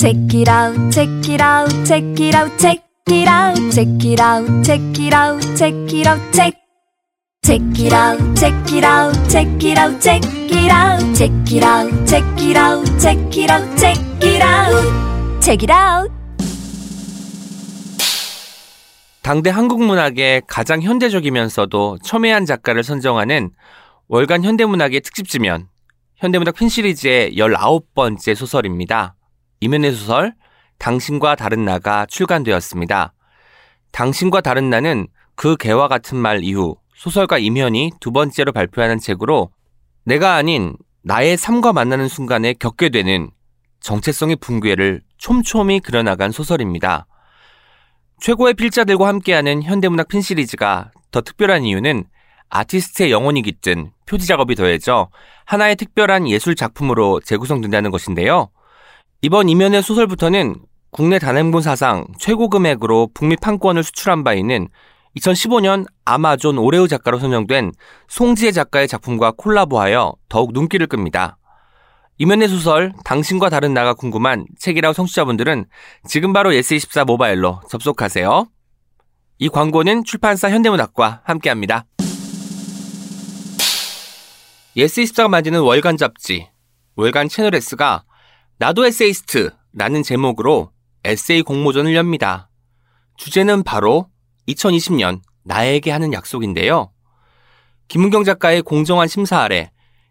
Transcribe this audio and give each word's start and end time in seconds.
Check 0.00 0.32
it 0.32 0.48
out, 0.48 0.90
check 0.90 1.28
it 1.28 1.42
out, 1.42 1.68
check 1.84 2.02
it 2.18 2.34
out, 2.34 2.58
check 2.58 2.80
it 3.06 3.28
out, 3.28 3.54
check 3.70 4.02
it 4.02 4.18
out, 4.18 4.64
check 4.64 4.80
it 4.98 5.12
out, 5.12 5.42
check 5.54 5.74
it 5.92 6.06
out, 6.06 6.32
check. 6.32 6.54
Check 7.44 7.60
it 7.78 7.92
out, 7.92 8.18
check 8.34 8.72
it 8.72 8.82
out, 8.82 9.12
check 9.28 9.62
it 9.62 9.76
out, 9.76 10.00
check 10.00 10.24
it 10.24 10.70
out, 10.72 11.14
check 11.14 11.52
it 11.52 11.62
out, 11.62 12.06
check 12.06 12.24
it 12.40 12.56
out, 12.56 12.98
check 12.98 13.36
it 13.36 13.50
out, 13.50 13.78
check 13.78 13.98
it 14.24 14.42
out, 14.42 15.42
check 15.42 15.62
it 15.62 15.70
out. 15.70 16.10
당대 19.20 19.50
한국 19.50 19.84
문학의 19.84 20.44
가장 20.46 20.80
현대적이면서도 20.80 21.98
첨예한 22.02 22.46
작가를 22.46 22.84
선정하는 22.84 23.50
월간 24.08 24.44
현대문학의 24.44 25.02
특집지면 25.02 25.68
현대문학 26.16 26.54
핀 26.54 26.70
시리즈의 26.70 27.34
19번째 27.34 28.34
소설입니다. 28.34 29.16
이면의 29.60 29.92
소설 29.92 30.34
당신과 30.78 31.36
다른 31.36 31.64
나가 31.64 32.06
출간되었습니다. 32.06 33.12
당신과 33.92 34.40
다른 34.40 34.70
나는 34.70 35.06
그 35.34 35.56
개와 35.56 35.88
같은 35.88 36.18
말 36.18 36.42
이후 36.42 36.76
소설가 36.94 37.38
임현이 37.38 37.92
두 38.00 38.12
번째로 38.12 38.52
발표하는 38.52 38.98
책으로 38.98 39.50
내가 40.04 40.34
아닌 40.34 40.76
나의 41.02 41.36
삶과 41.36 41.72
만나는 41.72 42.08
순간에 42.08 42.54
겪게 42.54 42.88
되는 42.88 43.30
정체성의 43.80 44.36
붕괴를 44.36 45.00
촘촘히 45.18 45.80
그려나간 45.80 46.30
소설입니다. 46.30 47.06
최고의 48.20 48.54
필자들과 48.54 49.08
함께하는 49.08 49.62
현대문학 49.62 50.08
핀 50.08 50.20
시리즈가 50.20 50.90
더 51.10 51.20
특별한 51.22 51.64
이유는 51.64 52.04
아티스트의 52.50 53.10
영혼이 53.10 53.42
깃든 53.42 53.92
표지 54.06 54.26
작업이 54.26 54.54
더해져 54.54 55.08
하나의 55.46 55.76
특별한 55.76 56.28
예술 56.28 56.54
작품으로 56.54 57.20
재구성된다는 57.20 57.90
것인데요. 57.90 58.50
이번 59.22 59.50
이면의 59.50 59.82
소설부터는 59.82 60.56
국내 60.90 61.18
단행본 61.18 61.60
사상 61.60 62.06
최고 62.18 62.48
금액으로 62.48 63.10
북미 63.12 63.36
판권을 63.36 63.84
수출한 63.84 64.24
바 64.24 64.32
있는 64.32 64.68
2015년 65.18 65.84
아마존 66.06 66.56
올해의 66.56 66.86
작가로 66.86 67.18
선정된 67.18 67.72
송지혜 68.08 68.52
작가의 68.52 68.88
작품과 68.88 69.32
콜라보하여 69.36 70.14
더욱 70.30 70.52
눈길을 70.54 70.86
끕니다. 70.86 71.36
이면의 72.16 72.48
소설 72.48 72.94
당신과 73.04 73.50
다른 73.50 73.74
나가 73.74 73.92
궁금한 73.92 74.46
책읽아웃 74.58 74.94
청취자분들은 74.94 75.66
지금 76.08 76.32
바로 76.32 76.52
예스24 76.52 77.04
모바일로 77.04 77.60
접속하세요. 77.68 78.46
이 79.38 79.48
광고는 79.50 80.04
출판사 80.04 80.48
현대문학과 80.48 81.20
함께합니다. 81.24 81.84
예스24가 84.78 85.28
만드는 85.28 85.60
월간 85.60 85.98
잡지 85.98 86.48
월간 86.96 87.28
채널예스가 87.28 88.04
나도 88.60 88.84
에세이스트 88.84 89.48
라는 89.72 90.02
제목으로 90.02 90.70
에세이 91.02 91.40
공모전을 91.40 91.94
엽니다. 91.94 92.50
주제는 93.16 93.62
바로 93.62 94.10
2020년 94.48 95.22
나에게 95.44 95.90
하는 95.90 96.12
약속인데요. 96.12 96.92
김은경 97.88 98.24
작가의 98.24 98.60
공정한 98.60 99.08
심사 99.08 99.38
아래 99.38 99.70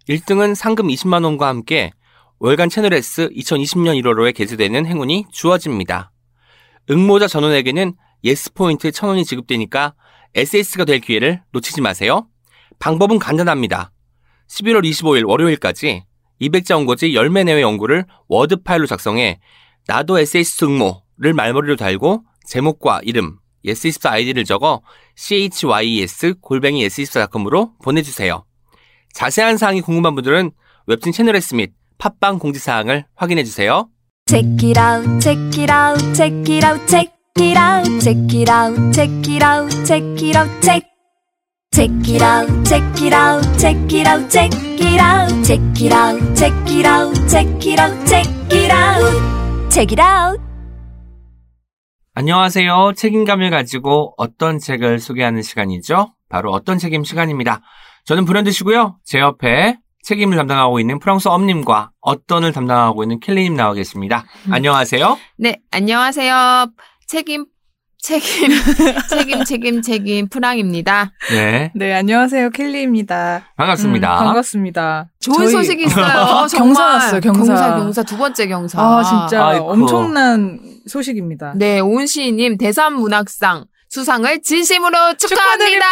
1등은 0.10 0.56
상금 0.56 0.88
20만 0.88 1.26
원과 1.26 1.48
함께 1.48 1.92
월간 2.40 2.70
채널예스 2.70 3.30
2020년 3.30 4.02
1월호에 4.02 4.34
게재되는 4.34 4.84
행운이 4.84 5.26
주어집니다. 5.32 6.12
응모자 6.90 7.28
전원에게는 7.28 7.94
예스 8.24 8.54
포인트 8.54 8.90
1000원이 8.90 9.28
지급되니까 9.28 9.94
에세이스트가 10.34 10.86
될 10.86 11.02
기회를 11.02 11.44
놓치지 11.52 11.82
마세요. 11.82 12.28
방법은 12.80 13.20
간단합니다. 13.20 13.92
11월 14.48 14.90
25일 14.90 15.28
월요일까지 15.30 16.09
200자 16.42 16.76
원고지 16.76 17.12
10매 17.12 17.44
내외 17.46 17.62
원고를 17.62 18.06
워드 18.28 18.64
파일로 18.64 18.86
작성해 18.86 19.40
나도 19.88 20.20
에세이스트 20.20 20.66
응모를 20.66 21.34
말머리로 21.34 21.76
달고 21.76 22.24
제목과 22.48 23.02
이름, 23.04 23.38
예스24 23.66 24.10
아이디를 24.12 24.46
적어 24.46 24.82
chyes 25.16 26.36
골뱅이 26.42 26.86
예스24.com으로 26.88 27.74
보내주세요. 27.84 28.46
자세한 29.14 29.58
사항이 29.58 29.82
궁금한 29.82 30.16
분들은 30.16 30.52
웹진 30.88 31.12
채널예스 31.12 31.56
및 31.56 31.74
팟빵 31.98 32.40
공지사항을 32.40 33.06
확인해주세요. 33.16 33.90
Check 34.28 34.70
it 34.70 34.80
out, 34.80 35.20
check 35.20 35.62
it 35.62 35.72
out, 35.72 36.14
check 36.14 36.56
it 36.56 36.66
out, 36.66 36.88
check 36.88 37.12
it 37.40 37.58
out, 37.58 38.00
check 38.00 38.36
it 38.36 38.50
out, 38.50 38.94
check 38.94 39.12
it 39.28 39.44
out, 39.44 39.86
check 39.86 40.04
it 40.24 40.38
out, 40.38 40.62
check. 40.62 40.89
Check 41.80 42.10
it 42.10 42.22
out, 42.22 42.66
check 42.66 43.02
it 43.02 43.14
out, 43.14 43.58
check 43.58 43.94
it 43.94 44.06
out, 44.06 44.30
check 44.30 44.52
it 44.54 45.00
out, 45.00 45.46
check 45.46 45.62
it 45.80 45.94
out, 45.94 46.36
check 46.36 46.54
it 46.68 46.86
out, 46.86 47.16
check 47.26 47.66
it 47.66 47.80
out, 47.80 48.06
check 48.06 48.28
it 48.52 48.70
out, 48.70 49.72
check 49.72 49.94
it 49.94 50.02
out. 50.02 50.42
안녕하세요. 52.16 52.92
책임감을 52.98 53.50
가지고 53.50 54.14
어떤 54.18 54.60
책을 54.60 55.00
소개하는 55.00 55.42
시간이죠? 55.42 56.16
바로 56.28 56.52
어떤 56.52 56.80
책임 56.80 57.06
시간입니다. 57.06 57.62
저는 58.04 58.26
브랜드시고요. 58.26 58.98
제 59.06 59.20
옆에 59.20 59.78
책임을 60.04 60.36
담당하고 60.36 60.82
있는 60.82 61.00
프랑스 61.00 61.30
엄님과 61.30 61.92
어떤을 62.02 62.52
담당하고 62.52 63.04
있는 63.04 63.22
켈리님 63.22 63.56
나와 63.56 63.74
계십니다. 63.74 64.26
안녕하세요. 64.52 65.18
네, 65.38 65.62
안녕하세요. 65.72 66.74
책임, 67.08 67.46
책임, 68.02 68.50
책임, 69.10 69.44
책임, 69.44 69.82
책임, 69.82 70.30
프랑입니다. 70.30 71.12
네. 71.32 71.72
네, 71.76 71.94
안녕하세요. 71.94 72.50
켈리입니다. 72.52 73.44
반갑습니다. 73.58 74.20
음, 74.22 74.26
반갑습니다. 74.26 75.10
좋은 75.20 75.38
저희- 75.40 75.52
소식이 75.52 75.84
있어요. 75.88 76.06
경사 76.06 76.48
정말. 76.48 76.74
났어요, 76.94 77.20
경사. 77.22 77.44
경사, 77.54 77.76
경사, 77.76 78.04
두 78.04 78.18
번째 78.18 78.48
경사. 78.48 78.82
아, 78.82 79.04
진짜 79.04 79.48
아이고. 79.48 79.70
엄청난 79.72 80.60
소식입니다. 80.88 81.54
네, 81.58 81.80
온 81.82 82.08
시인님 82.08 82.58
대산문학상 82.58 83.66
수상을 83.90 84.42
진심으로 84.44 85.16
축하합니다. 85.18 85.86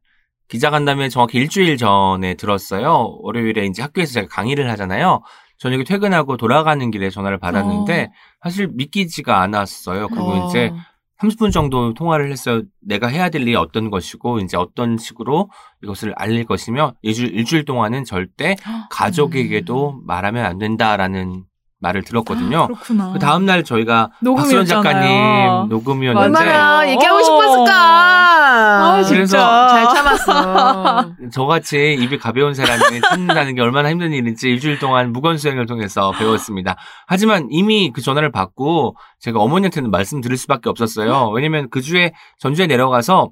기자간담회 0.49 1.09
정확히 1.09 1.39
일주일 1.39 1.79
전에 1.79 2.35
들었어요. 2.35 3.17
월요일에 3.23 3.65
이제 3.67 3.83
학교에서 3.83 4.13
제가 4.13 4.29
강의를 4.29 4.71
하잖아요. 4.73 5.23
저녁에 5.59 5.85
퇴근하고 5.85 6.37
돌아가는 6.37 6.91
길에 6.91 7.09
전화를 7.09 7.39
받았는데 7.39 8.13
사실 8.43 8.69
믿기지가 8.75 9.41
않았어요. 9.41 10.09
그리고 10.09 10.33
어. 10.33 10.49
이제 10.49 10.71
30분 11.21 11.53
정도 11.53 11.95
통화를 11.95 12.31
했어요. 12.31 12.63
내가 12.81 13.07
해야 13.09 13.31
될 13.31 13.43
일이 13.43 13.55
어떤 13.55 13.91
것이고 13.91 14.41
이제 14.41 14.57
어떤 14.57 14.99
식으로 14.99 15.51
이것을 15.83 16.13
알릴 16.17 16.45
것이며 16.45 16.95
일주일, 17.03 17.35
일주일 17.35 17.65
동안은 17.65 18.05
절대 18.05 18.57
가족에게도 18.91 20.03
말하면 20.05 20.45
안 20.45 20.59
된다라는 20.59 21.45
말을 21.87 22.03
들었거든요. 22.03 22.67
그렇구나. 22.67 23.13
그 23.13 23.19
다음 23.19 23.45
날 23.47 23.63
저희가 23.65 24.11
박수현. 24.25 24.67
작가님 24.67 25.69
녹음이었는데 25.69 26.25
얼마나 26.25 26.89
얘기하고 26.89 27.19
어. 27.19 27.23
싶었을까? 27.23 27.73
아, 28.49 29.03
그래서 29.09 29.15
진짜. 29.15 29.69
잘 29.69 29.85
참았어. 29.95 31.13
저같이 31.33 31.95
입이 31.95 32.19
가벼운 32.19 32.55
사람이 32.55 33.01
참는다는 33.09 33.55
게 33.55 33.61
얼마나 33.61 33.91
힘든 33.91 34.13
일인지 34.13 34.49
일주일 34.49 34.79
동안 34.79 35.13
무건 35.13 35.39
수행을 35.39 35.67
통해서 35.67 36.13
배웠습니다. 36.13 36.77
하지만 37.07 37.47
이미 37.51 37.93
그 37.93 38.01
전화를 38.01 38.33
받고 38.33 38.97
제가 39.21 39.41
어머니한테는 39.41 39.91
말씀드릴 39.91 40.37
수밖에 40.37 40.69
없었어요. 40.69 41.31
왜냐면 41.31 41.69
그 41.71 41.81
주에 41.81 42.13
전주에 42.39 42.67
내려가서 42.67 43.31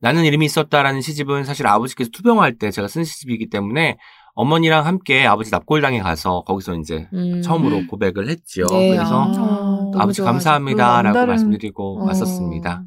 나는 0.00 0.24
이름이 0.24 0.44
있었다라는 0.46 1.00
시집은 1.00 1.44
사실 1.44 1.66
아버지께서 1.66 2.10
투병할 2.12 2.58
때 2.58 2.70
제가 2.70 2.88
쓴 2.88 3.04
시집이기 3.04 3.48
때문에 3.48 3.96
어머니랑 4.34 4.84
함께 4.86 5.24
아버지 5.26 5.50
납골당에 5.50 6.00
가서 6.00 6.42
거기서 6.42 6.74
이제 6.76 7.08
음. 7.12 7.40
처음으로 7.42 7.86
고백을 7.86 8.28
했지요. 8.28 8.66
네, 8.70 8.96
그래서 8.96 9.22
아, 9.22 9.26
너무 9.28 9.92
아버지. 9.96 10.22
감사합니다라고 10.22 11.02
그 11.02 11.06
남다른- 11.08 11.28
말씀드리고 11.28 12.02
어. 12.02 12.06
왔었습니다. 12.06 12.82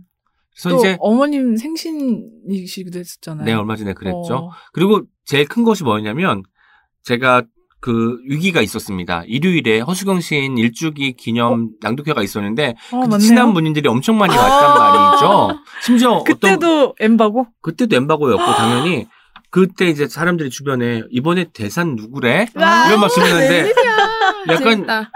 그래서 0.52 0.70
또 0.70 0.76
이제 0.78 0.98
어머님 1.00 1.56
생신이시기도 1.56 3.00
했었잖아요. 3.00 3.46
네 3.46 3.54
얼마 3.54 3.76
전에 3.76 3.94
그랬죠. 3.94 4.36
어. 4.36 4.50
그리고 4.74 5.02
제일 5.26 5.48
큰 5.48 5.64
것이 5.64 5.84
뭐냐면 5.84 6.44
제가 7.04 7.44
그 7.80 8.18
위기가 8.28 8.62
있었습니다. 8.62 9.24
일요일에 9.28 9.80
허수경 9.82 10.20
시인 10.20 10.58
일주기 10.58 11.14
기념 11.14 11.70
낭독회가 11.80 12.24
있었는데 12.24 12.76
아, 12.92 12.96
맞네요. 12.98 13.20
친한 13.20 13.54
분들이 13.54 13.88
엄청 13.88 14.18
많이 14.18 14.36
왔단 14.36 14.72
아. 14.72 14.74
말이죠. 15.12 15.60
심지어 15.84 16.12
어떤 16.14 16.24
그때도 16.24 16.96
엠바고? 17.00 17.48
그때도 17.62 17.96
엠바고였고 17.96 18.44
당연히 18.44 19.08
그때 19.58 19.88
이제 19.88 20.08
사람들이 20.08 20.52
주변에 20.52 21.02
이번에 21.10 21.46
대산 21.52 21.96
누구래? 21.96 22.46
와, 22.54 22.88
이런 22.88 23.00
말씀 23.00 23.24
했는데 23.24 23.74
약간. 24.50 25.08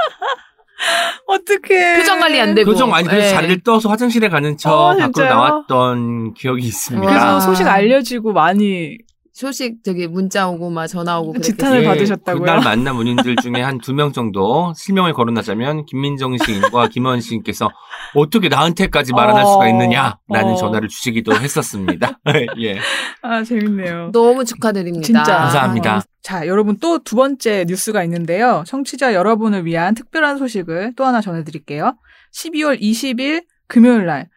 어떻게 1.27 1.97
표정 1.97 2.19
관리 2.19 2.41
안 2.41 2.55
되고. 2.55 2.71
표정 2.71 2.89
많이 2.89 3.07
그래서 3.07 3.27
예. 3.27 3.29
자리를 3.29 3.61
떠서 3.61 3.87
화장실에 3.89 4.29
가는 4.29 4.57
척 4.57 4.73
어, 4.73 4.87
밖으로 4.89 5.11
진짜요? 5.11 5.29
나왔던 5.29 6.33
기억이 6.33 6.65
있습니다. 6.65 7.07
그래서 7.07 7.35
아. 7.35 7.39
소식 7.39 7.67
알려지고 7.67 8.33
많이 8.33 8.97
소식 9.41 9.83
저기 9.83 10.07
문자 10.07 10.47
오고 10.47 10.69
막 10.69 10.87
전화 10.87 11.19
오고 11.19 11.33
그랬겠어요. 11.33 11.55
지탄을 11.55 11.83
받으셨다고요? 11.83 12.41
그날 12.43 12.61
만난 12.63 12.95
문인들 12.95 13.35
중에 13.37 13.61
한 13.61 13.79
두 13.79 13.93
명 13.93 14.11
정도 14.13 14.73
실명을 14.75 15.13
거론하자면 15.13 15.85
김민정 15.87 16.37
시인과 16.37 16.87
김원 16.93 17.19
시인께서 17.21 17.69
어떻게 18.15 18.47
나한테까지 18.49 19.13
말안할 19.13 19.45
수가 19.45 19.67
있느냐라는 19.69 20.53
어. 20.53 20.55
전화를 20.55 20.87
주시기도 20.87 21.33
했었습니다. 21.33 22.19
예. 22.61 22.77
아 23.23 23.43
재밌네요. 23.43 24.11
너무 24.13 24.45
축하드립니다. 24.45 25.03
진짜 25.05 25.23
감사합니다. 25.23 26.01
자, 26.21 26.45
여러분 26.45 26.77
또 26.77 26.99
두 26.99 27.15
번째 27.15 27.65
뉴스가 27.67 28.03
있는데요. 28.03 28.63
청취자 28.67 29.13
여러분을 29.15 29.65
위한 29.65 29.95
특별한 29.95 30.37
소식을 30.37 30.93
또 30.95 31.03
하나 31.05 31.19
전해드릴게요. 31.19 31.95
12월 32.35 32.79
20일 32.79 33.43
금요일 33.67 34.05
날 34.05 34.29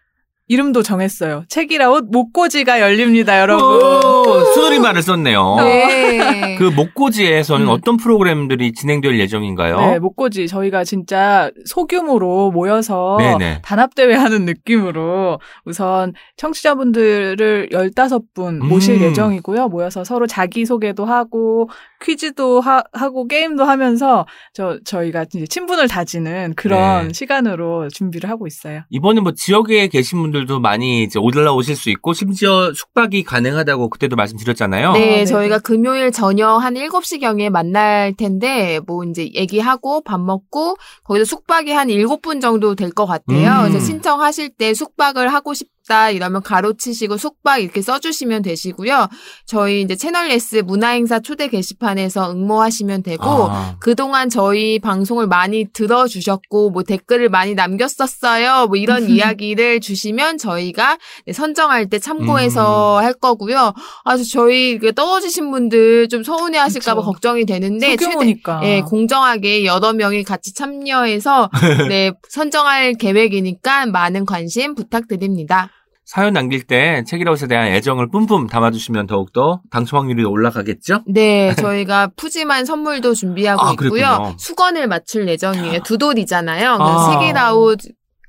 이름도 0.46 0.82
정했어요. 0.82 1.44
책이라웃 1.48 2.04
목고지가 2.10 2.80
열립니다, 2.80 3.40
여러분. 3.40 3.64
오, 3.66 4.44
수놀이 4.52 4.78
말을 4.78 5.00
썼네요. 5.00 5.56
네. 5.60 6.56
그 6.58 6.64
목고지에서는 6.64 7.66
음. 7.66 7.70
어떤 7.70 7.96
프로그램들이 7.96 8.72
진행될 8.72 9.18
예정인가요? 9.18 9.80
네, 9.80 9.98
목고지 9.98 10.46
저희가 10.46 10.84
진짜 10.84 11.50
소규모로 11.64 12.50
모여서 12.50 13.16
네네. 13.18 13.62
단합대회 13.62 14.14
하는 14.14 14.44
느낌으로 14.44 15.40
우선 15.64 16.12
청취자분들을 16.36 17.70
15분 17.70 18.58
모실 18.58 18.96
음. 18.96 19.02
예정이고요. 19.02 19.68
모여서 19.68 20.04
서로 20.04 20.26
자기소개도 20.26 21.06
하고 21.06 21.70
퀴즈도 22.02 22.60
하, 22.60 22.82
고 22.82 23.26
게임도 23.26 23.64
하면서 23.64 24.26
저 24.52 24.78
저희가 24.84 25.24
이제 25.24 25.46
친분을 25.46 25.88
다지는 25.88 26.52
그런 26.54 27.08
네. 27.08 27.12
시간으로 27.14 27.88
준비를 27.88 28.28
하고 28.28 28.46
있어요. 28.46 28.82
이번에 28.90 29.20
뭐 29.20 29.32
지역에 29.32 29.88
계신 29.88 30.20
분들 30.20 30.33
도 30.46 30.60
많이 30.60 31.04
이제 31.04 31.18
올라오실 31.18 31.76
수 31.76 31.90
있고 31.90 32.12
심지어 32.12 32.72
숙박이 32.74 33.22
가능하다고 33.22 33.88
그때도 33.88 34.16
말씀드렸잖아요. 34.16 34.92
네, 34.92 34.98
네, 35.00 35.24
저희가 35.24 35.58
네. 35.58 35.62
금요일 35.62 36.10
저녁 36.12 36.58
한 36.58 36.74
7시경에 36.74 37.50
만날 37.50 38.12
텐데, 38.16 38.80
뭐 38.86 39.04
이제 39.04 39.30
얘기하고 39.34 40.02
밥 40.02 40.20
먹고, 40.20 40.76
거기서 41.04 41.24
숙박이 41.24 41.70
한 41.72 41.88
7분 41.88 42.40
정도 42.40 42.74
될 42.74 42.90
것 42.90 43.06
같아요. 43.06 43.64
음. 43.64 43.68
그래서 43.70 43.84
신청하실 43.86 44.50
때 44.56 44.74
숙박을 44.74 45.32
하고 45.32 45.54
싶 45.54 45.68
다, 45.86 46.08
이러면 46.08 46.42
가로치시고 46.42 47.18
숙박 47.18 47.62
이렇게 47.62 47.82
써주시면 47.82 48.42
되시고요. 48.42 49.08
저희 49.44 49.82
이제 49.82 49.96
채널 49.96 50.30
S 50.30 50.56
문화행사 50.56 51.20
초대 51.20 51.48
게시판에서 51.48 52.32
응모하시면 52.32 53.02
되고, 53.02 53.24
아, 53.24 53.76
그동안 53.80 54.30
저희 54.30 54.78
방송을 54.78 55.26
많이 55.26 55.66
들어주셨고, 55.72 56.70
뭐 56.70 56.82
댓글을 56.84 57.28
많이 57.28 57.54
남겼었어요. 57.54 58.66
뭐 58.68 58.76
이런 58.76 59.08
이야기를 59.10 59.80
주시면 59.80 60.38
저희가 60.38 60.96
네, 61.26 61.32
선정할 61.34 61.90
때 61.90 61.98
참고해서 61.98 62.98
음. 63.00 63.04
할 63.04 63.12
거고요. 63.12 63.74
아주 64.04 64.28
저희 64.30 64.78
그 64.78 64.94
떨어지신 64.94 65.50
분들 65.50 66.08
좀 66.08 66.24
서운해 66.24 66.58
하실까봐 66.58 67.02
그쵸. 67.02 67.12
걱정이 67.12 67.44
되는데, 67.44 67.88
최대, 67.88 68.04
소규모니까. 68.06 68.60
예, 68.64 68.80
공정하게 68.80 69.66
여러 69.66 69.92
명이 69.92 70.24
같이 70.24 70.54
참여해서, 70.54 71.50
네, 71.90 72.12
선정할 72.30 72.94
계획이니까 72.94 73.86
많은 73.86 74.24
관심 74.24 74.74
부탁드립니다. 74.74 75.70
사연 76.14 76.32
남길 76.32 76.62
때 76.62 77.02
책이라웃에 77.08 77.48
대한 77.48 77.66
애정을 77.66 78.08
뿜뿜 78.08 78.46
담아주시면 78.46 79.08
더욱더 79.08 79.62
당첨 79.68 79.98
확률이 79.98 80.22
올라가겠죠? 80.22 81.02
네, 81.08 81.52
저희가 81.56 82.12
푸짐한 82.14 82.66
선물도 82.66 83.14
준비하고 83.14 83.60
아, 83.60 83.72
있고요. 83.72 83.90
그랬군요. 83.90 84.36
수건을 84.38 84.86
맞출 84.86 85.26
예정이에요. 85.28 85.80
두 85.82 85.98
돌이잖아요. 85.98 86.70
아. 86.70 86.76
그래서 86.78 87.12
세계라웃 87.18 87.78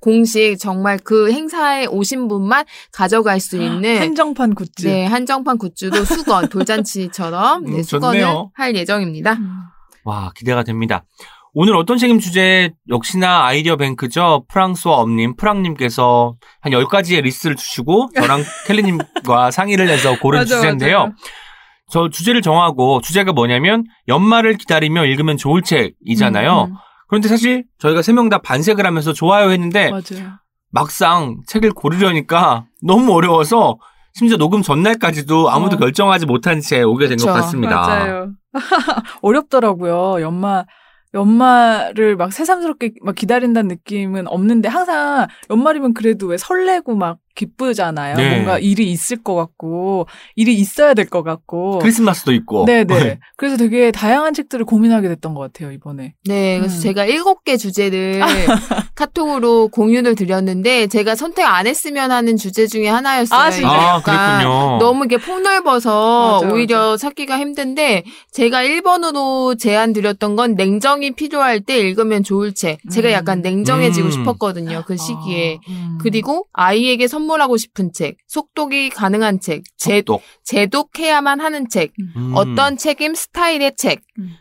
공식 0.02 0.58
정말 0.58 0.98
그 0.98 1.32
행사에 1.32 1.86
오신 1.86 2.28
분만 2.28 2.66
가져갈 2.92 3.40
수 3.40 3.62
있는 3.62 4.02
한정판 4.02 4.56
굿즈. 4.56 4.88
네, 4.88 5.06
한정판 5.06 5.60
굿즈도 5.60 6.06
수건, 6.06 6.50
돌잔치처럼 6.50 7.66
네, 7.66 7.72
음, 7.72 7.84
수건을 7.84 8.20
좋네요. 8.20 8.52
할 8.56 8.76
예정입니다. 8.76 9.34
음. 9.34 9.62
와, 10.06 10.31
기대가 10.36 10.64
됩니다. 10.64 11.06
오늘 11.57 11.78
어떤 11.78 11.98
책임 11.98 12.19
주제 12.19 12.72
역시나 12.90 13.46
아이디어 13.46 13.78
뱅크죠. 13.78 14.44
프랑스와 14.50 14.98
엄님, 14.98 15.38
프랑님께서 15.38 16.36
한 16.60 16.74
10가지의 16.74 17.22
리스트를 17.22 17.56
주시고 17.56 18.10
저랑 18.13 18.44
켈리님과 18.68 19.52
상의를 19.52 19.88
해서 19.88 20.19
고른 20.19 20.40
맞아, 20.42 20.56
주제인데요. 20.57 20.98
맞아요. 20.98 21.13
저 21.90 22.10
주제를 22.10 22.42
정하고 22.42 23.00
주제가 23.00 23.31
뭐냐면 23.31 23.86
연말을 24.10 24.57
기다리며 24.57 25.06
읽으면 25.06 25.38
좋을 25.38 25.62
책이잖아요. 25.62 26.63
음, 26.66 26.72
음. 26.72 26.75
그런데 27.07 27.30
사실 27.30 27.63
저희가 27.80 28.02
세 28.02 28.12
명 28.12 28.28
다 28.28 28.40
반색을 28.40 28.86
하면서 28.86 29.13
좋아요 29.13 29.52
했는데 29.52 29.92
맞아요. 29.92 30.34
막상 30.72 31.38
책을 31.48 31.72
고르려니까 31.72 32.66
너무 32.84 33.13
어려워서 33.13 33.78
심지어 34.13 34.36
녹음 34.36 34.62
전날까지도 34.62 35.50
아무도 35.52 35.78
어. 35.78 35.80
결정하지 35.80 36.25
못한 36.25 36.60
채 36.60 36.81
오게 36.81 37.07
된 37.07 37.18
것. 37.18 37.31
같습니다. 37.31 37.75
맞아요. 37.80 38.31
어렵더라고요. 39.22 40.22
연말 40.22 40.66
연말을 41.16 42.16
막 42.18 42.32
새삼스럽게 42.34 42.96
막 43.02 43.16
기다린다는 43.16 43.70
느낌은 43.70 44.28
없는데 44.28 44.70
항상 44.70 45.28
연말이면 45.50 45.94
그래도 45.94 46.28
왜 46.28 46.38
설레고 46.38 46.96
막 46.96 47.20
기쁘잖아요. 47.36 48.16
네. 48.16 48.30
뭔가 48.36 48.58
일이 48.60 48.92
있을 48.92 49.22
것 49.24 49.36
같고 49.36 50.08
일이 50.36 50.56
있어야 50.56 50.94
될 50.94 51.06
것 51.06 51.22
같고. 51.24 51.80
크리스마스도 51.80 52.34
있고. 52.34 52.66
네네. 52.66 53.20
그래서 53.38 53.58
되게 53.58 53.92
다양한 53.92 54.34
책들을 54.34 54.66
고민하게 54.66 55.08
됐던 55.10 55.34
것 55.36 55.42
같아요 55.42 55.72
이번에. 55.72 56.16
네, 56.26 56.58
그래서 56.60 56.78
음. 56.78 56.82
제가 56.82 57.06
일곱 57.06 57.44
개 57.44 57.58
주제를 57.58 58.22
카톡으로 58.96 59.68
공유를 59.68 60.16
드렸는데 60.16 60.88
제가 60.88 61.16
선택 61.16 61.44
안 61.46 61.68
했으면 61.68 62.12
하는 62.12 62.38
주제 62.38 62.66
중에 62.68 62.88
하나였어요. 62.88 63.40
아, 63.40 63.52
진짜요? 63.52 63.72
이게 63.72 63.81
아, 63.86 64.02
그랬군요. 64.02 64.78
너무 64.80 65.06
이게 65.06 65.18
폭넓어서 65.18 66.40
맞아, 66.42 66.54
오히려 66.54 66.98
찾기가 66.98 67.38
힘든데 67.38 68.04
제가 68.31 68.64
1번으로 68.64 69.57
제안 69.59 69.94
드렸던 69.94 70.36
건 70.36 70.56
냉정이 70.56 71.12
필요할 71.12 71.62
때 71.62 71.78
읽으면 71.78 72.24
좋을 72.24 72.54
책. 72.54 72.80
제가 72.92 73.09
음. 73.09 73.14
약간 73.14 73.42
냉정해지고 73.42 74.07
음. 74.07 74.12
싶었거든요. 74.12 74.83
그 74.86 74.98
시기에. 74.98 75.59
아, 75.68 75.69
음. 75.71 75.98
그리고 76.02 76.45
아이에게 76.54 77.07
선 77.07 77.25
물하고 77.26 77.58
싶은 77.58 77.92
책, 77.94 78.18
속독이 78.28 78.90
가능한 78.92 79.40
책, 79.40 79.64
제, 79.78 79.98
속독. 79.98 80.22
제독해야만 80.44 81.40
하는 81.42 81.68
책, 81.70 81.94
음. 82.16 82.32
어떤 82.36 82.78
책임 82.78 83.14
스타일의 83.16 83.74
책, 83.78 84.02
음. 84.20 84.32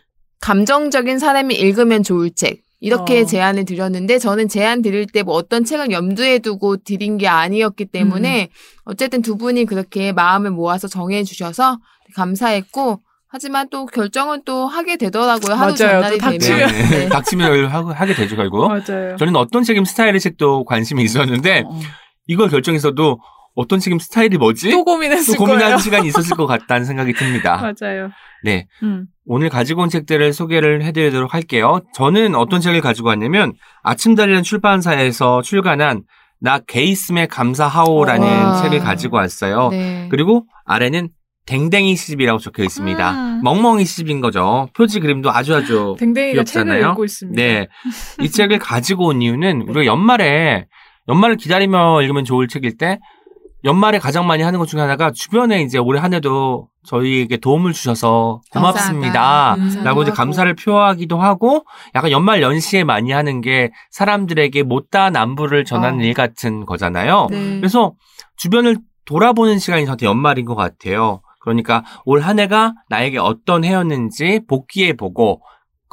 감정적인 0.41 1.19
사람이 1.19 1.55
읽으면 1.55 2.03
좋을 2.03 2.31
책. 2.35 2.61
이렇게 2.81 3.21
어. 3.21 3.25
제안을 3.25 3.65
드렸는데 3.65 4.19
저는 4.19 4.47
제안 4.47 4.81
드릴 4.83 5.07
때 5.07 5.23
뭐 5.23 5.33
어떤 5.33 5.63
책을 5.65 5.89
염두에 5.91 6.39
두고 6.39 6.77
드린 6.77 7.17
게 7.17 7.27
아니었기 7.27 7.85
때문에 7.85 8.49
어쨌든 8.83 9.21
두 9.23 9.37
분이 9.37 9.65
그렇게 9.65 10.11
마음을 10.11 10.51
모아서 10.51 10.87
정해 10.87 11.23
주셔서 11.23 11.79
감사했고 12.15 12.99
하지만 13.27 13.67
또 13.69 13.85
결정은 13.85 14.41
또 14.45 14.67
하게 14.67 14.97
되더라고요. 14.97 15.55
하루 15.55 15.73
맞아요. 15.77 16.01
전날이 16.01 16.17
되면. 16.19 16.37
닥치면. 16.37 16.67
네. 16.71 16.89
네. 16.89 17.09
닥치면 17.09 17.65
하게 17.91 18.13
되죠, 18.13 18.35
결국. 18.35 18.67
맞아요. 18.67 19.17
저는 19.17 19.35
어떤 19.35 19.63
책임 19.63 19.83
스타일의 19.83 20.19
책도 20.21 20.63
관심이 20.65 21.03
있었는데, 21.03 21.63
어. 21.65 21.79
이걸 22.27 22.49
결정해서도 22.49 23.19
어떤 23.55 23.79
책임 23.79 23.99
스타일이 23.99 24.37
뭐지? 24.37 24.69
또 24.71 24.83
고민했을 24.83 25.35
또 25.35 25.39
고민하는 25.39 25.67
거예요. 25.67 25.77
시간이 25.77 26.07
있었을 26.09 26.35
것 26.35 26.45
같다는 26.45 26.85
생각이 26.85 27.13
듭니다. 27.13 27.55
맞아요. 27.81 28.09
네. 28.43 28.67
음. 28.83 29.05
오늘 29.25 29.49
가지고 29.49 29.83
온 29.83 29.89
책들을 29.89 30.33
소개를 30.33 30.83
해드리도록 30.83 31.33
할게요. 31.33 31.79
저는 31.95 32.35
어떤 32.35 32.59
책을 32.59 32.81
가지고 32.81 33.07
왔냐면, 33.09 33.53
아침달이라는 33.83 34.43
출판사에서 34.43 35.41
출간한 35.41 36.03
나 36.41 36.59
게이슴에 36.59 37.27
감사하오라는 37.27 38.27
와. 38.27 38.61
책을 38.61 38.79
가지고 38.79 39.17
왔어요. 39.17 39.69
네. 39.69 40.07
그리고 40.11 40.45
아래는 40.65 41.09
댕댕이 41.45 41.95
시집이라고 41.95 42.39
적혀 42.39 42.63
있습니다. 42.63 43.11
음. 43.11 43.41
멍멍이 43.43 43.85
시집인 43.85 44.19
거죠. 44.19 44.67
표지 44.75 44.99
그림도 44.99 45.31
아주 45.31 45.55
아주 45.55 45.95
댕댕이가 45.97 46.43
책을 46.43 46.65
귀엽잖아요. 46.65 46.91
읽고 46.91 47.05
있습니다. 47.05 47.41
네. 47.41 47.67
이 48.19 48.29
책을 48.29 48.59
가지고 48.59 49.07
온 49.07 49.21
이유는 49.21 49.61
우리가 49.61 49.85
연말에 49.85 50.67
연말을 51.07 51.37
기다리며 51.37 52.01
읽으면 52.01 52.25
좋을 52.25 52.47
책일 52.47 52.77
때 52.77 52.99
연말에 53.63 53.97
가장 53.97 54.27
많이 54.27 54.43
하는 54.43 54.59
것 54.59 54.67
중에 54.67 54.79
하나가 54.81 55.11
주변에 55.11 55.61
이제 55.61 55.79
올해 55.79 55.99
한 55.99 56.13
해도 56.13 56.67
저희에게 56.83 57.37
도움을 57.37 57.73
주셔서 57.73 58.41
고맙습니다. 58.51 59.55
감사하다. 59.57 59.83
라고 59.83 60.03
이제. 60.03 60.11
감사를 60.11 60.53
표하기도 60.55 61.17
하고 61.19 61.65
약간 61.95 62.11
연말 62.11 62.43
연시에 62.43 62.83
많이 62.83 63.11
하는 63.11 63.41
게 63.41 63.71
사람들에게 63.89 64.61
못다한 64.63 65.15
안부를 65.15 65.65
전하는 65.65 65.99
어. 65.99 66.03
일 66.03 66.13
같은 66.13 66.65
거잖아요. 66.67 67.27
네. 67.31 67.57
그래서 67.57 67.93
주변을 68.37 68.77
돌아보는 69.05 69.57
시간이 69.57 69.85
저한테 69.85 70.05
연말인 70.05 70.45
것 70.45 70.53
같아요. 70.55 71.21
그러니까 71.41 71.83
올 72.05 72.21
한 72.21 72.39
해가 72.39 72.73
나에게 72.89 73.17
어떤 73.17 73.63
해였는지 73.63 74.41
복귀해 74.47 74.93
보고 74.93 75.41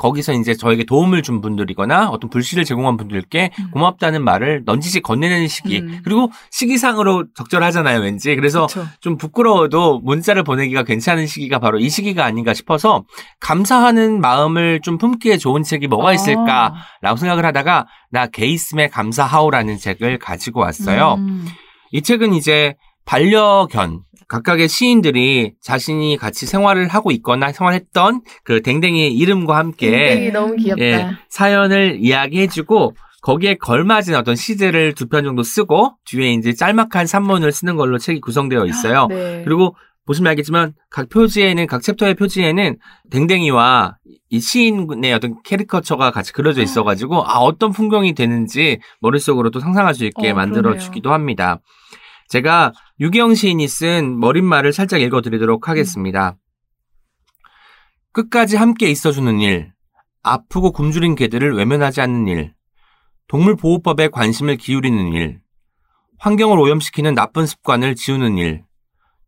거기서 0.02 0.32
이제 0.32 0.54
저에게 0.54 0.82
도움을 0.82 1.22
준 1.22 1.40
분들이거나 1.40 2.08
어떤 2.08 2.28
불씨를 2.28 2.64
제공한 2.64 2.96
분들께 2.96 3.52
음. 3.56 3.70
고맙다는 3.70 4.24
말을 4.24 4.64
넌지시 4.66 5.00
건네는 5.00 5.46
시기. 5.46 5.78
음. 5.78 6.00
그리고 6.02 6.32
시기상으로 6.50 7.26
적절하잖아요, 7.36 8.00
왠지. 8.00 8.34
그래서 8.34 8.66
그쵸. 8.66 8.84
좀 9.00 9.16
부끄러워도 9.16 10.00
문자를 10.00 10.42
보내기가 10.42 10.82
괜찮은 10.82 11.28
시기가 11.28 11.60
바로 11.60 11.78
이 11.78 11.88
시기가 11.88 12.24
아닌가 12.24 12.52
싶어서 12.52 13.04
감사하는 13.38 14.20
마음을 14.20 14.80
좀 14.82 14.98
품기에 14.98 15.36
좋은 15.36 15.62
책이 15.62 15.86
뭐가 15.86 16.08
아. 16.08 16.12
있을까라고 16.12 17.16
생각을 17.16 17.44
하다가 17.44 17.86
나 18.10 18.26
게이슴의 18.26 18.90
감사하오라는 18.90 19.78
책을 19.78 20.18
가지고 20.18 20.60
왔어요. 20.60 21.14
음. 21.18 21.46
이 21.92 22.02
책은 22.02 22.34
이제 22.34 22.74
반려견 23.04 24.00
각각의 24.32 24.66
시인들이 24.66 25.52
자신이 25.60 26.16
같이 26.16 26.46
생활을 26.46 26.88
하고 26.88 27.10
있거나 27.10 27.52
생활했던 27.52 28.22
그 28.44 28.62
댕댕이의 28.62 29.14
이름과 29.14 29.58
함께 29.58 29.90
댕댕이 29.90 30.32
너무 30.32 30.56
귀엽다. 30.56 30.82
예, 30.82 31.06
사연을 31.28 31.98
이야기해주고 32.00 32.94
거기에 33.20 33.56
걸맞은 33.56 34.14
어떤 34.16 34.34
시들을 34.34 34.94
두편 34.94 35.24
정도 35.24 35.42
쓰고 35.42 35.96
뒤에 36.06 36.32
이제 36.32 36.54
짤막한 36.54 37.06
산문을 37.06 37.52
쓰는 37.52 37.76
걸로 37.76 37.98
책이 37.98 38.22
구성되어 38.22 38.64
있어요. 38.64 39.06
네. 39.10 39.42
그리고 39.44 39.76
보시면 40.06 40.30
알겠지만 40.30 40.72
각 40.88 41.10
표지에는 41.10 41.66
각 41.66 41.82
챕터의 41.82 42.14
표지에는 42.14 42.78
댕댕이와 43.10 43.98
이 44.30 44.40
시인의 44.40 45.12
어떤 45.12 45.42
캐리커처가 45.42 46.10
같이 46.10 46.32
그려져 46.32 46.62
있어가지고 46.62 47.22
아 47.26 47.40
어떤 47.40 47.70
풍경이 47.70 48.14
되는지 48.14 48.78
머릿속으로 49.00 49.50
또 49.50 49.60
상상할 49.60 49.94
수 49.94 50.06
있게 50.06 50.30
어, 50.30 50.34
만들어. 50.34 50.78
주기도 50.78 51.12
합니다. 51.12 51.60
제가 52.32 52.72
유기영 52.98 53.34
시인이 53.34 53.68
쓴 53.68 54.18
머릿말을 54.18 54.72
살짝 54.72 55.02
읽어드리도록 55.02 55.68
하겠습니다. 55.68 56.38
끝까지 58.12 58.56
함께 58.56 58.88
있어주는 58.88 59.38
일, 59.40 59.70
아프고 60.22 60.72
굶주린 60.72 61.14
개들을 61.14 61.54
외면하지 61.54 62.00
않는 62.00 62.28
일, 62.28 62.54
동물보호법에 63.28 64.08
관심을 64.08 64.56
기울이는 64.56 65.12
일, 65.12 65.42
환경을 66.20 66.58
오염시키는 66.58 67.14
나쁜 67.14 67.44
습관을 67.44 67.96
지우는 67.96 68.38
일, 68.38 68.64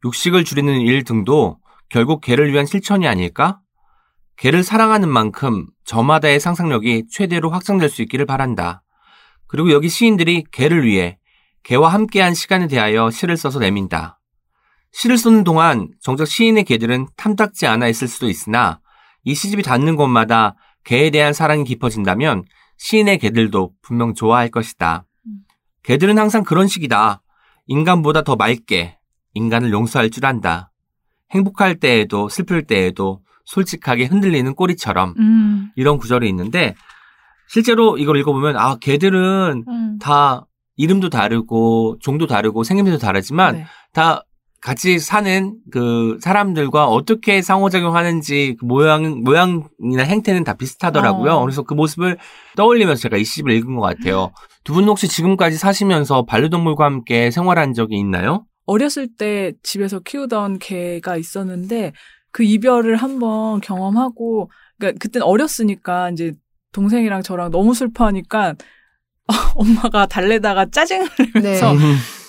육식을 0.02 0.44
줄이는 0.44 0.80
일 0.80 1.04
등도 1.04 1.58
결국 1.90 2.23
개를 2.23 2.54
위한 2.54 2.64
실천이 2.64 3.06
아닐까? 3.06 3.61
개를 4.38 4.62
사랑하는 4.62 5.11
만큼 5.11 5.66
저마다의 5.84 6.40
상상력이 6.40 7.08
최대로 7.11 7.50
확장될 7.50 7.90
수 7.90 8.00
있기를 8.00 8.25
바란다. 8.25 8.82
그리고 9.46 9.73
여기 9.73 9.90
시인들이 9.90 10.44
개를 10.50 10.87
위해 10.87 11.18
개와 11.64 11.88
함께한 11.88 12.35
시간에 12.35 12.68
대하여 12.68 13.11
시를 13.11 13.37
써서 13.37 13.59
내민다. 13.59 14.21
시를 14.92 15.18
쓰는 15.18 15.42
동안 15.44 15.88
정작 16.00 16.26
시인의 16.26 16.64
개들은 16.64 17.09
탐탁지 17.16 17.66
않아 17.66 17.88
있을 17.88 18.06
수도 18.06 18.28
있으나 18.28 18.80
이 19.25 19.35
시집이 19.35 19.62
닿는 19.62 19.97
곳마다 19.97 20.54
개에 20.85 21.11
대한 21.11 21.33
사랑이 21.33 21.64
깊어진다면 21.64 22.44
시인의 22.76 23.18
개들도 23.18 23.73
분명 23.83 24.14
좋아할 24.14 24.50
것이다. 24.50 25.06
개들은 25.83 26.18
항상 26.18 26.44
그런 26.44 26.68
식이다. 26.68 27.23
인간보다 27.66 28.23
더 28.23 28.37
맑게 28.37 28.99
인간을 29.33 29.73
용서할 29.73 30.11
줄 30.11 30.26
안다. 30.26 30.71
행복할 31.30 31.76
때에도 31.76 32.28
슬플 32.28 32.66
때에도 32.66 33.21
솔직하게 33.47 34.04
흔들리는 34.04 34.54
꼬리처럼 34.54 35.14
음. 35.18 35.71
이런 35.76 35.99
구절이 35.99 36.28
있는데 36.28 36.75
실제로 37.49 37.97
이걸 37.99 38.18
읽어보면 38.18 38.56
아 38.56 38.76
개들은 38.76 39.64
음. 39.66 39.99
다 39.99 40.47
이름도 40.76 41.10
다르고 41.10 41.98
종도 42.00 42.26
다르고 42.26 42.64
생김새도 42.64 42.98
다르지만 42.98 43.56
네. 43.56 43.66
다 43.92 44.24
같이 44.60 44.98
사는 44.98 45.56
그 45.70 46.16
사람들과 46.22 46.86
어떻게 46.88 47.42
상호작용하는지 47.42 48.56
그 48.58 48.64
모양 48.64 49.20
모양이나 49.22 50.02
행태는 50.04 50.42
다 50.42 50.54
비슷하더라고요. 50.54 51.32
어. 51.32 51.40
그래서 51.42 51.62
그 51.62 51.74
모습을 51.74 52.16
떠올리면서 52.56 53.02
제가 53.02 53.16
이 53.18 53.24
시집을 53.24 53.52
읽은 53.52 53.76
것 53.76 53.82
같아요. 53.82 54.32
두 54.64 54.72
분 54.72 54.88
혹시 54.88 55.06
지금까지 55.08 55.58
사시면서 55.58 56.24
반려동물과 56.24 56.84
함께 56.86 57.30
생활한 57.30 57.74
적이 57.74 57.98
있나요? 57.98 58.46
어렸을 58.64 59.08
때 59.18 59.52
집에서 59.62 60.00
키우던 60.00 60.58
개가 60.60 61.18
있었는데 61.18 61.92
그 62.32 62.42
이별을 62.42 62.96
한번 62.96 63.60
경험하고 63.60 64.50
그러니까 64.78 64.98
그땐 64.98 65.20
어렸으니까 65.22 66.08
이제 66.10 66.32
동생이랑 66.72 67.22
저랑 67.22 67.50
너무 67.50 67.74
슬퍼하니까 67.74 68.54
엄마가 69.54 70.06
달래다가 70.06 70.66
짜증을 70.70 71.08
네. 71.34 71.40
내면서 71.40 71.74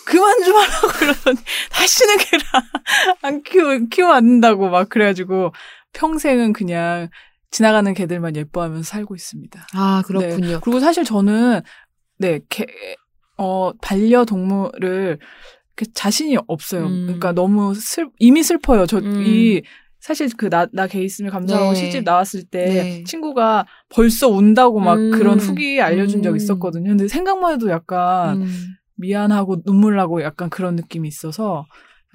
그만 0.05 0.43
좀 0.43 0.55
하라고 0.55 0.87
그러더니 0.87 1.37
다시는 1.71 2.17
개를 2.17 2.45
안 3.21 3.43
키우, 3.43 3.87
키우면 3.89 4.15
안 4.15 4.23
된다고 4.23 4.69
막 4.69 4.87
그래가지고 4.89 5.51
평생은 5.93 6.53
그냥 6.53 7.09
지나가는 7.51 7.93
개들만 7.93 8.35
예뻐하면서 8.35 8.83
살고 8.83 9.15
있습니다. 9.15 9.67
아, 9.73 10.03
그렇군요. 10.05 10.47
네. 10.47 10.59
그리고 10.61 10.79
사실 10.79 11.03
저는 11.03 11.61
네, 12.17 12.39
개, 12.49 12.65
어, 13.37 13.71
반려동물을 13.81 15.19
그 15.75 15.93
자신이 15.93 16.37
없어요. 16.47 16.85
음. 16.85 17.03
그러니까 17.05 17.31
너무 17.33 17.73
슬, 17.75 18.09
이미 18.19 18.43
슬퍼요. 18.43 18.85
저, 18.85 18.97
음. 18.99 19.23
이, 19.25 19.61
사실 20.05 20.29
그 20.37 20.51
나, 20.51 20.67
나 20.71 20.85
개 20.85 21.01
있으면 21.01 21.31
감사하고 21.31 21.73
네. 21.73 21.75
시집 21.75 22.03
나왔을 22.03 22.43
때 22.43 22.65
네. 22.65 23.03
친구가 23.05 23.65
벌써 23.89 24.27
운다고 24.29 24.79
막 24.79 24.99
음. 24.99 25.09
그런 25.09 25.39
후기 25.39 25.81
알려준 25.81 26.21
적 26.21 26.29
음. 26.29 26.35
있었거든요. 26.35 26.89
근데 26.89 27.07
생각만 27.07 27.53
해도 27.53 27.71
약간 27.71 28.43
음. 28.43 28.67
미안하고 28.97 29.63
눈물 29.63 29.95
나고 29.95 30.21
약간 30.21 30.51
그런 30.51 30.75
느낌이 30.75 31.07
있어서 31.07 31.65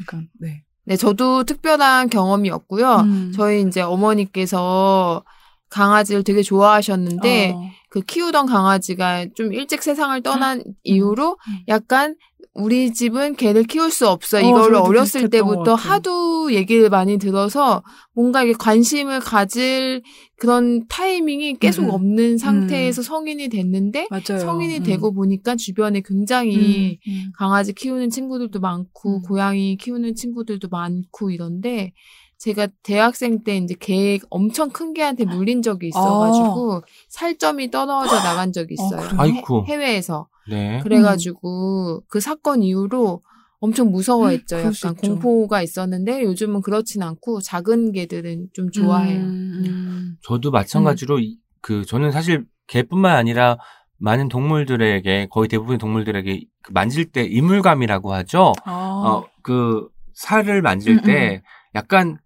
약간, 0.01 0.29
네. 0.39 0.63
네, 0.85 0.97
저도 0.97 1.43
특별한 1.43 2.11
경험이 2.11 2.51
없고요. 2.51 2.97
음. 3.01 3.33
저희 3.35 3.63
이제 3.63 3.81
어머니께서 3.81 5.25
강아지를 5.71 6.23
되게 6.23 6.43
좋아하셨는데 6.43 7.53
어. 7.57 7.71
그 7.91 8.03
키우던 8.03 8.47
강아지가 8.47 9.27
좀 9.35 9.53
일찍 9.53 9.83
세상을 9.83 10.21
떠난 10.23 10.63
이후로 10.85 11.31
음. 11.33 11.59
약간 11.67 12.15
우리 12.53 12.93
집은 12.93 13.37
개를 13.37 13.63
키울 13.63 13.91
수 13.91 14.09
없어. 14.09 14.39
어, 14.39 14.63
저도 14.63 14.83
어렸을 14.83 15.31
때부터. 15.31 15.75
하도 15.75 16.53
얘기를 16.53 16.89
많이 16.91 17.17
들어서 17.17 17.83
뭔가 18.13 18.43
이게 18.43 18.53
관심을 18.53 19.21
가질 19.21 20.03
그런 20.37 20.87
타이밍이 20.89 21.59
계속 21.59 21.83
음, 21.83 21.87
음. 21.87 21.91
없는 21.91 22.39
상태에서 22.39 23.03
성인이 23.03 23.49
됐는데 23.49 24.09
맞아요. 24.11 24.41
성인이 24.41 24.79
음. 24.79 24.83
되고 24.83 25.13
보니까 25.13 25.55
주변에 25.55 26.03
굉장히 26.05 26.99
음, 27.07 27.13
음. 27.13 27.33
강아지 27.39 27.73
키우는 27.73 28.11
친구들도 28.11 28.59
많고 28.59 29.19
음. 29.19 29.23
고양이 29.23 29.77
키우는 29.77 30.15
친구들도 30.17 30.69
많고 30.69 31.31
이런데 31.31 31.93
제가 32.41 32.69
대학생 32.83 33.45
때 33.45 33.59
이제 33.59 33.75
개 33.79 34.19
엄청 34.31 34.71
큰 34.71 34.95
개한테 34.95 35.27
물린 35.27 35.61
적이 35.61 35.89
있어가지고 35.89 36.83
살점이 37.11 37.71
떨어져 37.71 38.15
나간 38.17 38.51
적이 38.53 38.77
어, 38.79 38.85
있어요. 38.87 39.09
그래요? 39.09 39.21
아이쿠. 39.21 39.65
해, 39.69 39.77
외에서 39.77 40.27
네. 40.49 40.81
그래가지고 40.83 42.03
그 42.09 42.19
사건 42.19 42.63
이후로 42.63 43.23
엄청 43.59 43.91
무서워했죠. 43.91 44.73
수 44.73 44.87
약간. 44.87 44.97
공포가 44.97 45.61
있었는데 45.61 46.23
요즘은 46.25 46.63
그렇진 46.63 47.03
않고 47.03 47.43
작은 47.43 47.93
개들은 47.93 48.49
좀 48.55 48.71
좋아해요. 48.71 49.21
음, 49.21 49.63
음. 49.67 50.17
저도 50.23 50.51
마찬가지로 50.51 51.19
이- 51.19 51.37
그 51.61 51.85
저는 51.85 52.11
사실 52.11 52.47
개뿐만 52.69 53.17
아니라 53.17 53.59
많은 53.99 54.29
동물들에게 54.31 55.29
거의 55.31 55.47
대부분의 55.49 55.77
동물들에게 55.79 56.41
그 56.63 56.73
만질 56.73 57.13
때 57.13 57.23
이물감이라고 57.25 58.15
하죠. 58.15 58.55
아. 58.65 59.03
어 59.05 59.25
그 59.43 59.89
살을 60.15 60.61
만질 60.63 60.99
음, 60.99 61.03
때 61.03 61.43
약간 61.75 62.19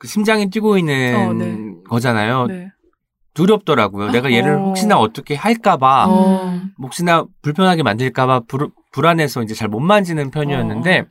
그 0.00 0.08
심장이 0.08 0.48
뛰고 0.50 0.78
있는 0.78 1.14
어, 1.14 1.32
네. 1.34 1.56
거잖아요. 1.88 2.46
네. 2.46 2.70
두렵더라고요. 3.34 4.10
내가 4.10 4.32
얘를 4.32 4.54
어. 4.54 4.64
혹시나 4.64 4.98
어떻게 4.98 5.36
할까봐, 5.36 6.06
어. 6.08 6.44
음. 6.46 6.72
혹시나 6.82 7.24
불편하게 7.42 7.82
만들까봐 7.84 8.40
불, 8.48 8.70
불안해서 8.92 9.42
이제 9.42 9.54
잘 9.54 9.68
못 9.68 9.78
만지는 9.80 10.30
편이었는데 10.32 10.98
어. 11.00 11.04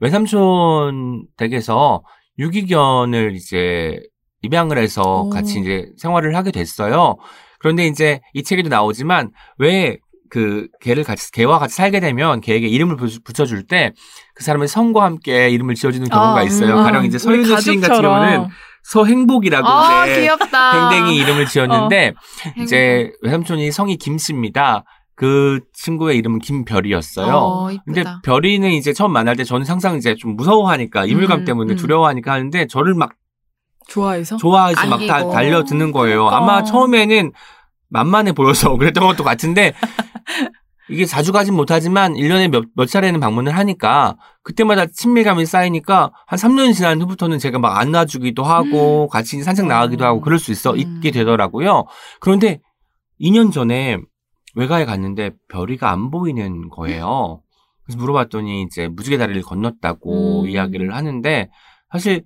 외삼촌 0.00 1.26
댁에서 1.36 2.02
유기견을 2.38 3.34
이제 3.34 4.00
입양을 4.42 4.78
해서 4.78 5.02
어. 5.02 5.28
같이 5.28 5.58
이제 5.60 5.90
생활을 5.98 6.36
하게 6.36 6.52
됐어요. 6.52 7.16
그런데 7.58 7.86
이제 7.86 8.20
이 8.32 8.42
책에도 8.44 8.68
나오지만 8.68 9.30
왜 9.58 9.98
그 10.30 10.68
개를 10.80 11.04
같이 11.04 11.30
개와 11.32 11.58
같이 11.58 11.74
살게 11.76 12.00
되면 12.00 12.40
개에게 12.40 12.66
이름을 12.68 12.96
붙- 12.96 13.22
붙여줄 13.24 13.66
때 13.66 13.92
그 14.34 14.44
사람의 14.44 14.68
성과 14.68 15.04
함께 15.04 15.48
이름을 15.50 15.74
지어주는 15.74 16.08
경우가 16.08 16.40
아, 16.40 16.42
있어요. 16.42 16.78
음. 16.78 16.82
가령 16.84 17.04
이제 17.06 17.16
서윤우 17.18 17.58
시인 17.60 17.80
같은. 17.80 18.02
경우는 18.02 18.48
서행복이라고 18.82 19.66
아 19.66 20.06
이제 20.06 20.20
귀엽다. 20.22 20.90
댕댕이 20.90 21.16
이름을 21.16 21.46
지었는데 21.46 22.12
행복. 22.44 22.62
이제 22.62 23.10
외삼촌이 23.22 23.72
성이 23.72 23.96
김씨입니다. 23.96 24.84
그 25.14 25.60
친구의 25.72 26.18
이름은 26.18 26.40
김별이었어요. 26.40 27.34
어, 27.34 27.70
근데. 27.86 28.04
별이는 28.22 28.70
이제 28.72 28.92
처음 28.92 29.12
만날 29.12 29.34
때 29.36 29.44
저는 29.44 29.66
항상 29.66 29.96
이제 29.96 30.14
좀 30.14 30.36
무서워하니까 30.36 31.06
이물감 31.06 31.40
음, 31.40 31.44
때문에 31.46 31.72
음. 31.72 31.76
두려워하니까 31.76 32.32
하는데 32.32 32.66
저를 32.66 32.94
막 32.94 33.12
좋아해서? 33.88 34.36
좋아해서 34.36 34.86
막 34.86 35.00
다. 35.06 35.26
달려드는 35.30 35.92
거예요. 35.92 36.24
그러니까. 36.26 36.36
아마 36.36 36.62
처음에는 36.62 37.32
만만해 37.88 38.32
보여서 38.32 38.74
그랬던 38.76 39.06
것도 39.06 39.24
같은데 39.24 39.72
이게 40.88 41.04
자주 41.04 41.32
가진 41.32 41.54
못하지만 41.54 42.14
1년에 42.14 42.48
몇, 42.48 42.64
몇 42.74 42.86
차례는 42.86 43.18
방문을 43.18 43.56
하니까 43.56 44.16
그때마다 44.42 44.86
친밀감이 44.86 45.44
쌓이니까 45.44 46.12
한 46.26 46.38
3년 46.38 46.74
지난 46.74 47.00
후부터는 47.00 47.38
제가 47.38 47.58
막 47.58 47.76
안아주기도 47.78 48.44
하고 48.44 49.08
같이 49.08 49.42
산책 49.42 49.66
나가기도 49.66 50.04
하고 50.04 50.20
그럴 50.20 50.38
수 50.38 50.52
있어 50.52 50.72
음. 50.72 50.78
있게 50.78 51.10
되더라고요. 51.10 51.86
그런데 52.20 52.60
2년 53.20 53.52
전에 53.52 53.98
외가에 54.54 54.84
갔는데 54.84 55.32
별이가 55.48 55.90
안 55.90 56.10
보이는 56.10 56.68
거예요. 56.68 57.42
그래서 57.84 57.98
물어봤더니 57.98 58.62
이제 58.62 58.88
무지개 58.88 59.18
다리를 59.18 59.42
건넜다고 59.42 60.42
음. 60.42 60.48
이야기를 60.48 60.94
하는데 60.94 61.50
사실 61.90 62.24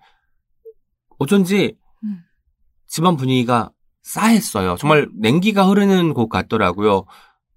어쩐지 1.18 1.76
음. 2.04 2.18
집안 2.86 3.16
분위기가 3.16 3.70
싸했어요. 4.02 4.76
정말 4.76 5.08
냉기가 5.18 5.66
흐르는 5.66 6.14
곳 6.14 6.28
같더라고요. 6.28 7.04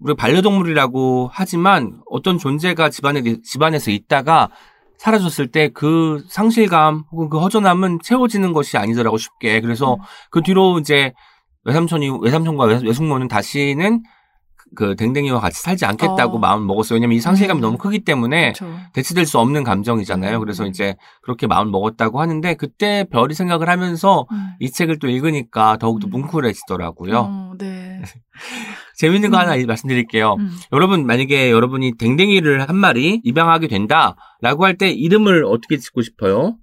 우리 0.04 0.14
반려동물이라고 0.16 1.30
하지만 1.34 2.02
어떤 2.10 2.38
존재가 2.38 2.90
집안에 2.90 3.22
집안에서 3.44 3.90
있다가 3.92 4.50
사라졌을 4.98 5.48
때 5.48 5.70
그 5.74 6.24
상실감 6.30 7.04
혹은 7.12 7.30
그 7.30 7.40
허전함은 7.40 8.00
채워지는 8.04 8.54
것이 8.54 8.78
아니더라고 8.78 9.18
쉽게. 9.18 9.60
그래서 9.62 9.96
음. 9.96 10.00
그 10.30 10.42
뒤로 10.42 10.80
이제 10.80 11.14
외삼촌이 11.66 12.20
외삼촌과 12.22 12.66
외- 12.66 12.82
외숙모는 12.84 13.28
다시는 13.28 14.04
그 14.76 14.96
댕댕이와 14.96 15.40
같이 15.40 15.62
살지 15.62 15.86
않겠다고 15.86 16.38
어. 16.38 16.40
마음 16.40 16.66
먹었어요. 16.66 16.96
왜냐면 16.96 17.16
이 17.18 17.22
상실감이 17.22 17.60
음. 17.60 17.62
너무 17.62 17.78
크기 17.78 18.00
때문에 18.00 18.54
그렇죠. 18.54 18.76
대체될 18.94 19.26
수 19.26 19.40
없는 19.40 19.64
감정이잖아요. 19.64 20.38
음. 20.38 20.40
그래서 20.40 20.66
이제 20.66 20.96
그렇게 21.22 21.48
마음 21.48 21.70
먹었다고 21.72 22.20
하는데 22.20 22.54
그때 22.56 23.06
별이 23.12 23.34
생각을 23.36 23.70
하면서 23.70 24.26
음. 24.32 24.52
이 24.60 24.72
책을 24.72 25.00
또 25.00 25.08
읽으니까 25.10 25.78
더욱더 25.78 26.08
음. 26.08 26.12
뭉클해지더라고요. 26.12 27.18
어, 27.20 27.54
네. 27.58 28.02
재밌는 28.98 29.32
거 29.32 29.38
음. 29.38 29.42
하나 29.42 29.66
말씀드릴게요. 29.66 30.36
음. 30.40 30.50
여러분 30.72 31.06
만약에 31.06 31.50
여러분이 31.52 31.98
댕댕이를 31.98 32.68
한 32.68 32.76
마리 32.76 33.22
입양하게 33.24 33.68
된다라고 33.68 34.66
할 34.66 34.78
때 34.78 34.90
이름을 34.92 35.46
어떻게 35.46 35.78
짓고 35.78 36.02
싶어요? 36.02 36.58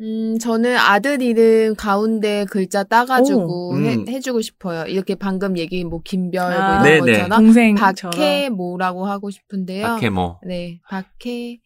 음, 0.00 0.36
저는 0.40 0.76
아들 0.78 1.22
이름 1.22 1.76
가운데 1.76 2.44
글자 2.50 2.82
따가지고 2.82 3.70
오. 3.70 3.78
해, 3.78 3.94
음. 3.94 4.08
해 4.08 4.18
주고 4.18 4.40
싶어요. 4.40 4.84
이렇게 4.86 5.14
방금 5.14 5.56
얘기한 5.56 5.88
뭐 5.90 6.00
김별 6.04 6.52
아, 6.52 6.80
뭐 6.80 6.86
이런 6.88 7.04
네네. 7.04 7.18
것처럼 7.18 7.44
동생처럼. 7.44 8.10
박해모라고 8.12 9.06
하고 9.06 9.30
싶은데요. 9.30 9.86
박해모. 9.86 10.40
네, 10.48 10.80
박해. 10.90 11.58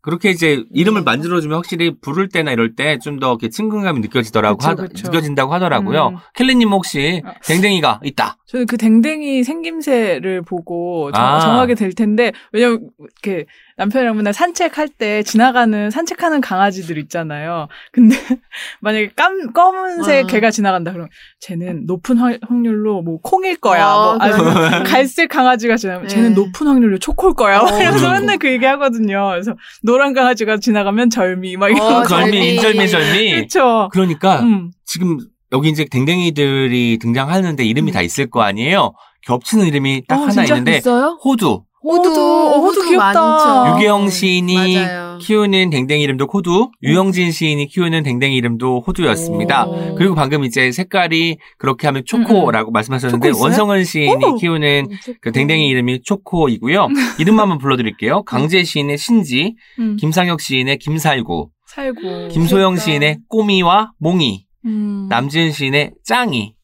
그렇게 0.00 0.30
이제 0.30 0.62
이름을 0.72 1.00
네. 1.00 1.04
만들어주면 1.04 1.56
확실히 1.56 1.98
부를 2.00 2.28
때나 2.28 2.52
이럴 2.52 2.76
때 2.76 2.98
좀 3.00 3.18
더 3.18 3.30
이렇게 3.30 3.48
친근감이 3.48 3.98
느껴지더라고 3.98 4.58
그쵸, 4.58 4.68
하, 4.68 4.74
그쵸. 4.76 5.08
느껴진다고 5.08 5.52
하더라고요. 5.52 6.08
음. 6.10 6.16
켈리님 6.36 6.70
혹시 6.70 7.20
아. 7.24 7.32
댕댕이가 7.44 8.02
있다. 8.04 8.36
저는 8.46 8.66
그 8.66 8.76
댕댕이 8.76 9.42
생김새를 9.42 10.42
보고 10.42 11.10
정, 11.12 11.24
아. 11.24 11.40
정하게 11.40 11.74
될 11.74 11.92
텐데 11.92 12.32
왜냐면 12.52 12.90
이렇게 13.00 13.46
남편이랑 13.76 14.16
맨날 14.16 14.32
산책할 14.32 14.88
때 14.88 15.24
지나가는 15.24 15.90
산책하는 15.90 16.40
강아지들 16.40 16.96
있잖아요. 16.98 17.66
근데 17.92 18.16
만약에 18.80 19.10
깜 19.16 19.52
검은색 19.52 20.24
아. 20.24 20.26
개가 20.28 20.50
지나간다 20.52 20.92
그러면 20.92 21.08
쟤는 21.40 21.86
높은 21.86 22.18
확- 22.18 22.38
확률로 22.46 23.02
뭐 23.02 23.18
콩일 23.20 23.56
거야. 23.56 23.92
어, 23.92 24.14
뭐 24.14 24.18
아니면 24.20 24.84
갈색 24.84 25.28
강아지가 25.28 25.76
지나면 25.76 26.06
쟤는 26.06 26.28
네. 26.30 26.34
높은 26.36 26.68
확률로 26.68 26.98
초코일 26.98 27.34
거야. 27.34 27.58
어. 27.58 27.66
이러면서 27.80 28.12
맨날 28.12 28.38
그 28.38 28.48
얘기 28.48 28.64
하거든요. 28.64 29.28
그래서 29.30 29.56
노란 29.82 30.12
강아지가 30.14 30.58
지나가면 30.58 31.10
절미 31.10 31.56
막 31.56 31.68
이런 31.70 31.82
어, 31.96 32.04
절미. 32.04 32.54
인절미, 32.54 32.88
절미. 32.88 33.30
그렇죠. 33.34 33.88
그러니까 33.92 34.40
음. 34.42 34.70
지금 34.84 35.18
여기 35.52 35.68
이제 35.68 35.84
댕댕이들이 35.90 36.98
등장하는데 37.00 37.64
이름이 37.64 37.90
음. 37.90 37.92
다 37.92 38.02
있을 38.02 38.28
거 38.28 38.42
아니에요? 38.42 38.92
겹치는 39.22 39.66
이름이 39.66 40.02
딱 40.08 40.16
어, 40.16 40.22
하나 40.22 40.32
진짜 40.32 40.54
있는데 40.56 40.78
있어요? 40.78 41.18
호두. 41.24 41.62
호두, 41.82 42.08
호두. 42.08 42.20
어, 42.20 42.58
호두 42.58 42.88
귀엽다. 42.88 43.12
많죠. 43.12 43.74
유계영 43.76 44.10
시인이 44.10 44.74
맞아요. 44.76 45.18
키우는 45.20 45.70
댕댕이 45.70 46.02
이름도 46.02 46.26
호두, 46.32 46.70
유영진 46.82 47.30
시인이 47.30 47.66
키우는 47.68 48.02
댕댕이 48.02 48.34
이름도 48.34 48.82
호두였습니다. 48.86 49.66
오. 49.66 49.94
그리고 49.94 50.16
방금 50.16 50.42
이제 50.44 50.72
색깔이 50.72 51.38
그렇게 51.58 51.86
하면 51.86 52.02
초코라고 52.04 52.72
말씀하셨는데 52.72 53.28
음, 53.28 53.32
초코 53.32 53.36
있어요? 53.38 53.42
원성은 53.44 53.84
시인이 53.84 54.24
오. 54.24 54.34
키우는 54.34 54.88
음, 54.90 55.14
그 55.20 55.30
댕댕이 55.30 55.68
이름이 55.68 56.02
초코이고요. 56.02 56.88
이름만 57.20 57.42
한번 57.44 57.58
불러드릴게요. 57.58 58.24
강재 58.24 58.64
시인의 58.64 58.98
신지, 58.98 59.54
음. 59.78 59.96
김상혁 59.96 60.40
시인의 60.40 60.78
김살구, 60.78 61.50
살고. 61.68 62.28
김소영 62.28 62.74
귀엽다. 62.74 62.84
시인의 62.84 63.18
꼬미와 63.28 63.92
몽이, 64.00 64.45
음. 64.66 65.06
남지은 65.08 65.52
시인의 65.52 65.92
짱이, 66.04 66.54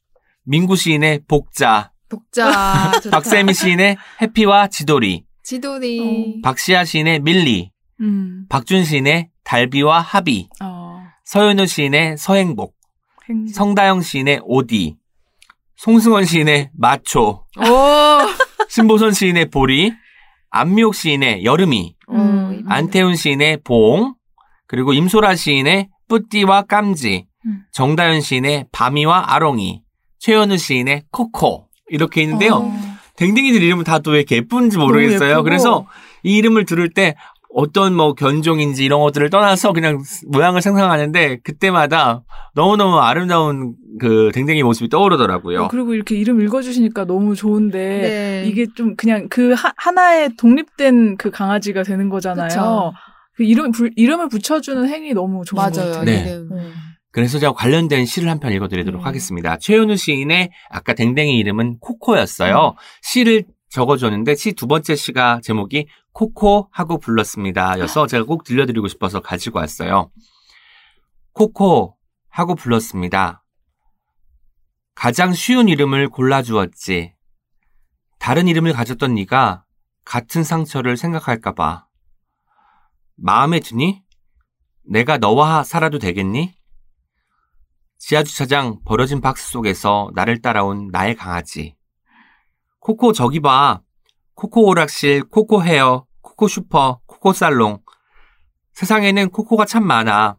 민구 0.45 0.77
시인의 0.77 1.21
복자. 1.29 1.93
좋다. 2.11 2.91
박세미 3.11 3.55
시인의 3.55 3.97
해피와 4.21 4.69
지돌이, 4.69 5.25
지돌이. 5.43 6.43
박시아 6.43 6.85
시인의 6.85 7.21
밀리, 7.21 7.71
음. 8.01 8.45
박준 8.51 8.85
시인의 8.85 9.31
달비와 9.45 10.01
하비, 10.01 10.49
어. 10.63 11.03
서현우 11.25 11.67
시인의 11.67 12.19
서행복, 12.19 12.75
행... 13.31 13.47
성다영 13.47 14.03
시인의 14.03 14.43
오디, 14.45 14.97
송승원 15.77 16.27
시인의 16.27 16.71
마초, 16.75 17.47
오. 17.57 17.63
신보선 18.69 19.13
시인의 19.13 19.47
보리, 19.47 19.93
안미옥 20.51 20.95
시인의 20.95 21.45
여름이, 21.45 21.97
음. 22.11 22.55
이쁘다. 22.59 22.75
안태훈 22.75 23.17
시인의 23.17 23.59
봉, 23.65 24.15
그리고 24.67 24.93
임소라 24.93 25.35
시인의 25.35 25.89
뿌띠와 26.09 26.63
깜지, 26.63 27.27
음. 27.47 27.63
정다현 27.73 28.21
시인의 28.21 28.67
밤이와 28.73 29.25
아롱이, 29.35 29.83
최현우 30.19 30.57
시인의 30.57 31.05
코코 31.11 31.69
이렇게 31.89 32.23
있는데요. 32.23 32.55
어. 32.55 32.73
댕댕이들 33.17 33.63
이름은 33.63 33.85
다 33.85 33.99
또 33.99 34.13
왜 34.13 34.19
이렇게 34.19 34.37
예쁜지 34.37 34.79
모르겠어요. 34.79 35.43
그래서 35.43 35.87
이 36.23 36.37
이름을 36.39 36.65
들을 36.65 36.89
때 36.91 37.15
어떤 37.55 37.95
뭐 37.95 38.15
견종인지 38.15 38.83
이런 38.83 39.01
것들을 39.03 39.29
떠나서 39.29 39.75
그냥 39.75 40.03
모양을 40.29 40.63
상상하는데 40.63 41.41
그때마다 41.45 42.23
너무너무 42.55 42.99
아름다운 42.99 43.75
그 44.01 44.31
댕댕이 44.33 44.63
모습이 44.63 44.89
떠오르더라고요. 44.89 45.65
어, 45.65 45.69
그리고 45.69 45.93
이렇게 45.93 46.17
이름 46.17 46.41
읽어주시니까 46.41 47.05
너무 47.05 47.35
좋은데 47.35 47.79
네. 47.79 48.49
이게 48.49 48.65
좀 48.75 48.97
그냥 48.97 49.29
그 49.29 49.53
하, 49.53 49.71
하나의 49.77 50.31
독립된 50.39 51.19
그 51.19 51.31
강아지가 51.31 51.83
되는 51.83 52.09
거잖아요. 52.09 52.49
그쵸. 52.49 52.93
그 53.35 53.45
이름 53.45 53.71
불- 53.71 53.93
이름을 53.97 54.31
붙여주는 54.31 54.89
행위 54.89 55.13
너무 55.13 55.45
좋은 55.45 55.63
것 55.63 55.77
맞아요. 55.77 55.93
같아요. 55.93 56.05
네. 56.07 56.21
이름. 56.31 56.49
음. 56.53 56.73
그래서 57.13 57.39
제가 57.39 57.53
관련된 57.53 58.07
시를 58.07 58.29
한 58.31 58.41
편 58.41 58.53
읽어드리도록 58.53 59.03
음. 59.03 59.07
하겠습니다. 59.07 59.59
최현우 59.59 59.97
시인의 59.97 60.51
아까 60.71 60.95
댕댕이 60.95 61.37
이름은 61.39 61.79
코코였어요. 61.81 62.75
시를 63.03 63.45
적어줬는데 63.69 64.35
시 64.35 64.53
두 64.53 64.67
번째 64.67 64.97
시가 64.97 65.41
제목이 65.43 65.87
코코 66.13 66.69
하고 66.73 66.99
불렀습니다. 66.99 67.79
여서 67.79 68.07
제가 68.07 68.25
꼭 68.25 68.45
들려드리고 68.45 68.89
싶어서 68.89 69.21
가지고 69.21 69.61
왔어요. 69.61 70.11
코코 71.33 71.97
하고 72.29 72.55
불렀습니다. 72.55 73.45
가장 74.95 75.33
쉬운 75.33 75.69
이름을 75.69 76.09
골라주었지. 76.09 77.15
다른 78.19 78.47
이름을 78.49 78.73
가졌던 78.73 79.15
네가 79.15 79.65
같은 80.05 80.45
상처를 80.45 80.97
생각할까봐. 80.97 81.87
마음에 83.17 83.61
드니? 83.61 84.03
내가 84.85 85.17
너와 85.19 85.65
살아도 85.65 85.99
되겠니? 85.99 86.55
지하주차장 88.05 88.81
버려진 88.85 89.21
박스 89.21 89.53
속에서 89.53 90.11
나를 90.15 90.43
따라온 90.43 90.89
나의 90.91 91.15
강아지. 91.15 91.77
코코 92.81 93.13
저기 93.13 93.39
봐. 93.39 93.81
코코 94.35 94.67
오락실, 94.67 95.29
코코 95.29 95.63
헤어, 95.63 96.05
코코 96.21 96.49
슈퍼, 96.49 97.01
코코 97.07 97.33
살롱. 97.33 97.81
세상에는 98.73 99.31
코코가 99.31 99.67
참 99.67 99.87
많아. 99.87 100.37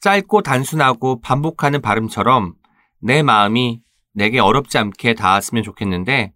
짧고 0.00 0.42
단순하고 0.42 1.20
반복하는 1.20 1.82
발음처럼 1.82 2.54
내 3.00 3.24
마음이 3.24 3.82
내게 4.12 4.38
어렵지 4.38 4.78
않게 4.78 5.14
닿았으면 5.14 5.64
좋겠는데, 5.64 6.34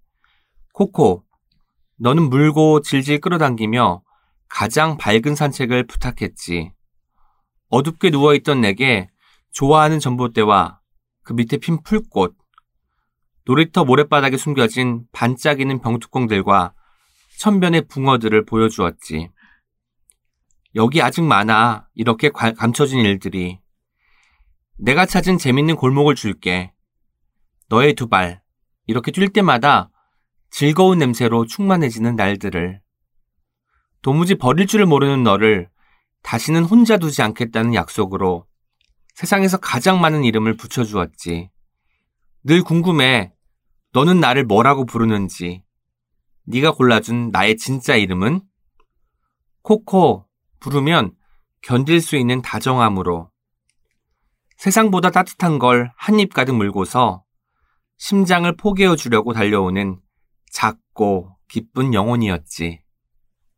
코코, 0.73 1.23
너는 2.01 2.29
물고 2.29 2.81
질질 2.81 3.21
끌어당기며 3.21 4.03
가장 4.49 4.97
밝은 4.97 5.37
산책을 5.37 5.87
부탁했지. 5.87 6.73
어둡게 7.69 8.11
누워있던 8.11 8.61
내게 8.63 9.09
좋아하는 9.53 9.99
전봇대와 9.99 10.81
그 11.23 11.33
밑에 11.33 11.57
핀 11.59 11.83
풀꽃, 11.83 12.37
놀이터 13.45 13.85
모래바닥에 13.85 14.37
숨겨진 14.37 15.05
반짝이는 15.13 15.81
병뚜껑들과 15.81 16.75
천변의 17.39 17.83
붕어들을 17.89 18.45
보여주었지. 18.45 19.31
여기 20.75 21.01
아직 21.01 21.23
많아. 21.23 21.89
이렇게 21.95 22.29
관- 22.31 22.55
감춰진 22.55 23.01
일들이. 23.01 23.59
내가 24.77 25.07
찾은 25.07 25.39
재밌는 25.39 25.77
골목을 25.77 26.15
줄게. 26.15 26.73
너의 27.69 27.95
두 27.95 28.09
발. 28.09 28.43
이렇게 28.87 29.11
뛸 29.13 29.29
때마다 29.31 29.91
즐거운 30.51 30.99
냄새로 30.99 31.47
충만해지는 31.47 32.17
날들을. 32.17 32.81
도무지 34.03 34.35
버릴 34.35 34.67
줄을 34.67 34.87
모르는 34.87 35.23
너를 35.23 35.69
다시는 36.23 36.65
혼자 36.65 36.99
두지 36.99 37.23
않겠다는 37.23 37.75
약속으로 37.75 38.47
세상에서 39.19 39.57
가장 39.57 40.01
많은 40.01 40.23
이름을 40.23 40.57
붙여주었지. 40.57 41.51
늘 42.45 42.63
궁금해. 42.63 43.33
너는 43.93 44.21
나를 44.21 44.45
뭐라고 44.45 44.87
부르는지. 44.87 45.65
네가 46.45 46.71
골라준 46.71 47.31
나의 47.33 47.57
진짜 47.57 47.97
이름은? 47.97 48.43
코코 49.63 50.25
부르면 50.61 51.17
견딜 51.63 52.01
수 52.01 52.15
있는 52.15 52.43
다정함으로. 52.43 53.33
세상보다 54.57 55.11
따뜻한 55.11 55.59
걸 55.59 55.91
한 55.99 56.21
입 56.21 56.33
가득 56.33 56.55
물고서 56.55 57.25
심장을 57.97 58.55
포개어 58.57 58.95
주려고 58.95 59.33
달려오는 59.33 59.99
작고 60.53 61.37
기쁜 61.49 61.93
영혼이었지. 61.93 62.85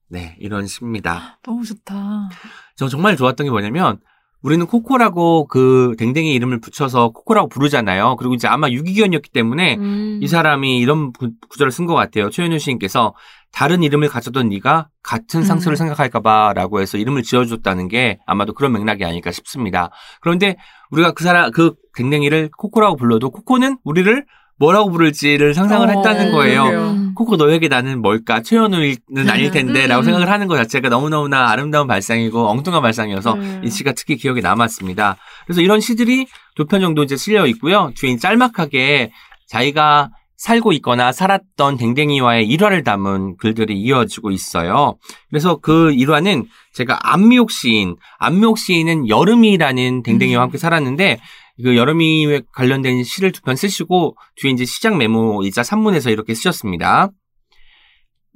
네, 0.08 0.36
이런 0.40 0.66
시입니다. 0.66 1.38
너무 1.42 1.66
좋다. 1.66 2.30
저 2.76 2.88
정말 2.88 3.18
좋았던 3.18 3.44
게 3.44 3.50
뭐냐면 3.50 4.00
우리는 4.42 4.66
코코라고 4.66 5.46
그 5.48 5.94
댕댕이 5.98 6.32
이름을 6.34 6.60
붙여서 6.60 7.10
코코라고 7.10 7.48
부르잖아요. 7.48 8.16
그리고 8.16 8.34
이제 8.34 8.48
아마 8.48 8.70
유기견이었기 8.70 9.30
때문에 9.30 9.76
음. 9.76 10.20
이 10.22 10.26
사람이 10.26 10.78
이런 10.78 11.12
구- 11.12 11.32
구절을 11.50 11.70
쓴 11.70 11.86
것 11.86 11.94
같아요. 11.94 12.30
최현우 12.30 12.58
시인께서 12.58 13.14
다른 13.52 13.82
이름을 13.82 14.08
가졌던 14.08 14.48
네가 14.48 14.88
같은 15.02 15.42
상처를 15.42 15.74
음. 15.74 15.76
생각할까봐라고 15.76 16.80
해서 16.80 16.96
이름을 16.98 17.22
지어줬다는 17.22 17.88
게 17.88 18.18
아마도 18.26 18.54
그런 18.54 18.72
맥락이 18.72 19.04
아닐까 19.04 19.30
싶습니다. 19.32 19.90
그런데 20.20 20.56
우리가 20.90 21.12
그 21.12 21.22
사람 21.24 21.50
그 21.50 21.74
댕댕이를 21.96 22.50
코코라고 22.56 22.96
불러도 22.96 23.30
코코는 23.30 23.78
우리를 23.84 24.24
뭐라고 24.60 24.90
부를지를 24.90 25.54
상상을 25.54 25.88
어, 25.88 25.90
했다는 25.90 26.32
거예요. 26.32 26.64
그래요. 26.64 26.90
음. 26.90 27.14
코코 27.14 27.36
너에게 27.36 27.68
나는 27.68 28.00
뭘까? 28.02 28.42
최현우는 28.42 29.28
아닐 29.28 29.50
텐데 29.50 29.86
라고 29.86 30.02
음. 30.02 30.04
생각을 30.04 30.30
하는 30.30 30.46
것 30.46 30.56
자체가 30.56 30.90
너무너무나 30.90 31.50
아름다운 31.50 31.86
발상이고 31.88 32.46
엉뚱한 32.48 32.82
발상이어서 32.82 33.34
네. 33.34 33.60
이 33.64 33.70
시가 33.70 33.92
특히 33.92 34.16
기억에 34.16 34.40
남았습니다. 34.40 35.16
그래서 35.46 35.62
이런 35.62 35.80
시들이 35.80 36.26
두 36.54 36.66
편 36.66 36.80
정도 36.82 37.02
이제 37.02 37.16
실려 37.16 37.46
있고요. 37.46 37.90
뒤에 37.96 38.16
짤막하게 38.18 39.10
자기가 39.48 40.10
살고 40.36 40.72
있거나 40.74 41.10
살았던 41.12 41.76
댕댕이와의 41.76 42.46
일화를 42.46 42.84
담은 42.84 43.36
글들이 43.38 43.78
이어지고 43.80 44.30
있어요. 44.30 44.96
그래서 45.28 45.56
그 45.56 45.92
일화는 45.92 46.46
제가 46.72 46.98
안미옥 47.02 47.50
시인, 47.50 47.96
안미옥 48.18 48.56
시인은 48.58 49.08
여름이라는 49.08 50.02
댕댕이와 50.02 50.40
음. 50.40 50.44
함께 50.44 50.58
살았는데 50.58 51.18
그 51.62 51.76
여름이에 51.76 52.42
관련된 52.52 53.02
시를 53.04 53.32
두 53.32 53.42
편 53.42 53.56
쓰시고 53.56 54.16
뒤에 54.36 54.50
이제 54.52 54.64
시작 54.64 54.96
메모이자 54.96 55.62
산문에서 55.62 56.10
이렇게 56.10 56.34
쓰셨습니다. 56.34 57.10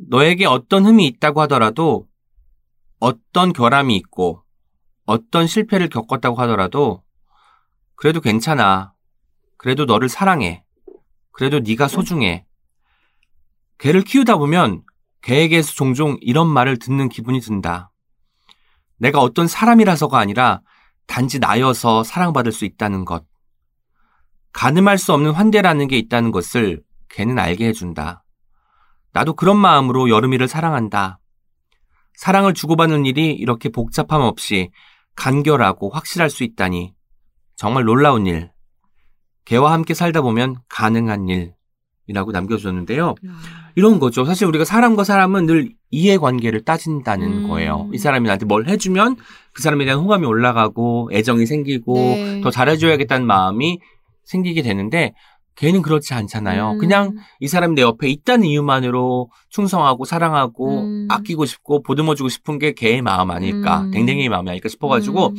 너에게 0.09 0.47
어떤 0.47 0.85
흠이 0.87 1.07
있다고 1.07 1.41
하더라도 1.43 2.07
어떤 2.99 3.53
결함이 3.53 3.95
있고 3.97 4.43
어떤 5.07 5.47
실패를 5.47 5.89
겪었다고 5.89 6.37
하더라도 6.43 7.03
그래도 7.95 8.21
괜찮아. 8.21 8.93
그래도 9.57 9.85
너를 9.85 10.09
사랑해. 10.09 10.65
그래도 11.31 11.61
네가 11.61 11.89
소중해. 11.89 12.45
개를 13.79 14.03
키우다 14.03 14.37
보면 14.37 14.83
개에게서 15.23 15.73
종종 15.73 16.17
이런 16.21 16.49
말을 16.49 16.79
듣는 16.79 17.09
기분이 17.09 17.41
든다. 17.41 17.91
내가 18.99 19.21
어떤 19.21 19.47
사람이라서가 19.47 20.19
아니라 20.19 20.61
단지 21.07 21.39
나여서 21.39 22.05
사랑받을 22.05 22.53
수 22.53 22.65
있다는 22.65 23.05
것. 23.05 23.25
가늠할 24.53 24.99
수 24.99 25.13
없는 25.13 25.33
환대라는 25.33 25.89
게 25.89 25.99
있다는 25.99 26.31
것을 26.31 26.83
걔는 27.09 27.39
알게 27.39 27.67
해준다. 27.69 28.25
나도 29.13 29.35
그런 29.35 29.57
마음으로 29.57 30.11
여름이를 30.11 30.49
사랑한다. 30.49 31.19
사랑을 32.15 32.55
주고받는 32.55 33.07
일이 33.07 33.33
이렇게 33.33 33.69
복잡함 33.69 34.23
없이 34.23 34.71
간결하고 35.17 35.91
확실할 35.91 36.31
수 36.31 36.45
있다니 36.45 36.95
정말 37.57 37.85
놀라운 37.85 38.27
일. 38.27 38.53
개와 39.45 39.73
함께 39.73 39.95
살다 39.95 40.23
보면 40.23 40.57
가능한 40.69 41.29
일 41.29 41.55
이라고 42.07 42.33
남겨주셨는데요. 42.33 43.15
이런 43.77 43.99
거죠. 43.99 44.25
사실 44.25 44.47
우리가 44.47 44.65
사람과 44.65 45.05
사람은 45.05 45.47
늘 45.47 45.73
이해관계를 45.91 46.65
따진다는 46.65 47.45
음. 47.45 47.49
거예요. 47.49 47.89
이 47.93 47.99
사람이 47.99 48.27
나한테 48.27 48.47
뭘 48.47 48.69
해주면 48.69 49.17
그 49.53 49.63
사람에 49.63 49.85
대한 49.85 50.01
호감이 50.01 50.27
올라가고 50.27 51.11
애정이 51.13 51.47
생기고 51.47 51.95
네. 51.95 52.41
더 52.43 52.51
잘해줘야겠다는 52.51 53.27
마음이 53.27 53.81
생기게 54.25 54.63
되는데 54.63 55.15
걔는 55.57 55.83
그렇지 55.83 56.15
않잖아요. 56.15 56.73
음. 56.73 56.79
그냥 56.79 57.15
이 57.41 57.47
사람이 57.47 57.75
내 57.75 57.83
옆에 57.83 58.09
있다는 58.09 58.47
이유만으로 58.47 59.31
충성하고 59.51 60.05
사랑하고 60.05 60.81
음. 60.81 61.09
아끼고 61.09 61.47
싶고 61.47 61.83
보듬어주고 61.83 62.29
싶은 62.29 62.59
게 62.59 62.73
걔의 62.73 63.03
마음 63.03 63.31
아닐까, 63.31 63.83
음. 63.83 63.91
댕댕이의 63.93 64.29
마음이 64.29 64.51
아닐까 64.51 64.69
싶어가지고 64.69 65.29
음. 65.29 65.35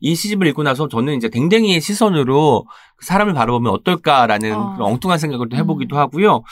이 0.00 0.14
시집을 0.14 0.46
읽고 0.48 0.62
나서 0.62 0.88
저는 0.88 1.16
이제 1.16 1.28
댕댕이의 1.28 1.80
시선으로 1.80 2.66
그 2.96 3.06
사람을 3.06 3.34
바라보면 3.34 3.72
어떨까라는 3.72 4.54
어. 4.54 4.74
그런 4.74 4.92
엉뚱한 4.92 5.18
생각을 5.18 5.48
또 5.48 5.56
음. 5.56 5.58
해보기도 5.58 5.96
하고요. 5.96 6.42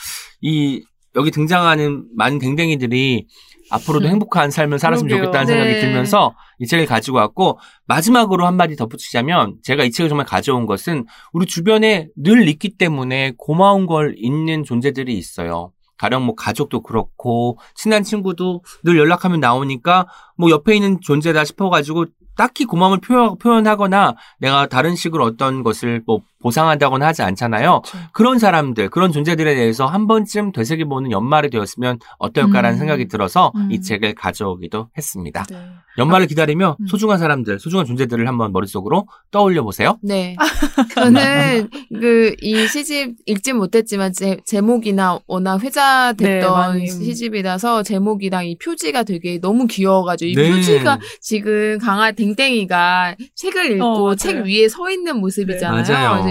이 0.40 0.82
여기 1.16 1.30
등장하는 1.30 2.06
많은 2.16 2.38
댕댕이들이 2.38 3.26
앞으로도 3.70 4.06
음. 4.06 4.10
행복한 4.12 4.50
삶을 4.50 4.78
살았으면 4.78 5.08
그러게요. 5.08 5.26
좋겠다는 5.26 5.46
생각이 5.46 5.72
네. 5.72 5.80
들면서 5.80 6.34
이 6.58 6.66
책을 6.66 6.86
가지고 6.86 7.18
왔고 7.18 7.58
마지막으로 7.86 8.46
한마디 8.46 8.76
덧붙이자면 8.76 9.56
제가 9.62 9.84
이 9.84 9.90
책을 9.90 10.08
정말 10.08 10.26
가져온 10.26 10.66
것은 10.66 11.06
우리 11.32 11.46
주변에 11.46 12.08
늘 12.16 12.48
있기 12.48 12.76
때문에 12.76 13.32
고마운 13.36 13.86
걸 13.86 14.14
잊는 14.18 14.64
존재들이 14.64 15.16
있어요. 15.16 15.72
가령 15.96 16.24
뭐 16.24 16.34
가족도 16.34 16.82
그렇고 16.82 17.58
친한 17.74 18.02
친구도 18.02 18.62
늘 18.82 18.98
연락하면 18.98 19.40
나오니까 19.40 20.08
뭐 20.36 20.50
옆에 20.50 20.74
있는 20.74 21.00
존재다 21.00 21.44
싶어가지고 21.44 22.06
딱히 22.36 22.64
고마움을 22.64 22.98
표현, 23.00 23.38
표현하거나 23.38 24.16
내가 24.38 24.66
다른 24.66 24.96
식으로 24.96 25.24
어떤 25.24 25.62
것을 25.62 26.02
뭐 26.06 26.20
보상한다거나 26.44 27.06
하지 27.06 27.22
않잖아요. 27.22 27.80
그렇죠. 27.80 27.98
그런 28.12 28.38
사람들, 28.38 28.90
그런 28.90 29.10
존재들에 29.10 29.54
대해서 29.54 29.86
한 29.86 30.06
번쯤 30.06 30.52
되새겨보는 30.52 31.10
연말이 31.10 31.50
되었으면 31.50 31.98
어떨까라는 32.18 32.76
음. 32.76 32.78
생각이 32.78 33.08
들어서 33.08 33.50
음. 33.56 33.72
이 33.72 33.80
책을 33.80 34.14
가져오기도 34.14 34.90
했습니다. 34.96 35.44
네. 35.50 35.56
연말을 35.98 36.26
기다리며 36.26 36.76
음. 36.78 36.86
소중한 36.86 37.18
사람들, 37.18 37.58
소중한 37.58 37.86
존재들을 37.86 38.26
한번 38.28 38.52
머릿속으로 38.52 39.06
떠올려 39.30 39.62
보세요. 39.62 39.98
네. 40.02 40.36
저는 40.94 41.68
그 42.00 42.34
이 42.44 42.66
시집 42.68 43.14
읽진 43.26 43.56
못했지만 43.56 44.12
제, 44.12 44.36
제목이나 44.44 45.18
워낙 45.26 45.58
네, 45.58 45.66
회자됐던 45.66 46.52
많이. 46.52 46.86
시집이라서 46.86 47.82
제목이랑 47.82 48.46
이 48.46 48.58
표지가 48.58 49.04
되게 49.04 49.38
너무 49.40 49.66
귀여워가지고 49.66 50.28
이 50.28 50.34
네. 50.34 50.50
표지가 50.50 50.98
지금 51.20 51.78
강아 51.78 52.12
댕댕이가 52.12 53.16
책을 53.34 53.72
읽고 53.72 54.08
어. 54.08 54.14
책 54.14 54.44
위에 54.44 54.68
서 54.68 54.90
있는 54.90 55.18
모습이잖아요. 55.20 55.82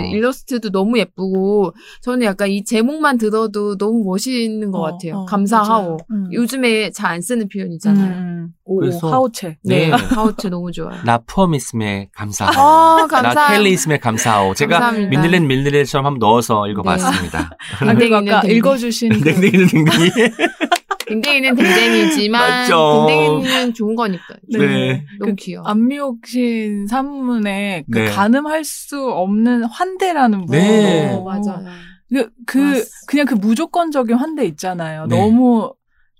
네. 0.03 0.09
그래서 0.09 0.17
일러스트도 0.17 0.69
너무 0.71 0.97
예쁘고 0.99 1.73
저는 2.01 2.25
약간 2.25 2.49
이 2.49 2.63
제목만 2.63 3.17
들어도 3.17 3.77
너무 3.77 4.03
멋있는 4.03 4.71
것 4.71 4.79
어, 4.79 4.83
같아요. 4.83 5.15
어, 5.19 5.25
감사하오. 5.25 5.81
맞아요. 5.83 5.97
음. 6.11 6.29
요즘에 6.31 6.91
잘 6.91 7.13
안 7.13 7.21
쓰는 7.21 7.47
표현이잖아요. 7.47 8.07
음. 8.17 8.47
오, 8.65 8.77
그래서- 8.79 9.11
하오체. 9.11 9.57
네. 9.63 9.89
하우츠 9.91 10.47
너무 10.47 10.71
좋아요. 10.71 10.97
나 11.05 11.17
푸엄 11.19 11.53
있음에 11.53 12.09
감사하오. 12.15 12.51
어, 12.53 12.97
나 13.01 13.07
감사합니다. 13.07 13.47
켈리 13.53 13.71
있음에 13.71 13.97
감사하오. 13.99 14.53
제가. 14.55 14.91
민들렌 14.93 15.45
밀들렌처럼 15.47 16.05
한번 16.05 16.19
넣어서 16.19 16.67
읽어봤습니다. 16.67 17.51
아, 17.81 17.93
그리고 17.93 18.15
아까 18.15 18.41
읽어주신 18.47 19.21
그 19.21 19.21
댕댕이는 19.33 19.67
댕댕이. 19.67 20.09
댕댕이는 21.05 21.55
댕댕이지만 21.55 22.49
맞죠. 22.49 23.05
댕댕이는 23.07 23.73
좋은 23.73 23.95
거니까. 23.95 24.35
네. 24.51 25.05
너무 25.19 25.31
그 25.31 25.35
귀여워. 25.35 25.65
안미옥신 25.67 26.87
산문에 26.87 27.85
그 27.91 27.99
네. 27.99 28.05
가늠할 28.05 28.63
수 28.63 29.09
없는 29.11 29.63
환대라는 29.65 30.45
부 30.45 30.51
네. 30.51 31.13
어, 31.13 31.23
맞아요. 31.23 31.65
그, 32.09 32.29
그. 32.45 32.83
그냥 33.07 33.25
그 33.25 33.33
무조건적인 33.33 34.15
환대 34.15 34.45
있잖아요. 34.45 35.07
네. 35.07 35.17
너무 35.17 35.73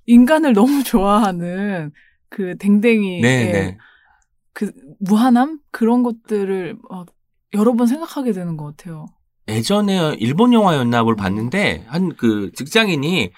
인간을 0.05 0.53
너무 0.53 0.83
좋아하는 0.83 1.91
그 2.29 2.57
댕댕이의 2.57 3.21
네, 3.21 3.51
네. 3.51 3.77
그 4.53 4.71
무한함 4.99 5.59
그런 5.71 6.03
것들을 6.03 6.77
막 6.89 7.07
여러 7.53 7.73
번 7.73 7.87
생각하게 7.87 8.31
되는 8.31 8.57
것 8.57 8.75
같아요. 8.75 9.05
예전에 9.47 10.15
일본 10.19 10.53
영화였나 10.53 11.03
뭘 11.03 11.15
봤는데 11.15 11.83
한 11.87 12.09
그 12.15 12.51
직장인이 12.55 13.31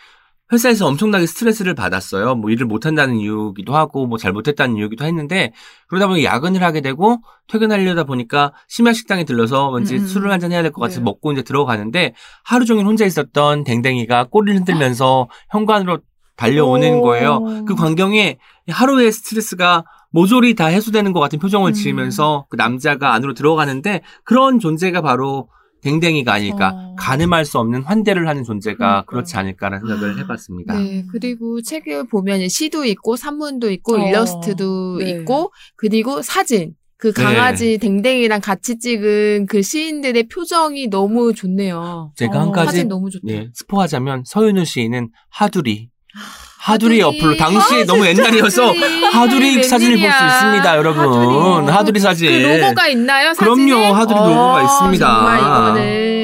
회사에서 0.52 0.86
엄청나게 0.88 1.26
스트레스를 1.26 1.74
받았어요. 1.74 2.36
뭐 2.36 2.52
일을 2.52 2.68
못한다는 2.68 3.16
이유기도 3.16 3.76
하고 3.76 4.06
뭐 4.06 4.18
잘못했다는 4.18 4.78
이유기도 4.78 5.04
했는데 5.06 5.54
그러다 5.88 6.08
보니 6.08 6.24
야근을 6.24 6.62
하게 6.62 6.82
되고 6.82 7.18
퇴근하려다 7.48 8.04
보니까 8.04 8.54
심야 8.68 8.94
식당에 8.94 9.24
들러서 9.24 9.70
왠지 9.72 9.96
음, 9.96 10.02
음. 10.02 10.08
술을 10.08 10.32
한잔 10.32 10.52
해야 10.52 10.62
될 10.62 10.72
것 10.72 10.82
같아서 10.82 11.00
네. 11.00 11.06
먹고 11.06 11.32
이제 11.32 11.42
들어가는데 11.42 12.14
하루 12.44 12.66
종일 12.66 12.86
혼자 12.86 13.06
있었던 13.06 13.64
댕댕이가 13.64 14.26
꼬리를 14.26 14.60
흔들면서 14.60 15.30
현관으로 15.50 16.00
달려오는 16.36 16.96
오. 16.96 17.02
거예요. 17.02 17.66
그 17.66 17.76
광경에 17.76 18.38
하루의 18.70 19.12
스트레스가 19.12 19.86
모조리 20.12 20.54
다 20.56 20.68
해소되는 20.68 21.12
것 21.14 21.20
같은 21.20 21.40
표정을 21.40 21.72
음. 21.72 21.74
지으면서 21.74 22.46
그 22.50 22.56
남자가 22.56 23.14
안으로 23.14 23.34
들어가는데 23.34 24.02
그런 24.24 24.60
존재가 24.60 25.02
바로 25.02 25.50
댕댕이가 25.86 26.34
아닐까 26.34 26.74
어. 26.74 26.96
가늠할 26.98 27.46
수 27.46 27.60
없는 27.60 27.84
환대를 27.84 28.28
하는 28.28 28.44
존재가 28.44 28.78
그러니까요. 28.78 29.06
그렇지 29.06 29.38
않을까라는 29.38 29.88
생각을 29.88 30.20
해봤습니다. 30.20 30.80
네, 30.80 31.06
그리고 31.12 31.62
책을 31.62 32.08
보면 32.08 32.50
시도 32.50 32.86
있고 32.86 33.16
산문도 33.16 33.70
있고 33.72 33.96
어, 33.96 34.08
일러스트도 34.08 34.98
네. 35.00 35.12
있고 35.12 35.52
그리고 35.76 36.22
사진. 36.22 36.76
그 36.98 37.14
네. 37.14 37.24
강아지 37.24 37.78
댕댕이랑 37.78 38.40
같이 38.42 38.80
찍은 38.80 39.48
그 39.48 39.62
시인들의 39.62 40.28
표정이 40.30 40.88
너무 40.88 41.34
좋네요. 41.34 42.14
제가 42.16 42.38
어, 42.38 42.42
한 42.42 42.52
가지 42.52 42.68
사진 42.68 42.88
너무 42.88 43.10
좋다. 43.12 43.28
예, 43.28 43.50
스포하자면 43.54 44.24
서윤우 44.26 44.64
시인은 44.64 45.10
하두리 45.30 45.90
하두리. 46.66 47.00
옆으로 47.00 47.38
당시에 47.38 47.82
아, 47.84 47.86
너무 47.86 48.06
옛날이어서 48.08 48.74
하두리. 49.14 49.64
사진을 49.64 50.00
볼 50.00 50.12
수. 50.12 50.26
있습니다, 50.26 50.78
여러분. 50.78 51.04
하두리. 51.06 51.72
하두리 51.72 52.00
사진. 52.00 52.42
그 52.42 52.48
로고가 52.48 52.88
있나요? 52.88 53.34
사진에? 53.36 53.72
그럼요, 53.72 53.94
하두리 53.94 54.20
로고가 54.20 54.64
있습니다. 54.64 55.06
정말 55.08 55.40
이거는 55.40 55.82
어. 55.82 56.15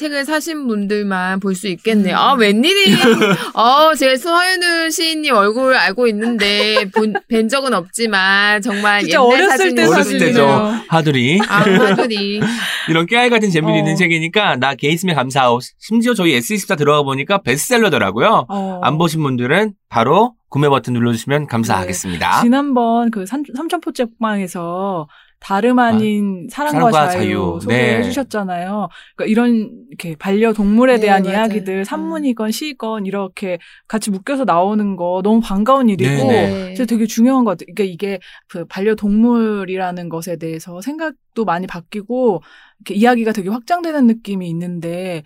책을 0.00 0.24
사신 0.24 0.66
분들만 0.66 1.40
볼 1.40 1.54
수 1.54 1.68
있겠네요. 1.68 2.14
음. 2.14 2.18
아, 2.18 2.32
웬일이에요? 2.34 2.96
어, 3.52 3.94
제가 3.94 4.16
서현우 4.16 4.90
시인님 4.90 5.34
얼굴 5.34 5.74
알고 5.74 6.06
있는데 6.06 6.86
본, 6.94 7.12
뵌 7.28 7.48
적은 7.48 7.74
없지만 7.74 8.62
정말 8.62 9.00
진짜 9.02 9.18
옛날 9.22 9.34
어렸을 9.44 9.74
때 9.74 9.84
어렸을. 9.86 10.18
때죠. 10.18 10.46
하두리. 10.88 11.40
아, 11.46 11.58
하두리. 11.60 12.40
이런 12.88 13.04
깨알 13.06 13.28
같은 13.28 13.50
재미도 13.50 13.74
어. 13.74 13.76
있는 13.76 13.96
책이니까 13.96 14.56
나개 14.56 14.88
있으면 14.88 15.14
감사하고 15.16 15.60
심지어 15.78 16.14
저희 16.14 16.38
S24 16.38 16.78
들어가 16.78 17.02
보니까 17.02 17.42
베스트셀러더라고요. 17.42 18.46
어. 18.48 18.80
안 18.82 18.96
보신 18.96 19.22
분들은 19.22 19.74
바로 19.90 20.32
구매 20.48 20.68
버튼 20.70 20.94
눌러주시면 20.94 21.46
감사하겠습니다. 21.46 22.40
지난번 22.40 23.10
그 23.10 23.26
삼, 23.26 23.42
삼천포 23.54 23.92
책방에서 23.92 25.08
다름 25.40 25.78
아닌 25.78 26.46
사랑과, 26.50 26.92
사랑과 26.92 27.08
자유, 27.12 27.18
자유. 27.18 27.58
소개해 27.62 27.96
네. 27.98 28.02
주셨잖아요. 28.02 28.88
그러니까 29.16 29.30
이런 29.30 29.70
이렇게 29.88 30.14
반려동물에 30.16 30.96
네, 30.96 31.00
대한 31.00 31.22
맞아요. 31.22 31.34
이야기들 31.34 31.84
산문이건 31.86 32.50
시건 32.52 33.06
이렇게 33.06 33.58
같이 33.88 34.10
묶여서 34.10 34.44
나오는 34.44 34.96
거 34.96 35.22
너무 35.24 35.40
반가운 35.40 35.88
일이고 35.88 36.28
네, 36.28 36.74
진짜 36.74 36.84
되게 36.84 37.06
중요한 37.06 37.44
것 37.44 37.52
같아요. 37.52 37.72
그러니까 37.74 37.84
이게 37.84 38.20
그 38.48 38.66
반려동물이라는 38.66 40.08
것에 40.10 40.36
대해서 40.36 40.80
생각도 40.82 41.44
많이 41.46 41.66
바뀌고 41.66 42.42
이렇게 42.80 42.94
이야기가 42.94 43.32
되게 43.32 43.48
확장되는 43.48 44.06
느낌이 44.06 44.48
있는데 44.50 45.22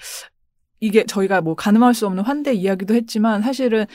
이게 0.80 1.04
저희가 1.04 1.40
뭐 1.40 1.54
가늠할 1.54 1.94
수 1.94 2.06
없는 2.06 2.24
환대 2.24 2.52
이야기도 2.52 2.94
했지만 2.94 3.42
사실은 3.42 3.86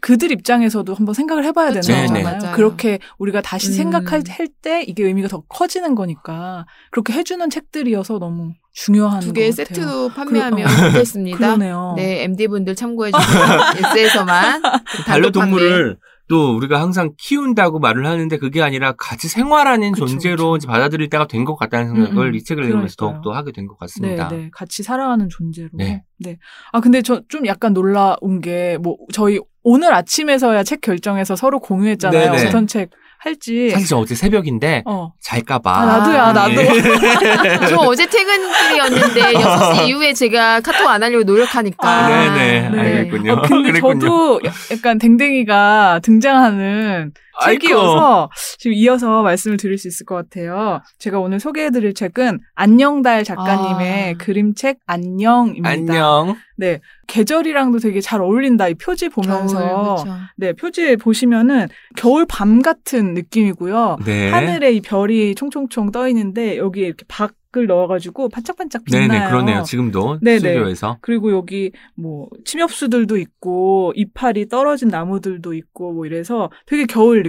그들 0.00 0.30
입장에서도 0.32 0.94
한번 0.94 1.14
생각을 1.14 1.44
해봐야 1.44 1.68
되는 1.68 1.80
그쵸. 1.80 1.92
네, 1.92 2.02
거잖아요. 2.22 2.24
맞아요. 2.38 2.56
그렇게 2.56 2.98
우리가 3.18 3.40
다시 3.40 3.68
음. 3.68 3.72
생각할 3.72 4.22
때 4.62 4.82
이게 4.82 5.04
의미가 5.04 5.28
더 5.28 5.42
커지는 5.48 5.94
거니까 5.94 6.66
그렇게 6.90 7.12
해주는 7.12 7.48
책들이어서 7.50 8.18
너무 8.18 8.52
중요한 8.72 9.20
두 9.20 9.32
개의 9.32 9.50
것 9.50 9.56
같아요. 9.68 9.74
세트로 9.86 10.08
판매하면 10.10 10.66
어. 10.66 10.68
좋겠습니다. 10.92 11.36
그러네요. 11.38 11.94
네, 11.96 12.22
MD분들 12.24 12.74
참고해 12.76 13.10
주세요. 13.12 13.42
S에서만. 13.96 14.62
반려동물을 15.06 15.96
또 16.28 16.54
우리가 16.56 16.78
항상 16.78 17.12
키운다고 17.16 17.78
말을 17.78 18.04
하는데 18.06 18.36
그게 18.36 18.60
아니라 18.60 18.92
같이 18.92 19.28
생활하는 19.28 19.92
그쵸, 19.92 20.04
존재로 20.06 20.50
그쵸. 20.52 20.56
이제 20.58 20.66
받아들일 20.66 21.08
때가 21.08 21.26
된 21.26 21.46
것 21.46 21.56
같다는 21.56 21.94
생각을 21.94 22.26
음, 22.26 22.32
음. 22.32 22.34
이 22.34 22.44
책을 22.44 22.64
읽으면서. 22.64 22.96
더욱더 22.96 23.30
하게 23.32 23.50
된것 23.52 23.76
네, 23.78 23.80
같습니다. 23.80 24.28
네. 24.28 24.50
같이 24.52 24.82
살아가는 24.82 25.26
존재로. 25.30 25.70
네. 25.72 26.02
네. 26.18 26.36
아, 26.72 26.80
근데 26.80 27.00
저 27.00 27.22
좀 27.30 27.46
약간 27.46 27.72
놀라운 27.72 28.42
게, 28.42 28.76
뭐, 28.82 28.98
저희 29.12 29.40
오늘 29.70 29.92
아침에서야 29.94 30.62
책 30.62 30.80
결정해서 30.80 31.36
서로 31.36 31.58
공유했잖아요. 31.58 32.32
네네. 32.32 32.48
어떤 32.48 32.66
책 32.66 32.90
할지. 33.20 33.70
사실 33.70 33.86
저 33.88 33.98
어제 33.98 34.14
새벽인데 34.14 34.84
어. 34.86 35.12
잘까봐. 35.20 35.70
아, 35.76 35.84
나도야, 35.86 36.32
나도. 36.32 36.52
예. 36.62 37.58
저 37.68 37.76
어제 37.78 38.06
퇴근길이었는데 38.08 39.20
6시 39.34 39.88
이후에 39.88 40.12
제가 40.14 40.60
카톡 40.60 40.86
안 40.88 41.02
하려고 41.02 41.24
노력하니까. 41.24 41.88
아, 41.88 42.08
네네, 42.08 42.68
네. 42.70 42.80
알겠군요. 42.80 43.32
어, 43.32 43.42
근데 43.42 43.72
그랬군요. 43.80 43.98
저도 44.00 44.40
약간 44.72 44.98
댕댕이가 44.98 46.00
등장하는. 46.02 47.12
책이어서 47.44 48.30
지금 48.58 48.74
이어서 48.74 49.22
말씀을 49.22 49.56
드릴 49.56 49.78
수 49.78 49.88
있을 49.88 50.06
것 50.06 50.14
같아요. 50.14 50.80
제가 50.98 51.20
오늘 51.20 51.40
소개해드릴 51.40 51.94
책은 51.94 52.40
안녕달 52.54 53.24
작가님의 53.24 54.14
아. 54.14 54.16
그림책 54.18 54.78
안녕입니다. 54.86 55.68
안녕. 55.68 56.36
네. 56.56 56.80
계절이랑도 57.06 57.78
되게 57.78 58.00
잘 58.00 58.20
어울린다. 58.20 58.68
이 58.68 58.74
표지 58.74 59.08
보면서. 59.08 59.96
겨울. 60.04 60.10
네, 60.36 60.52
표지 60.52 60.96
보시면은 60.96 61.68
겨울 61.96 62.26
밤 62.28 62.60
같은 62.60 63.14
느낌이고요. 63.14 63.98
네. 64.04 64.30
하늘에 64.30 64.72
이 64.72 64.80
별이 64.80 65.34
총총총 65.34 65.92
떠 65.92 66.08
있는데 66.08 66.58
여기에 66.58 66.86
이렇게 66.86 67.04
박 67.08 67.32
을 67.58 67.66
넣어가지고 67.66 68.28
반짝반짝 68.28 68.84
빛나요. 68.84 69.08
네네, 69.08 69.26
그러네요. 69.28 69.62
지금도 69.64 70.20
네네. 70.22 70.38
스튜디오에서. 70.38 70.98
그리고 71.00 71.32
여기 71.32 71.72
뭐 71.96 72.28
침엽수들도 72.44 73.16
있고 73.18 73.92
이파리 73.96 74.48
떨어진 74.48 74.88
나무들도 74.88 75.52
있고 75.54 75.92
뭐 75.92 76.06
이래서 76.06 76.50
되게 76.66 76.86
겨울 76.86 77.22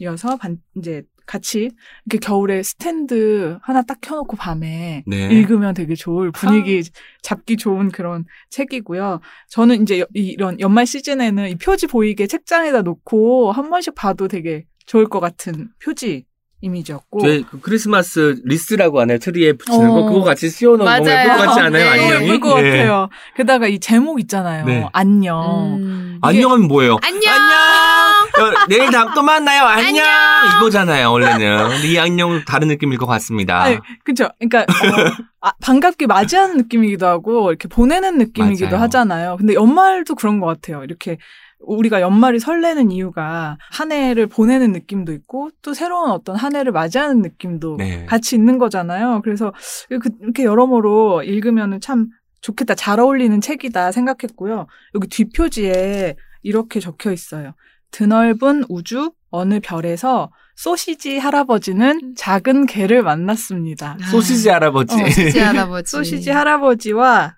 느낌이어서 0.00 0.36
반 0.36 0.58
이제 0.76 1.02
같이 1.26 1.70
이렇게 2.06 2.18
겨울에 2.24 2.62
스탠드 2.62 3.58
하나 3.62 3.82
딱 3.82 3.98
켜놓고 4.00 4.36
밤에 4.36 5.02
네. 5.08 5.28
읽으면 5.32 5.74
되게 5.74 5.96
좋을 5.96 6.30
분위기 6.30 6.82
잡기 7.22 7.56
좋은 7.56 7.90
그런 7.90 8.24
책이고요. 8.50 9.20
저는 9.48 9.82
이제 9.82 9.98
여- 10.00 10.06
이런 10.14 10.60
연말 10.60 10.86
시즌에는 10.86 11.48
이 11.50 11.56
표지 11.56 11.88
보이게 11.88 12.28
책장에다 12.28 12.82
놓고 12.82 13.50
한 13.50 13.70
번씩 13.70 13.96
봐도 13.96 14.28
되게 14.28 14.66
좋을 14.86 15.06
것 15.08 15.18
같은 15.18 15.68
표지 15.84 16.24
이미지였고. 16.60 17.20
저희 17.20 17.42
그 17.42 17.60
크리스마스 17.60 18.36
리스라고 18.44 19.00
하나요? 19.00 19.18
트리에 19.18 19.52
붙이는 19.54 19.90
어. 19.90 19.94
거 19.94 20.02
그거 20.04 20.22
같이 20.22 20.48
씌워놓은 20.48 20.78
거 20.78 20.84
맞아요. 20.84 21.20
예쁠 21.20 21.36
것 21.36 21.46
같지 21.46 21.60
않아요? 21.60 21.84
네. 21.84 21.88
안녕이? 21.88 22.24
예쁠 22.24 22.40
것 22.40 22.58
예. 22.64 22.70
같아요. 22.70 23.08
게다가 23.36 23.66
이 23.68 23.78
제목 23.78 24.20
있잖아요. 24.20 24.64
네. 24.64 24.88
안녕. 24.92 25.78
음. 25.80 26.18
안녕하면 26.22 26.66
뭐예요? 26.66 26.96
안녕! 27.02 27.32
어, 27.32 28.66
내일 28.68 28.90
다음 28.90 29.12
또 29.14 29.22
만나요. 29.22 29.64
안녕! 29.68 30.04
안녕! 30.04 30.56
이거잖아요, 30.58 31.12
원래는. 31.12 31.68
근데 31.68 31.88
이 31.88 31.98
안녕은 31.98 32.44
다른 32.46 32.68
느낌일 32.68 32.98
것 32.98 33.06
같습니다. 33.06 33.62
아니, 33.62 33.78
그쵸. 34.04 34.28
그러니까, 34.38 34.62
어, 34.62 35.24
아, 35.42 35.52
반갑게 35.62 36.06
맞이하는 36.06 36.56
느낌이기도 36.56 37.06
하고, 37.06 37.50
이렇게 37.50 37.68
보내는 37.68 38.18
느낌이기도 38.18 38.70
맞아요. 38.70 38.82
하잖아요. 38.84 39.36
근데 39.38 39.54
연말도 39.54 40.14
그런 40.14 40.40
것 40.40 40.46
같아요. 40.46 40.82
이렇게, 40.84 41.18
우리가 41.60 42.00
연말이 42.00 42.38
설레는 42.38 42.90
이유가 42.90 43.58
한 43.70 43.92
해를 43.92 44.26
보내는 44.26 44.72
느낌도 44.72 45.12
있고, 45.12 45.50
또 45.62 45.74
새로운 45.74 46.10
어떤 46.10 46.36
한 46.36 46.54
해를 46.54 46.72
맞이하는 46.72 47.22
느낌도 47.22 47.76
네. 47.78 48.06
같이 48.06 48.36
있는 48.36 48.58
거잖아요. 48.58 49.20
그래서 49.24 49.52
이렇게, 49.90 50.44
여러모로 50.44 51.22
읽으면은 51.22 51.80
참 51.80 52.08
좋겠다. 52.40 52.74
잘 52.74 53.00
어울리는 53.00 53.40
책이다 53.40 53.92
생각했고요. 53.92 54.66
여기 54.94 55.08
뒷표지에 55.08 56.16
이렇게 56.42 56.78
적혀 56.80 57.10
있어요. 57.10 57.54
드넓은 57.90 58.64
우주 58.68 59.12
어느 59.30 59.58
별에서 59.60 60.30
소시지 60.54 61.18
할아버지는 61.18 62.14
작은 62.16 62.66
개를 62.66 63.02
만났습니다. 63.02 63.96
소시지 64.10 64.48
할아버지. 64.48 64.94
어, 64.94 64.98
소시지 64.98 65.38
할아버지. 65.40 65.90
소시지 65.90 66.30
할아버지와 66.30 67.34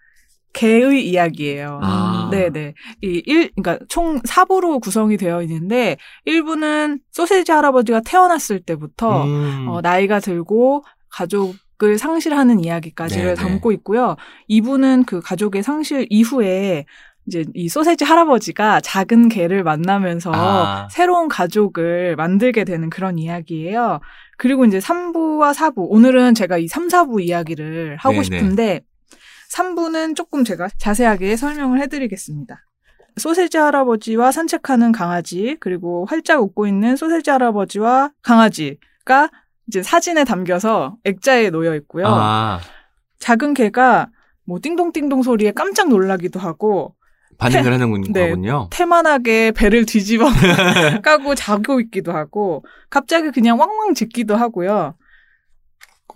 개의 0.52 1.08
이야기예요. 1.08 1.80
아. 1.82 2.28
네네. 2.30 2.74
이 3.02 3.22
일, 3.26 3.50
그러니까 3.54 3.84
총 3.88 4.20
4부로 4.20 4.80
구성이 4.80 5.16
되어 5.16 5.42
있는데, 5.42 5.96
1부는 6.26 7.00
소시지 7.10 7.52
할아버지가 7.52 8.00
태어났을 8.00 8.60
때부터, 8.60 9.24
음. 9.24 9.66
어, 9.68 9.80
나이가 9.80 10.20
들고 10.20 10.84
가족 11.10 11.54
을 11.80 11.96
상실하는 11.96 12.58
이야기까지를 12.58 13.36
네네. 13.36 13.48
담고 13.48 13.70
있고요. 13.70 14.16
2부는 14.50 15.06
그 15.06 15.20
가족의 15.20 15.62
상실 15.62 16.08
이후에 16.10 16.86
이제 17.28 17.44
이 17.54 17.68
소세지 17.68 18.02
할아버지가 18.02 18.80
작은 18.80 19.28
개를 19.28 19.62
만나면서 19.62 20.32
아. 20.34 20.88
새로운 20.90 21.28
가족을 21.28 22.16
만들게 22.16 22.64
되는 22.64 22.90
그런 22.90 23.16
이야기예요. 23.16 24.00
그리고 24.38 24.64
이제 24.64 24.78
3부와 24.78 25.54
4부. 25.54 25.74
오늘은 25.76 26.34
제가 26.34 26.58
이 26.58 26.66
3, 26.66 26.88
4부 26.88 27.22
이야기를 27.22 27.96
하고 27.98 28.14
네네. 28.14 28.24
싶은데 28.24 28.80
3부는 29.50 30.14
조금 30.14 30.44
제가 30.44 30.68
자세하게 30.78 31.36
설명을 31.36 31.80
해드리겠습니다. 31.82 32.64
소세지 33.16 33.56
할아버지와 33.56 34.30
산책하는 34.30 34.92
강아지, 34.92 35.56
그리고 35.60 36.06
활짝 36.08 36.40
웃고 36.42 36.66
있는 36.66 36.96
소세지 36.96 37.30
할아버지와 37.30 38.10
강아지가 38.22 39.30
이제 39.66 39.82
사진에 39.82 40.24
담겨서 40.24 40.96
액자에 41.04 41.50
놓여 41.50 41.74
있고요. 41.76 42.06
아, 42.06 42.60
작은 43.18 43.54
개가 43.54 44.08
뭐 44.44 44.58
띵동띵동 44.62 45.22
소리에 45.22 45.52
깜짝 45.52 45.88
놀라기도 45.88 46.38
하고 46.40 46.94
반응을 47.38 47.72
하는 47.72 48.02
네. 48.12 48.30
거군요. 48.30 48.68
태만하게 48.70 49.52
배를 49.52 49.84
뒤집어 49.84 50.24
까고 51.02 51.34
자고 51.34 51.80
있기도 51.80 52.12
하고 52.12 52.64
갑자기 52.90 53.30
그냥 53.30 53.60
왕왕 53.60 53.94
짖기도 53.94 54.36
하고요. 54.36 54.94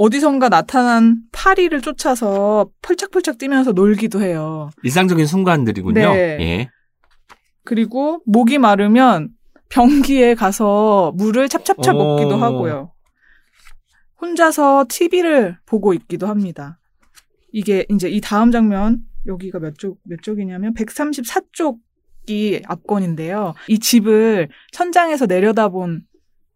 어디선가 0.06 0.48
나타난 0.48 1.22
파리를 1.30 1.80
쫓아서 1.80 2.68
펄짝펄짝 2.82 3.38
뛰면서 3.38 3.70
놀기도 3.70 4.20
해요. 4.20 4.68
일상적인 4.82 5.26
순간들이군요. 5.26 6.12
네. 6.12 6.38
예. 6.40 6.70
그리고 7.62 8.20
목이 8.26 8.58
마르면 8.58 9.28
변기에 9.68 10.34
가서 10.34 11.12
물을 11.14 11.48
찹찹찹 11.48 11.94
오. 11.94 11.98
먹기도 11.98 12.34
하고요. 12.36 12.92
혼자서 14.20 14.86
TV를 14.88 15.58
보고 15.66 15.94
있기도 15.94 16.26
합니다. 16.26 16.80
이게 17.52 17.86
이제 17.88 18.08
이 18.08 18.20
다음 18.20 18.50
장면 18.50 19.02
여기가 19.28 19.60
몇 19.60 19.74
쪽 19.78 19.98
몇 20.02 20.20
쪽이냐면 20.20 20.74
134쪽이 20.74 22.62
앞권인데요. 22.66 23.54
이 23.68 23.78
집을 23.78 24.48
천장에서 24.72 25.26
내려다본 25.26 26.02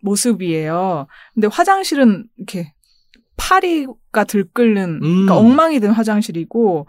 모습이에요. 0.02 1.06
근데 1.34 1.46
화장실은 1.46 2.26
이렇게 2.36 2.72
파리가 3.36 4.24
들끓는 4.26 5.00
그러니까 5.00 5.34
음. 5.34 5.38
엉망이 5.46 5.80
된 5.80 5.90
화장실이고 5.92 6.86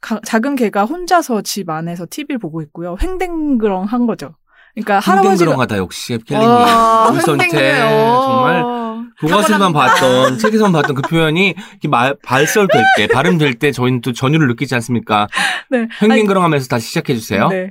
가- 0.00 0.20
작은 0.24 0.56
개가 0.56 0.84
혼자서 0.84 1.42
집 1.42 1.68
안에서 1.70 2.06
TV를 2.08 2.38
보고 2.38 2.62
있고요. 2.62 2.96
횡댕그렁한 3.00 4.06
거죠. 4.06 4.34
그러니까 4.74 4.98
할아버지가 5.00 5.30
횡댕그렁하다 5.52 5.76
역시 5.78 6.14
우선태 6.14 7.44
횡댕그래요. 7.44 8.20
정말 8.22 9.05
교과서에만 9.20 9.72
봤던 9.72 10.38
책에서만 10.38 10.72
봤던 10.72 10.96
그 10.96 11.02
표현이 11.02 11.54
이렇게 11.70 11.88
말, 11.88 12.16
발설될 12.22 12.82
때 12.96 13.06
발음될 13.06 13.54
때 13.54 13.72
저희는 13.72 14.00
또 14.00 14.12
전율을 14.12 14.48
느끼지 14.48 14.74
않습니까? 14.74 15.28
네. 15.70 15.88
횡댕그렁하면서 16.02 16.68
다시 16.68 16.88
시작해 16.88 17.14
주세요. 17.14 17.48
네. 17.48 17.70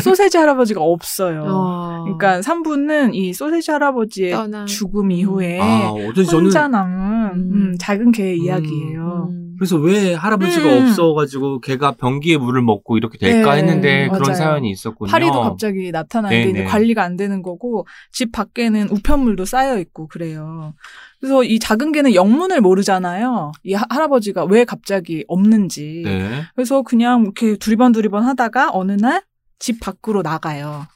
소세지 0.00 0.36
할아버지가 0.38 0.80
없어요. 0.80 1.44
어. 1.46 2.04
그러니까 2.04 2.40
3부는 2.40 3.14
이 3.14 3.32
소세지 3.32 3.70
할아버지의 3.70 4.32
떠나. 4.32 4.64
죽음 4.64 5.10
이후에 5.10 5.60
아, 5.60 5.90
어쩐지 5.90 6.26
저는 6.26 6.44
혼자 6.44 6.68
남은 6.68 7.30
음. 7.34 7.52
음, 7.52 7.76
작은 7.78 8.12
개의 8.12 8.38
이야기예요. 8.38 9.28
음. 9.30 9.41
그래서 9.62 9.76
왜 9.76 10.12
할아버지가 10.14 10.66
음. 10.66 10.82
없어가지고 10.82 11.60
걔가 11.60 11.92
변기에 11.92 12.36
물을 12.36 12.62
먹고 12.62 12.96
이렇게 12.96 13.16
될까 13.16 13.52
네, 13.54 13.60
했는데 13.60 14.08
그런 14.08 14.22
맞아요. 14.22 14.34
사연이 14.34 14.70
있었군요. 14.72 15.08
파리도 15.08 15.40
갑자기 15.40 15.92
나타나는데 15.92 16.46
네네. 16.46 16.50
이제 16.58 16.64
관리가 16.64 17.04
안 17.04 17.16
되는 17.16 17.42
거고 17.42 17.86
집 18.10 18.32
밖에는 18.32 18.88
우편물도 18.90 19.44
쌓여 19.44 19.78
있고 19.78 20.08
그래요. 20.08 20.74
그래서 21.20 21.44
이 21.44 21.60
작은 21.60 21.92
개는 21.92 22.14
영문을 22.16 22.60
모르잖아요. 22.60 23.52
이 23.62 23.74
하- 23.74 23.86
할아버지가 23.88 24.46
왜 24.46 24.64
갑자기 24.64 25.24
없는지. 25.28 26.02
네. 26.04 26.42
그래서 26.56 26.82
그냥 26.82 27.22
이렇게 27.22 27.54
두리번 27.56 27.92
두리번 27.92 28.24
하다가 28.24 28.70
어느 28.72 28.92
날 28.92 29.22
집 29.60 29.78
밖으로 29.78 30.22
나가요. 30.22 30.88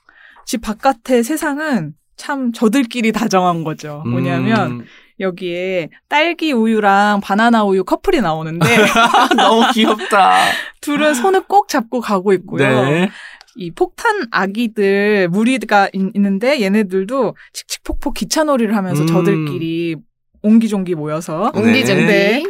집 0.44 0.60
바깥의 0.62 1.22
세상은 1.22 1.92
참 2.16 2.50
저들끼리 2.50 3.12
다정한 3.12 3.62
거죠. 3.62 4.02
뭐냐면 4.06 4.70
음, 4.80 4.84
여기에 5.20 5.88
딸기 6.08 6.52
우유랑 6.52 7.20
바나나 7.22 7.64
우유 7.64 7.84
커플이 7.84 8.20
나오는데 8.20 8.66
너무 9.36 9.62
귀엽다. 9.72 10.36
둘은 10.80 11.14
손을 11.14 11.42
꼭 11.48 11.68
잡고 11.68 12.00
가고 12.00 12.32
있고요. 12.34 12.84
네. 12.84 13.08
이 13.56 13.70
폭탄 13.70 14.26
아기들 14.30 15.28
무리가 15.30 15.88
있- 15.94 16.14
있는데 16.14 16.60
얘네들도 16.60 17.34
칙칙폭폭 17.54 18.12
기차놀이를 18.14 18.76
하면서 18.76 19.02
음. 19.02 19.06
저들끼리 19.06 19.96
옹기종기 20.42 20.94
모여서 20.94 21.50
네. 21.54 21.60
옹기종기. 21.60 22.44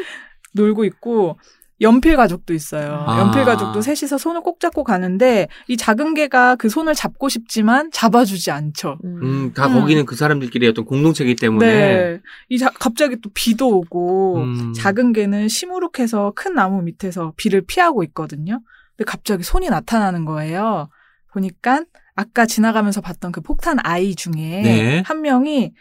놀고 0.55 0.85
있고 0.87 1.39
연필 1.81 2.17
가족도 2.17 2.55
있어요. 2.55 3.05
아. 3.07 3.21
연필 3.21 3.45
가족도 3.45 3.83
셋이서 3.83 4.17
손을 4.19 4.41
꼭 4.41 4.61
잡고 4.61 4.83
가는데 4.85 5.49
이 5.69 5.77
작은 5.77 6.15
개가 6.15 6.57
그 6.57 6.69
손을 6.69 6.95
잡고 6.95 7.29
싶지만 7.29 7.91
잡아주지 7.93 8.51
않죠. 8.51 8.99
음, 9.05 9.53
다 9.55 9.67
음. 9.67 9.75
거기는 9.81 10.07
그 10.07 10.17
사람들끼리 10.17 10.67
어떤 10.69 10.85
공동체이기 10.87 11.37
때문에. 11.37 11.67
네. 11.67 12.21
이 12.49 12.59
자- 12.59 12.71
갑자기 12.71 13.21
또 13.21 13.29
비도 13.35 13.69
오고 13.79 14.37
음. 14.39 14.73
작은 14.75 15.13
개는 15.13 15.49
시무룩해서 15.49 16.33
큰 16.35 16.55
나무 16.55 16.81
밑에서 16.83 17.35
비를 17.37 17.61
피하고 17.67 18.03
있거든요. 18.05 18.61
근데 18.97 19.05
갑자기 19.11 19.43
손이 19.43 19.69
나타나는 19.69 20.25
거예요. 20.25 20.89
보니까 21.33 21.83
아까 22.15 22.47
지나가면서 22.47 23.03
봤던 23.03 23.31
그 23.33 23.43
폭탄 23.43 23.77
아이 23.83 24.15
중에 24.15 24.33
네. 24.63 25.03
한 25.05 25.21
명이 25.21 25.73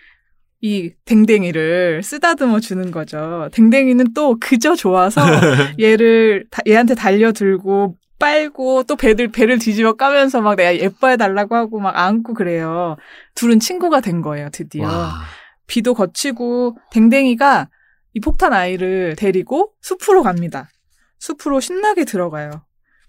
이 0.62 0.91
댕댕이를 1.06 2.02
쓰다듬어 2.04 2.60
주는 2.60 2.89
거죠. 2.91 3.50
댕댕이는 3.52 4.13
또 4.13 4.38
그저 4.39 4.76
좋아서 4.76 5.22
얘를 5.80 6.48
다- 6.50 6.62
얘한테 6.68 6.96
달려들고 6.96 7.98
빨고 8.18 8.84
또 8.84 8.96
배를 8.96 9.28
배를 9.32 9.60
뒤집어 9.60 9.94
까면서 9.94 10.41
막 10.41 10.56
내가 10.56 10.76
예뻐해 10.78 11.18
달라고 11.18 11.56
하고 11.56 11.80
막 11.80 11.96
안고 11.98 12.34
그래요. 12.34 12.96
둘은 13.36 13.60
친구가 13.60 14.00
된 14.00 14.22
거예요, 14.22 14.50
드디어. 14.52 14.88
와. 14.88 15.13
비도 15.68 15.94
거치고 15.94 16.78
댕댕이가 16.91 17.70
이 18.13 18.20
폭탄 18.22 18.54
아이를 18.54 19.15
데리고 19.18 19.74
숲으로 19.82 20.24
갑니다. 20.24 20.70
숲으로 21.20 21.60
신나게 21.60 22.06
들어가요. 22.06 22.52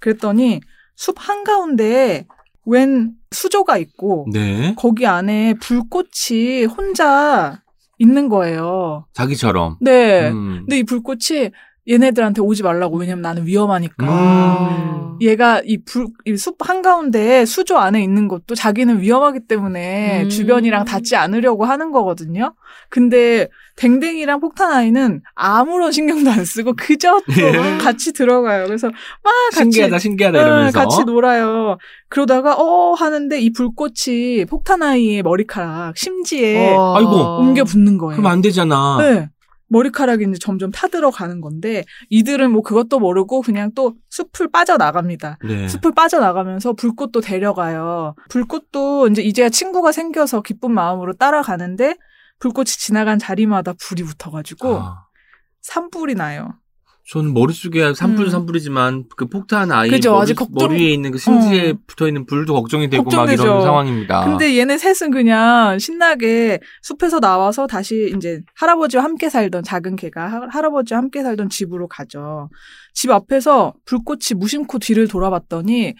그랬더니 0.01 0.61
숲 0.97 1.17
한가운데에 1.19 2.27
웬 2.67 3.13
수조가 3.31 3.79
있고 3.79 4.27
네. 4.33 4.75
거기 4.77 5.07
안에 5.07 5.55
불꽃이 5.55 6.65
혼자 6.65 7.63
있는 7.99 8.29
거예요. 8.29 9.07
자기처럼. 9.15 9.79
네. 9.81 10.29
음. 10.29 10.65
근데 10.67 10.81
이 10.81 10.83
불꽃이 10.83 11.51
얘네들한테 11.89 12.43
오지 12.43 12.63
말라고 12.63 12.99
왜냐면 12.99 13.23
나는 13.23 13.47
위험하니까. 13.47 14.07
음. 14.07 15.19
얘가 15.21 15.63
이 15.65 15.79
불, 15.83 16.09
이숲 16.27 16.57
한가운데 16.69 17.47
수조 17.47 17.79
안에 17.79 18.03
있는 18.03 18.29
것도 18.29 18.55
자기는 18.55 19.01
위험하기 19.01 19.41
때문에 19.49 20.25
음. 20.25 20.29
주변이랑 20.29 20.85
닿지 20.85 21.17
않으려고 21.17 21.65
하는 21.65 21.91
거거든요. 21.91 22.55
근데 22.91 23.49
댕댕이랑 23.77 24.41
폭탄아이는 24.41 25.23
아무런 25.35 25.93
신경도 25.93 26.31
안 26.31 26.45
쓰고 26.45 26.75
그저 26.77 27.21
또 27.21 27.25
예. 27.43 27.79
같이 27.79 28.13
들어가요. 28.13 28.67
그래서 28.67 28.89
막 28.89 29.33
같이 29.53 29.61
신기하다, 29.63 29.99
신기하다 29.99 30.39
응, 30.39 30.45
이러면서. 30.45 30.79
같이 30.79 31.05
놀아요. 31.05 31.79
그러다가 32.09 32.55
어 32.57 32.93
하는데 32.95 33.39
이 33.41 33.53
불꽃이 33.53 34.45
폭탄아이의 34.49 35.23
머리카락 35.23 35.97
심지에 35.97 36.75
어. 36.75 36.95
아이고, 36.97 37.39
옮겨 37.41 37.65
붙는 37.65 37.99
거예요. 37.99 38.17
그럼 38.17 38.31
안 38.31 38.41
되잖아. 38.43 38.99
네. 39.01 39.29
머리카락이 39.69 40.25
이제 40.25 40.39
점점 40.41 40.71
타들어가는 40.71 41.41
건데 41.41 41.85
이들은 42.11 42.53
뭐 42.53 42.63
그것도 42.63 42.99
모르고 42.99 43.43
그냥 43.43 43.73
또 43.75 43.95
숲을 44.11 44.51
빠져나갑니다. 44.51 45.39
네. 45.45 45.69
숲을 45.69 45.93
빠져나가면서 45.93 46.73
불꽃도 46.75 47.21
데려가요. 47.21 48.15
불꽃도 48.29 49.09
이제 49.09 49.23
이제야 49.23 49.49
친구가 49.49 49.93
생겨서 49.93 50.43
기쁜 50.43 50.73
마음으로 50.73 51.15
따라가는데 51.15 51.97
불꽃이 52.39 52.67
지나간 52.67 53.19
자리마다 53.19 53.73
불이 53.73 54.03
붙어가지고 54.03 54.77
아, 54.77 55.07
산불이 55.63 56.15
나요. 56.15 56.55
저는 57.09 57.35
머릿속에 57.35 57.95
산불 57.95 58.27
음. 58.27 58.31
산불이지만 58.31 59.05
그 59.17 59.27
폭탄 59.27 59.71
아이 59.71 59.89
그죠, 59.91 60.11
머리, 60.13 60.23
아직 60.23 60.35
걱정- 60.35 60.69
머리에 60.69 60.91
있는 60.93 61.13
그 61.13 61.19
심지에 61.19 61.71
어. 61.71 61.75
붙어 61.87 62.09
있는 62.09 62.27
불도 62.27 62.53
걱정이 62.55 62.91
되고 62.91 63.05
막 63.05 63.11
걱정되죠. 63.11 63.43
이런 63.45 63.63
상황입니다. 63.63 64.25
근데 64.25 64.59
얘네 64.59 64.77
셋은 64.77 65.13
그냥 65.13 65.79
신나게 65.79 66.59
숲에서 66.83 67.21
나와서 67.21 67.69
다시 67.69 68.13
이제 68.17 68.41
할아버지와 68.57 69.05
함께 69.05 69.29
살던 69.31 69.63
작은 69.63 69.95
개가 69.95 70.27
하- 70.27 70.49
할아버지와 70.51 70.99
함께 70.99 71.23
살던 71.23 71.49
집으로 71.49 71.87
가죠. 71.87 72.51
집 72.93 73.11
앞에서 73.13 73.75
불꽃이 73.85 74.35
무심코 74.37 74.81
뒤를 74.81 75.07
돌아봤더니 75.07 75.95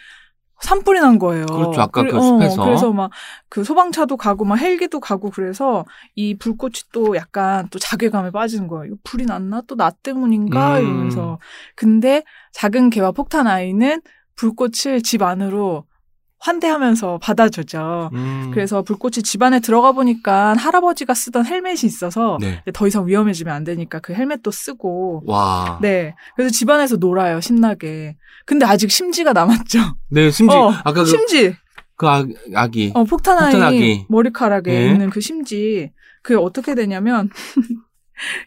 산불이 0.61 0.99
난 0.99 1.19
거예요. 1.19 1.45
그렇죠. 1.45 1.81
아까 1.81 2.01
그래- 2.01 2.11
그 2.11 2.21
숲에서. 2.21 2.63
그래서 2.63 2.91
막 2.91 3.11
그 3.49 3.63
소방차도 3.63 4.17
가고 4.17 4.43
막 4.45 4.55
헬기도 4.57 4.99
가고 4.99 5.29
그래서 5.31 5.85
이 6.15 6.35
불꽃이 6.37 6.73
또 6.91 7.15
약간 7.15 7.67
또 7.71 7.79
자괴감에 7.79 8.31
빠지는 8.31 8.67
거예요. 8.67 8.95
불이 9.03 9.25
났나? 9.25 9.61
또 9.67 9.75
나 9.75 9.89
때문인가? 9.91 10.79
음. 10.79 10.83
이러면서. 10.85 11.39
근데 11.75 12.23
작은 12.53 12.89
개와 12.89 13.11
폭탄 13.13 13.47
아이는 13.47 14.01
불꽃을 14.35 15.01
집 15.03 15.23
안으로 15.23 15.85
환대하면서 16.39 17.19
받아주죠. 17.21 18.09
음. 18.13 18.51
그래서 18.53 18.81
불꽃이 18.83 19.13
집 19.23 19.41
안에 19.41 19.59
들어가 19.59 19.91
보니까 19.91 20.53
할아버지가 20.57 21.13
쓰던 21.13 21.45
헬멧이 21.45 21.79
있어서 21.85 22.37
네. 22.39 22.61
더 22.73 22.87
이상 22.87 23.07
위험해지면 23.07 23.53
안 23.53 23.63
되니까 23.63 23.99
그 23.99 24.13
헬멧도 24.13 24.51
쓰고 24.51 25.23
와. 25.25 25.79
네 25.81 26.13
그래서 26.35 26.51
집 26.51 26.69
안에서 26.69 26.97
놀아요 26.97 27.41
신나게 27.41 28.17
근데 28.45 28.65
아직 28.65 28.91
심지가 28.91 29.33
남았죠 29.33 29.79
네, 30.09 30.29
심지 30.31 30.55
어, 30.55 30.69
아까 30.69 30.93
그, 30.93 31.05
심지 31.05 31.55
그 31.95 32.07
아, 32.07 32.23
아기. 32.53 32.91
어, 32.93 33.03
폭탄 33.03 33.37
아이 33.39 33.51
폭탄 33.51 33.67
아기. 33.67 34.05
머리카락에 34.07 34.71
예. 34.71 34.91
있는 34.91 35.09
그 35.09 35.19
심지 35.19 35.91
그게 36.21 36.35
어떻게 36.39 36.75
되냐면 36.75 37.29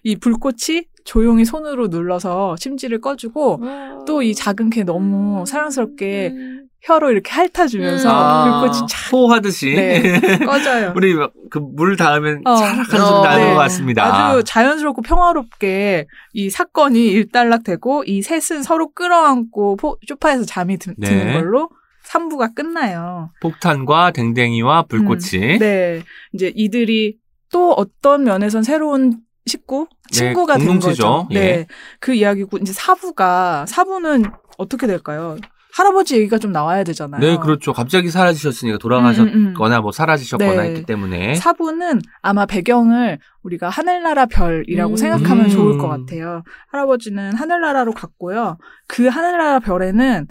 이 0.04 0.16
불꽃이 0.16 0.84
조용히 1.04 1.44
손으로 1.44 1.88
눌러서 1.88 2.56
심지를 2.58 3.00
꺼주고 3.00 3.60
또 4.06 4.22
이 4.22 4.34
작은 4.34 4.70
개 4.70 4.84
너무 4.84 5.44
사랑스럽게 5.46 6.34
혀로 6.82 7.10
이렇게 7.10 7.30
핥아주면서 7.30 8.08
아, 8.10 8.60
불꽃이 8.60 8.86
촥 8.88 9.12
호하듯이. 9.12 9.74
네, 9.74 10.38
꺼져요. 10.46 10.92
우리 10.96 11.14
그 11.50 11.60
물 11.60 11.96
닿으면 11.96 12.42
어. 12.46 12.56
차락한 12.56 12.84
소리 12.86 13.00
어, 13.00 13.22
나는 13.24 13.44
네. 13.44 13.50
것 13.52 13.58
같습니다. 13.58 14.04
아주 14.30 14.44
자연스럽고 14.44 15.02
평화롭게 15.02 16.06
이 16.32 16.48
사건이 16.50 17.06
일단락되고 17.08 18.04
이 18.06 18.22
셋은 18.22 18.62
서로 18.62 18.92
끌어안고 18.92 19.76
포, 19.76 19.98
소파에서 20.08 20.44
잠이 20.44 20.78
드, 20.78 20.94
네. 20.96 21.24
는 21.24 21.32
걸로 21.34 21.68
3부가 22.06 22.54
끝나요. 22.54 23.30
폭탄과 23.42 24.12
댕댕이와 24.12 24.84
불꽃이. 24.84 25.58
네. 25.58 26.02
이제 26.32 26.50
이들이 26.54 27.18
또 27.52 27.72
어떤 27.72 28.24
면에선 28.24 28.62
새로운 28.62 29.18
식구, 29.46 29.86
친구가 30.10 30.56
된 30.58 30.66
공동체죠. 30.66 31.02
거죠. 31.02 31.28
예. 31.32 31.34
네. 31.40 31.66
그 31.98 32.14
이야기고 32.14 32.58
이제 32.58 32.72
4부가 32.72 33.66
4부는 33.66 34.32
어떻게 34.58 34.86
될까요? 34.86 35.36
할아버지 35.80 36.16
얘기가 36.16 36.38
좀 36.38 36.52
나와야 36.52 36.84
되잖아요. 36.84 37.20
네, 37.20 37.36
그렇죠. 37.38 37.72
갑자기 37.72 38.10
사라지셨으니까 38.10 38.74
음, 38.74 38.74
음, 38.74 38.76
음. 38.76 38.78
돌아가셨거나 38.78 39.80
뭐 39.80 39.92
사라지셨거나 39.92 40.62
네. 40.62 40.68
했기 40.68 40.84
때문에. 40.84 41.34
사부는 41.34 42.00
아마 42.20 42.44
배경을 42.46 43.18
우리가 43.42 43.70
하늘나라 43.70 44.26
별이라고 44.26 44.92
음. 44.92 44.96
생각하면 44.96 45.46
음. 45.46 45.50
좋을 45.50 45.78
것 45.78 45.88
같아요. 45.88 46.42
할아버지는 46.70 47.34
하늘나라로 47.34 47.92
갔고요. 47.92 48.58
그 48.86 49.08
하늘나라 49.08 49.58
별에는 49.58 50.26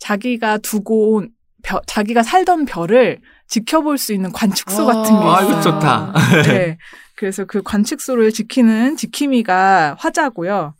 자기가 0.00 0.58
두고 0.58 1.14
온 1.14 1.30
별, 1.62 1.80
자기가 1.86 2.22
살던 2.22 2.66
별을 2.66 3.20
지켜볼 3.48 3.96
수 3.96 4.12
있는 4.12 4.32
관측소 4.32 4.84
같은 4.84 5.18
게 5.18 5.24
아, 5.24 5.40
있어요. 5.40 5.50
이거 5.50 5.60
좋다. 5.62 6.12
네. 6.46 6.76
그래서 7.16 7.46
그 7.46 7.62
관측소를 7.62 8.32
지키는 8.32 8.96
지킴이가 8.96 9.96
화자고요. 9.98 10.74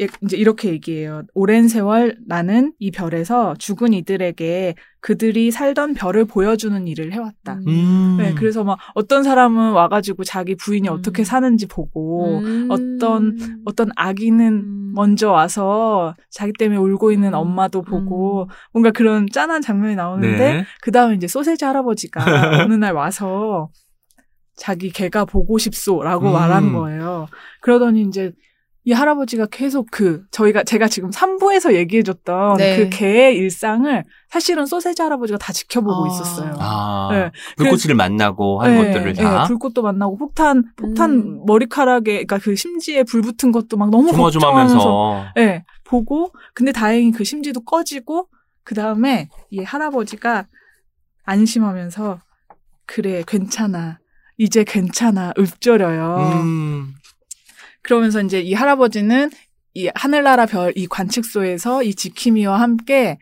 예, 0.00 0.08
이제 0.22 0.36
이렇게 0.36 0.70
얘기해요. 0.70 1.22
오랜 1.34 1.68
세월 1.68 2.16
나는 2.26 2.72
이 2.78 2.90
별에서 2.90 3.54
죽은 3.58 3.92
이들에게 3.92 4.74
그들이 5.00 5.50
살던 5.52 5.94
별을 5.94 6.24
보여주는 6.24 6.86
일을 6.88 7.12
해왔다. 7.12 7.60
음. 7.66 8.16
네, 8.18 8.34
그래서 8.34 8.64
막 8.64 8.78
어떤 8.94 9.22
사람은 9.22 9.72
와가지고 9.72 10.24
자기 10.24 10.56
부인이 10.56 10.88
음. 10.88 10.94
어떻게 10.94 11.22
사는지 11.22 11.66
보고 11.66 12.38
음. 12.38 12.68
어떤 12.70 13.36
어떤 13.64 13.90
아기는 13.94 14.52
음. 14.52 14.92
먼저 14.94 15.30
와서 15.30 16.14
자기 16.30 16.52
때문에 16.58 16.78
울고 16.78 17.12
있는 17.12 17.28
음. 17.28 17.34
엄마도 17.34 17.82
보고 17.82 18.48
뭔가 18.72 18.90
그런 18.90 19.26
짠한 19.30 19.60
장면이 19.60 19.94
나오는데 19.94 20.38
네. 20.38 20.64
그 20.82 20.90
다음에 20.90 21.14
이제 21.14 21.28
소세지 21.28 21.64
할아버지가 21.64 22.24
어느 22.64 22.74
날 22.74 22.94
와서 22.94 23.70
자기 24.56 24.90
개가 24.90 25.24
보고 25.24 25.58
싶소라고 25.58 26.28
음. 26.28 26.32
말한 26.32 26.72
거예요. 26.72 27.26
그러더니 27.60 28.02
이제 28.02 28.32
이 28.86 28.92
할아버지가 28.92 29.46
계속 29.46 29.88
그 29.90 30.24
저희가 30.30 30.62
제가 30.62 30.88
지금 30.88 31.10
3부에서 31.10 31.74
얘기해줬던 31.74 32.58
네. 32.58 32.76
그 32.76 32.88
개의 32.90 33.34
일상을 33.36 34.04
사실은 34.28 34.66
소세지 34.66 35.00
할아버지가 35.00 35.38
다 35.38 35.54
지켜보고 35.54 36.04
아. 36.04 36.08
있었어요. 36.08 36.54
아, 36.58 37.08
네. 37.10 37.30
불꽃이를 37.56 37.94
만나고 37.94 38.60
하는 38.60 38.76
네, 38.76 38.92
것들을 38.92 39.14
네, 39.14 39.22
다 39.22 39.44
불꽃도 39.44 39.80
만나고 39.80 40.18
폭탄 40.18 40.64
폭탄 40.76 41.10
음. 41.12 41.44
머리카락에 41.46 42.12
그러니까 42.12 42.38
그 42.38 42.54
심지에 42.54 43.04
불 43.04 43.22
붙은 43.22 43.52
것도 43.52 43.78
막 43.78 43.88
너무 43.88 44.12
걱정하면서 44.12 44.78
조마조마하면서 44.78 45.32
네, 45.36 45.64
보고 45.84 46.30
근데 46.52 46.70
다행히 46.70 47.10
그 47.10 47.24
심지도 47.24 47.60
꺼지고 47.60 48.28
그 48.64 48.74
다음에 48.74 49.28
이 49.50 49.60
할아버지가 49.62 50.46
안심하면서 51.24 52.18
그래 52.86 53.22
괜찮아 53.26 53.98
이제 54.36 54.62
괜찮아 54.62 55.32
읊조려요. 55.38 56.42
음. 56.42 56.94
그러면서 57.84 58.20
이제 58.20 58.40
이 58.40 58.54
할아버지는 58.54 59.30
이 59.74 59.88
하늘나라 59.94 60.46
별 60.46 60.72
이 60.76 60.86
관측소에서 60.88 61.82
이 61.84 61.94
지킴이와 61.94 62.60
함께 62.60 63.18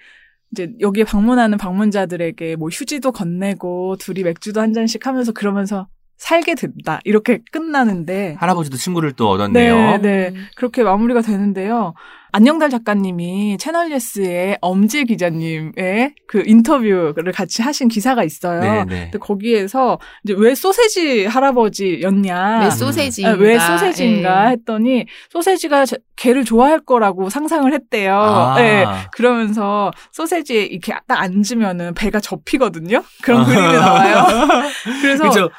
이제 0.52 0.70
여기에 0.80 1.04
방문하는 1.04 1.58
방문자들에게 1.58 2.56
뭐 2.56 2.68
휴지도 2.68 3.12
건네고 3.12 3.96
둘이 3.98 4.22
맥주도 4.22 4.60
한 4.60 4.72
잔씩 4.72 5.06
하면서 5.06 5.32
그러면서 5.32 5.88
살게 6.18 6.54
된다 6.54 7.00
이렇게 7.04 7.40
끝나는데 7.50 8.36
할아버지도 8.38 8.76
친구를 8.76 9.12
또 9.12 9.28
얻었네요. 9.30 9.98
네, 9.98 10.30
네. 10.30 10.34
그렇게 10.54 10.82
마무리가 10.84 11.20
되는데요. 11.22 11.94
안녕달 12.34 12.70
작가님이 12.70 13.58
채널 13.58 13.92
예스의 13.92 14.56
엄지 14.62 15.04
기자님의 15.04 16.14
그 16.26 16.42
인터뷰를 16.46 17.30
같이 17.30 17.60
하신 17.60 17.88
기사가 17.88 18.24
있어요. 18.24 18.60
네, 18.60 18.84
네. 18.86 19.00
근데 19.04 19.18
거기에서 19.18 19.98
이제 20.24 20.34
왜 20.38 20.54
소세지 20.54 21.26
할아버지였냐? 21.26 22.60
왜 22.60 22.64
음. 22.64 22.70
소세지인가? 22.70 23.32
아, 23.34 23.36
왜 23.36 23.58
소세지인가 23.58 24.46
예. 24.46 24.50
했더니 24.52 25.04
소세지가 25.28 25.84
자- 25.84 25.96
개를 26.16 26.46
좋아할 26.46 26.80
거라고 26.80 27.28
상상을 27.28 27.70
했대요. 27.70 28.14
아. 28.18 28.54
네. 28.56 28.86
그러면서 29.12 29.90
소세지에 30.12 30.62
이렇게 30.64 30.94
딱 31.06 31.20
앉으면은 31.20 31.92
배가 31.92 32.18
접히거든요. 32.20 33.02
그런 33.22 33.42
아. 33.42 33.44
그림이 33.44 33.72
나와요. 33.74 34.24
그래서 35.02 35.24
그죠? 35.28 35.48
그쵸, 35.48 35.50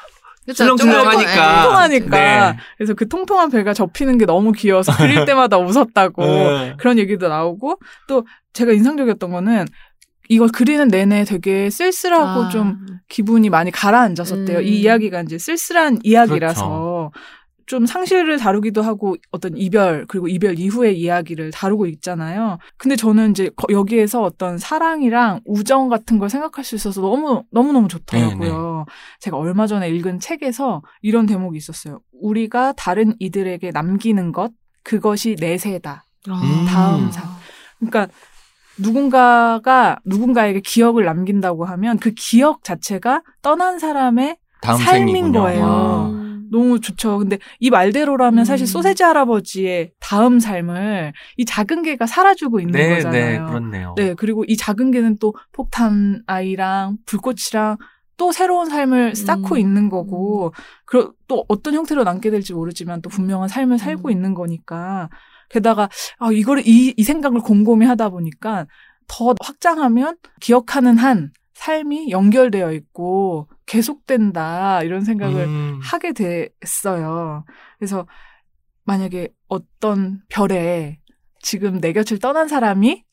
출렁출렁하니까. 0.52 1.30
예. 1.30 1.62
통통하니까 1.62 2.52
네. 2.52 2.58
그래서 2.76 2.94
그 2.94 3.08
통통한 3.08 3.50
배가 3.50 3.72
접히는 3.72 4.18
게 4.18 4.26
너무 4.26 4.52
귀여워서 4.52 4.96
그릴 4.96 5.24
때마다 5.26 5.58
웃었다고 5.58 6.24
네. 6.24 6.74
그런 6.78 6.98
얘기도 6.98 7.28
나오고 7.28 7.78
또 8.08 8.26
제가 8.52 8.72
인상적이었던 8.72 9.30
거는 9.30 9.66
이걸 10.28 10.48
그리는 10.48 10.88
내내 10.88 11.24
되게 11.24 11.68
쓸쓸하고 11.70 12.44
아. 12.44 12.48
좀 12.48 12.78
기분이 13.08 13.50
많이 13.50 13.70
가라앉았었대요. 13.70 14.58
음. 14.58 14.62
이 14.62 14.80
이야기가 14.80 15.22
이제 15.22 15.38
쓸쓸한 15.38 15.98
이야기라서 16.02 17.10
좀 17.66 17.86
상실을 17.86 18.38
다루기도 18.38 18.82
하고 18.82 19.16
어떤 19.30 19.56
이별 19.56 20.04
그리고 20.06 20.28
이별 20.28 20.58
이후의 20.58 20.98
이야기를 21.00 21.50
다루고 21.50 21.86
있잖아요. 21.86 22.58
근데 22.76 22.96
저는 22.96 23.30
이제 23.30 23.50
거- 23.56 23.66
여기에서 23.70 24.22
어떤 24.22 24.58
사랑이랑 24.58 25.40
우정 25.44 25.88
같은 25.88 26.18
걸 26.18 26.28
생각할 26.30 26.64
수 26.64 26.74
있어서 26.74 27.00
너무 27.00 27.44
너무 27.50 27.72
너무 27.72 27.88
좋더라고요. 27.88 28.84
제가 29.20 29.36
얼마 29.36 29.66
전에 29.66 29.88
읽은 29.90 30.20
책에서 30.20 30.82
이런 31.02 31.26
대목이 31.26 31.56
있었어요. 31.56 32.00
우리가 32.20 32.72
다른 32.76 33.14
이들에게 33.18 33.70
남기는 33.70 34.32
것 34.32 34.52
그것이 34.82 35.36
내세다. 35.40 36.04
음. 36.28 36.64
다음 36.66 37.10
상. 37.10 37.24
그러니까 37.78 38.08
누군가가 38.78 39.98
누군가에게 40.04 40.60
기억을 40.60 41.04
남긴다고 41.04 41.64
하면 41.64 41.98
그 41.98 42.12
기억 42.16 42.64
자체가 42.64 43.22
떠난 43.42 43.78
사람의 43.78 44.36
다음 44.60 44.78
삶인 44.78 45.14
생이군요. 45.14 45.40
거예요. 45.40 45.64
아. 45.64 46.23
음. 46.54 46.58
너무 46.58 46.80
좋죠. 46.80 47.18
근데 47.18 47.38
이 47.58 47.70
말대로라면 47.70 48.44
사실 48.44 48.64
음. 48.64 48.66
소세지 48.66 49.02
할아버지의 49.02 49.92
다음 50.00 50.38
삶을 50.40 51.12
이 51.36 51.44
작은 51.44 51.82
개가 51.82 52.06
살아주고 52.06 52.60
있는 52.60 52.72
네, 52.72 52.94
거잖아요. 52.96 53.42
네, 53.42 53.46
그렇네요. 53.46 53.94
네, 53.96 54.14
그리고 54.14 54.44
이 54.46 54.56
작은 54.56 54.90
개는 54.90 55.18
또 55.18 55.34
폭탄 55.52 56.22
아이랑 56.26 56.98
불꽃이랑 57.06 57.76
또 58.16 58.30
새로운 58.30 58.70
삶을 58.70 59.16
쌓고 59.16 59.56
음. 59.56 59.58
있는 59.58 59.88
거고, 59.88 60.52
그또 60.86 61.44
어떤 61.48 61.74
형태로 61.74 62.04
남게 62.04 62.30
될지 62.30 62.54
모르지만 62.54 63.02
또 63.02 63.10
분명한 63.10 63.48
삶을 63.48 63.78
살고 63.78 64.08
음. 64.08 64.12
있는 64.12 64.34
거니까. 64.34 65.08
게다가, 65.50 65.88
아, 66.18 66.30
이거를, 66.32 66.62
이, 66.66 66.94
이 66.96 67.02
생각을 67.02 67.40
곰곰이 67.40 67.84
하다 67.86 68.10
보니까 68.10 68.66
더 69.08 69.34
확장하면 69.40 70.16
기억하는 70.40 70.96
한 70.96 71.32
삶이 71.54 72.10
연결되어 72.10 72.72
있고 72.72 73.48
계속된다, 73.66 74.82
이런 74.82 75.04
생각을 75.04 75.44
음. 75.44 75.80
하게 75.82 76.12
됐어요. 76.12 77.44
그래서 77.78 78.06
만약에 78.84 79.28
어떤 79.48 80.20
별에 80.28 80.98
지금 81.40 81.80
내 81.80 81.92
곁을 81.92 82.18
떠난 82.18 82.48
사람이 82.48 83.04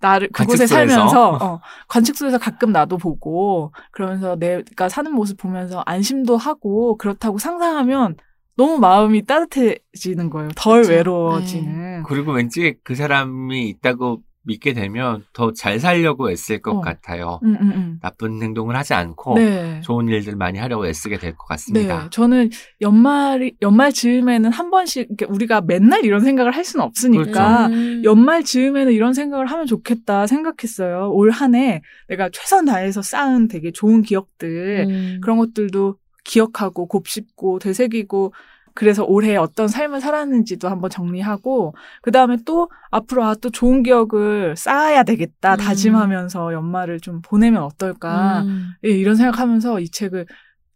나를 0.00 0.28
그곳에 0.28 0.64
관측소에서? 0.66 0.74
살면서 0.74 1.30
어, 1.44 1.60
관측소에서 1.88 2.38
가끔 2.38 2.70
나도 2.70 2.98
보고 2.98 3.72
그러면서 3.90 4.36
내가 4.36 4.88
사는 4.88 5.12
모습 5.12 5.38
보면서 5.38 5.82
안심도 5.86 6.36
하고 6.36 6.96
그렇다고 6.98 7.38
상상하면 7.38 8.16
너무 8.56 8.78
마음이 8.78 9.24
따뜻해지는 9.24 10.30
거예요. 10.30 10.50
덜 10.56 10.82
그쵸. 10.82 10.92
외로워지는. 10.92 12.04
그리고 12.04 12.32
왠지 12.32 12.76
그 12.84 12.94
사람이 12.94 13.68
있다고 13.68 14.22
믿게 14.48 14.72
되면 14.72 15.22
더 15.32 15.52
잘 15.52 15.78
살려고 15.78 16.30
애쓸 16.30 16.60
것 16.60 16.72
어. 16.76 16.80
같아요. 16.80 17.38
음, 17.44 17.56
음, 17.60 17.70
음. 17.70 17.98
나쁜 18.02 18.42
행동을 18.42 18.74
하지 18.76 18.94
않고 18.94 19.34
네. 19.34 19.80
좋은 19.82 20.08
일들 20.08 20.36
많이 20.36 20.58
하려고 20.58 20.86
애쓰게 20.86 21.18
될것 21.18 21.38
네, 21.38 21.54
같습니다. 21.54 22.08
저는 22.10 22.50
연말이 22.80 23.54
연말 23.62 23.92
즈음에는 23.92 24.50
한 24.50 24.70
번씩 24.70 25.08
우리가 25.28 25.60
맨날 25.60 26.04
이런 26.04 26.20
생각을 26.22 26.52
할 26.52 26.64
수는 26.64 26.84
없으니까 26.84 27.66
음. 27.68 28.02
연말 28.04 28.42
즈음에는 28.42 28.92
이런 28.92 29.12
생각을 29.14 29.46
하면 29.46 29.66
좋겠다 29.66 30.26
생각했어요. 30.26 31.10
올 31.12 31.30
한 31.30 31.54
해 31.54 31.82
내가 32.08 32.28
최선 32.32 32.64
다해서 32.64 33.02
쌓은 33.02 33.48
되게 33.48 33.70
좋은 33.70 34.02
기억들 34.02 34.86
음. 34.88 35.20
그런 35.22 35.36
것들도 35.38 35.96
기억하고 36.24 36.86
곱씹고 36.88 37.58
되새기고 37.58 38.32
그래서 38.78 39.02
올해 39.04 39.34
어떤 39.34 39.66
삶을 39.66 40.00
살았는지도 40.00 40.68
한번 40.68 40.88
정리하고 40.88 41.74
그 42.00 42.12
다음에 42.12 42.36
또 42.46 42.70
앞으로 42.92 43.24
아 43.24 43.34
또 43.34 43.50
좋은 43.50 43.82
기억을 43.82 44.54
쌓아야 44.56 45.02
되겠다 45.02 45.54
음. 45.54 45.58
다짐하면서 45.58 46.52
연말을 46.52 47.00
좀 47.00 47.20
보내면 47.22 47.64
어떨까 47.64 48.42
음. 48.42 48.68
예, 48.84 48.90
이런 48.90 49.16
생각하면서 49.16 49.80
이 49.80 49.88
책을 49.88 50.26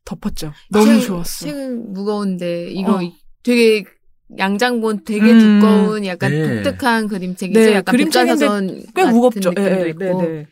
덮었죠. 0.05 0.53
너무 0.73 0.85
책- 0.99 1.07
좋았어. 1.07 1.47
책은 1.47 1.93
무거운데 1.93 2.71
이거 2.73 2.97
어. 2.97 3.01
되게 3.45 3.85
양장본 4.37 5.05
되게 5.05 5.31
음. 5.33 5.61
두꺼운 5.61 6.05
약간 6.07 6.33
네. 6.33 6.63
독특한 6.65 7.07
그림책이죠. 7.07 7.61
네, 7.61 7.75
약간 7.75 7.93
그림책인데 7.93 8.83
꽤 8.97 9.05
무겁죠. 9.05 9.53
예, 9.59 9.63
예, 9.85 9.89
있고. 9.91 9.99
네, 10.05 10.13
네. 10.29 10.47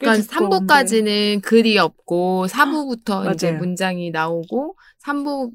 꽤 0.00 0.06
그러니까 0.06 0.22
두꺼운데. 0.28 0.66
3부까지는 0.66 1.42
글이 1.42 1.76
없고 1.78 2.46
4부부터 2.48 3.34
이제 3.34 3.50
맞아요. 3.50 3.58
문장이 3.58 4.10
나오고 4.12 4.76
3부 5.04 5.50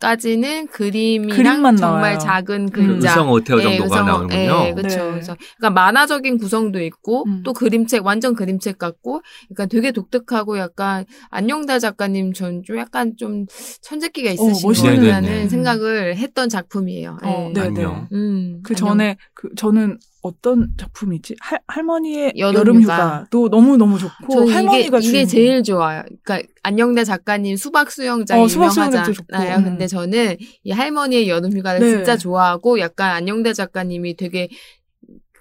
까지는 0.00 0.68
그림이랑 0.68 1.76
정말 1.76 2.12
나와요. 2.12 2.18
작은 2.18 2.70
그 2.70 2.86
글자. 2.86 3.10
의성 3.10 3.28
예, 3.58 3.62
정도가 3.62 3.84
의성- 3.84 4.06
나오는군요. 4.06 4.64
예, 4.68 4.74
그렇죠. 4.74 4.96
네. 5.04 5.10
그래서 5.10 5.36
그러니까 5.56 5.70
만화적인 5.82 6.38
구성도 6.38 6.80
있고 6.82 7.24
음. 7.26 7.42
또 7.44 7.52
그림책 7.52 8.06
완전 8.06 8.34
그림책 8.34 8.78
같고 8.78 9.22
그러니까 9.48 9.66
되게 9.66 9.90
독특하고 9.92 10.58
약간 10.58 11.04
안녕달 11.30 11.80
작가님 11.80 12.32
전 12.32 12.62
좀 12.64 12.78
약간 12.78 13.14
좀 13.16 13.46
천재기가 13.82 14.30
있으신 14.32 14.52
것 14.52 14.60
멋있는- 14.72 14.84
같다는 15.00 15.22
네네네. 15.22 15.48
생각을 15.48 16.16
했던 16.16 16.48
작품이에요. 16.48 17.18
어, 17.22 17.46
예. 17.48 17.52
네, 17.52 17.60
안녕. 17.66 18.06
네. 18.10 18.16
음, 18.16 18.60
그 18.62 18.74
안녕. 18.74 18.88
전에 18.88 19.16
그 19.34 19.48
저는 19.56 19.98
어떤 20.22 20.68
작품이지? 20.76 21.36
할, 21.40 21.60
할머니의 21.68 22.34
여름휴가. 22.36 22.60
여름휴가 22.60 23.26
도 23.30 23.48
너무너무 23.48 23.98
좋고 23.98 24.50
할머니가 24.50 24.98
이게, 24.98 25.08
이게. 25.08 25.24
제일 25.26 25.62
좋아요. 25.62 26.02
그러니까 26.22 26.48
안녕대 26.62 27.04
작가님 27.04 27.56
수박 27.56 27.90
수영장 27.90 28.40
어, 28.40 28.46
유명하잖아요. 28.46 29.12
좋고, 29.12 29.26
음. 29.32 29.64
근데 29.64 29.86
저는 29.86 30.36
이 30.64 30.70
할머니의 30.72 31.28
여름휴가를 31.28 31.80
네. 31.80 31.90
진짜 31.90 32.16
좋아하고 32.16 32.80
약간 32.80 33.12
안녕대 33.12 33.52
작가님이 33.52 34.16
되게 34.16 34.48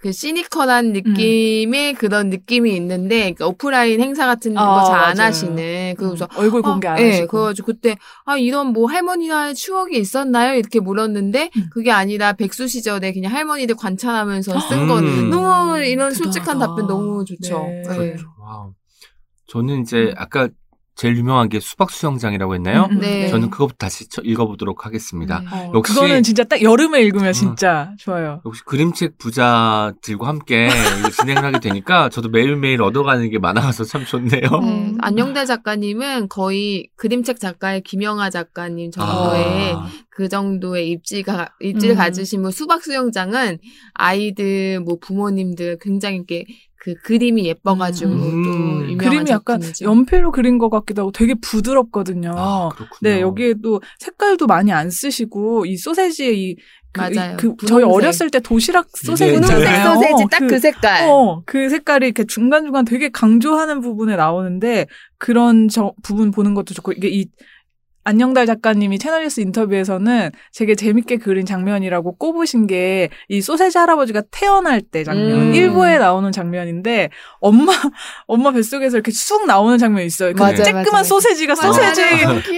그 0.08 0.14
시니컬한 0.14 0.93
느낌의 0.93 1.95
그런 1.95 2.30
느낌이 2.30 2.74
있는데 2.78 3.34
그러니까 3.34 3.47
오프라인 3.47 3.99
행사 3.99 4.26
같은 4.26 4.58
아, 4.58 4.66
거잘안 4.66 5.18
맞아요. 5.18 5.28
하시는 5.28 5.95
그래서 5.97 6.30
음, 6.32 6.38
얼굴 6.38 6.62
공개 6.62 6.88
안 6.88 6.97
예, 6.99 7.10
하시고. 7.10 7.28
그래가지고 7.28 7.66
그때 7.66 7.97
아 8.24 8.38
이런 8.38 8.68
뭐 8.68 8.89
할머니와의 8.89 9.55
추억이 9.55 9.97
있었나요? 9.97 10.55
이렇게 10.55 10.80
물었는데 10.80 11.49
음. 11.53 11.70
그게 11.74 11.91
아니라 11.91 12.32
백수 12.32 12.70
시절에 12.70 13.12
그냥 13.12 13.34
할머니들 13.34 13.76
관찰하면서 13.76 14.60
쓴 14.62 14.84
음. 14.84 14.88
거 14.88 15.01
너무 15.01 15.78
이런 15.80 16.14
솔직한 16.14 16.53
대단하다. 16.55 16.68
답변 16.68 16.88
너무 16.88 17.26
좋죠. 17.26 17.60
네. 17.64 17.84
예. 17.86 17.93
그렇죠. 17.95 18.28
저는 19.47 19.82
이제 19.82 20.14
아까 20.16 20.47
제일 20.97 21.15
유명한 21.15 21.47
게 21.47 21.59
수박 21.59 21.91
수영장이라고 21.91 22.55
했나요? 22.55 22.87
음, 22.89 22.95
음. 22.97 22.99
네. 23.01 23.27
저는 23.29 23.51
그것부터 23.51 23.77
다시 23.85 24.09
쳐- 24.09 24.23
읽어보도록 24.23 24.85
하겠습니다. 24.87 25.41
네. 25.41 25.45
어, 25.67 25.71
역시- 25.75 25.93
그거는 25.93 26.23
진짜 26.23 26.43
딱 26.43 26.61
여름에 26.63 27.01
읽으면 27.03 27.27
음. 27.27 27.33
진짜 27.33 27.91
좋아요. 27.99 28.41
역시 28.45 28.63
그림책 28.65 29.19
부자들과 29.19 30.27
함께 30.27 30.69
진행을 31.19 31.43
하게 31.45 31.59
되니까 31.59 32.09
저도 32.09 32.29
매일매일 32.29 32.81
얻어가는 32.81 33.29
게 33.29 33.37
많아서 33.37 33.83
참 33.83 34.05
좋네요. 34.05 34.41
네, 34.41 34.47
음. 34.57 34.97
안녕대 34.99 35.45
작가님은 35.45 36.29
거의 36.29 36.89
그림책 36.95 37.39
작가의 37.39 37.81
김영하 37.81 38.31
작가님 38.31 38.89
정도의 38.89 39.73
아, 39.75 39.87
그 40.09 40.27
정도의 40.29 40.89
입지가 40.89 41.49
입지를 41.59 41.93
음. 41.93 41.97
가지신 41.97 42.41
분 42.41 42.49
수박 42.51 42.83
수영장은 42.83 43.59
아이들 43.93 44.79
뭐 44.79 44.97
부모님들 44.99 45.77
굉장히 45.79 46.17
이렇게 46.17 46.45
그 46.80 46.93
그림이 47.03 47.45
예뻐가지고 47.45 48.11
음. 48.11 48.43
또 48.43 48.49
유명한 48.91 48.97
그림이 48.97 49.30
약간 49.30 49.59
작품이죠. 49.61 49.86
연필로 49.86 50.32
그린 50.32 50.57
것 50.57 50.69
같기도 50.69 51.01
하고 51.01 51.11
되게 51.11 51.34
부드럽거든요. 51.36 52.34
아, 52.36 52.69
그렇군요. 52.69 52.97
네, 53.01 53.21
여기에 53.21 53.55
또 53.63 53.82
색깔도 53.99 54.47
많이 54.47 54.71
안 54.71 54.89
쓰시고 54.89 55.65
이 55.65 55.78
소세지의 55.78 56.39
이 56.39 56.55
그, 56.93 57.01
맞아요. 57.01 57.38
그 57.38 57.55
저희 57.65 57.84
분홍색. 57.84 57.89
어렸을 57.89 58.30
때 58.30 58.39
도시락 58.39 58.88
소세지 58.95 59.32
이게 59.32 59.41
분홍색 59.41 59.59
있잖아요. 59.59 59.93
소세지 59.95 60.25
딱그 60.32 60.47
그, 60.47 60.59
색깔. 60.59 61.09
어, 61.09 61.43
그 61.45 61.69
색깔이 61.69 62.05
이렇게 62.05 62.23
중간 62.25 62.63
중간 62.63 62.86
되게 62.86 63.09
강조하는 63.09 63.82
부분에 63.82 64.15
나오는데 64.15 64.88
그런 65.17 65.67
저 65.67 65.93
부분 66.03 66.32
보는 66.32 66.53
것도 66.53 66.73
좋고 66.73 66.93
이게 66.93 67.09
이 67.09 67.28
안녕달 68.08 68.45
작가님이 68.45 68.99
채널뉴스 68.99 69.41
인터뷰에서는 69.41 70.32
되게 70.55 70.76
재밌게 70.76 71.18
그린 71.18 71.45
장면이라고 71.45 72.16
꼽으신 72.16 72.66
게 72.68 73.10
이 73.30 73.41
소세지 73.41 73.78
할아버지가 73.78 74.24
태어날 74.32 74.82
때 74.82 75.03
장면 75.03 75.49
음. 75.49 75.53
일부에 75.53 75.97
나오는 75.97 76.32
장면인데 76.32 77.10
엄마 77.41 77.72
엄마 78.26 78.51
뱃속에서 78.51 78.95
이렇게 78.97 79.12
쑥 79.12 79.45
나오는 79.45 79.78
장면이 79.78 80.05
있어요. 80.05 80.34
그 80.34 80.39
맞아요, 80.41 80.55
쬐끄만. 80.55 81.03
소세지가. 81.03 81.55
소세지. 81.55 82.01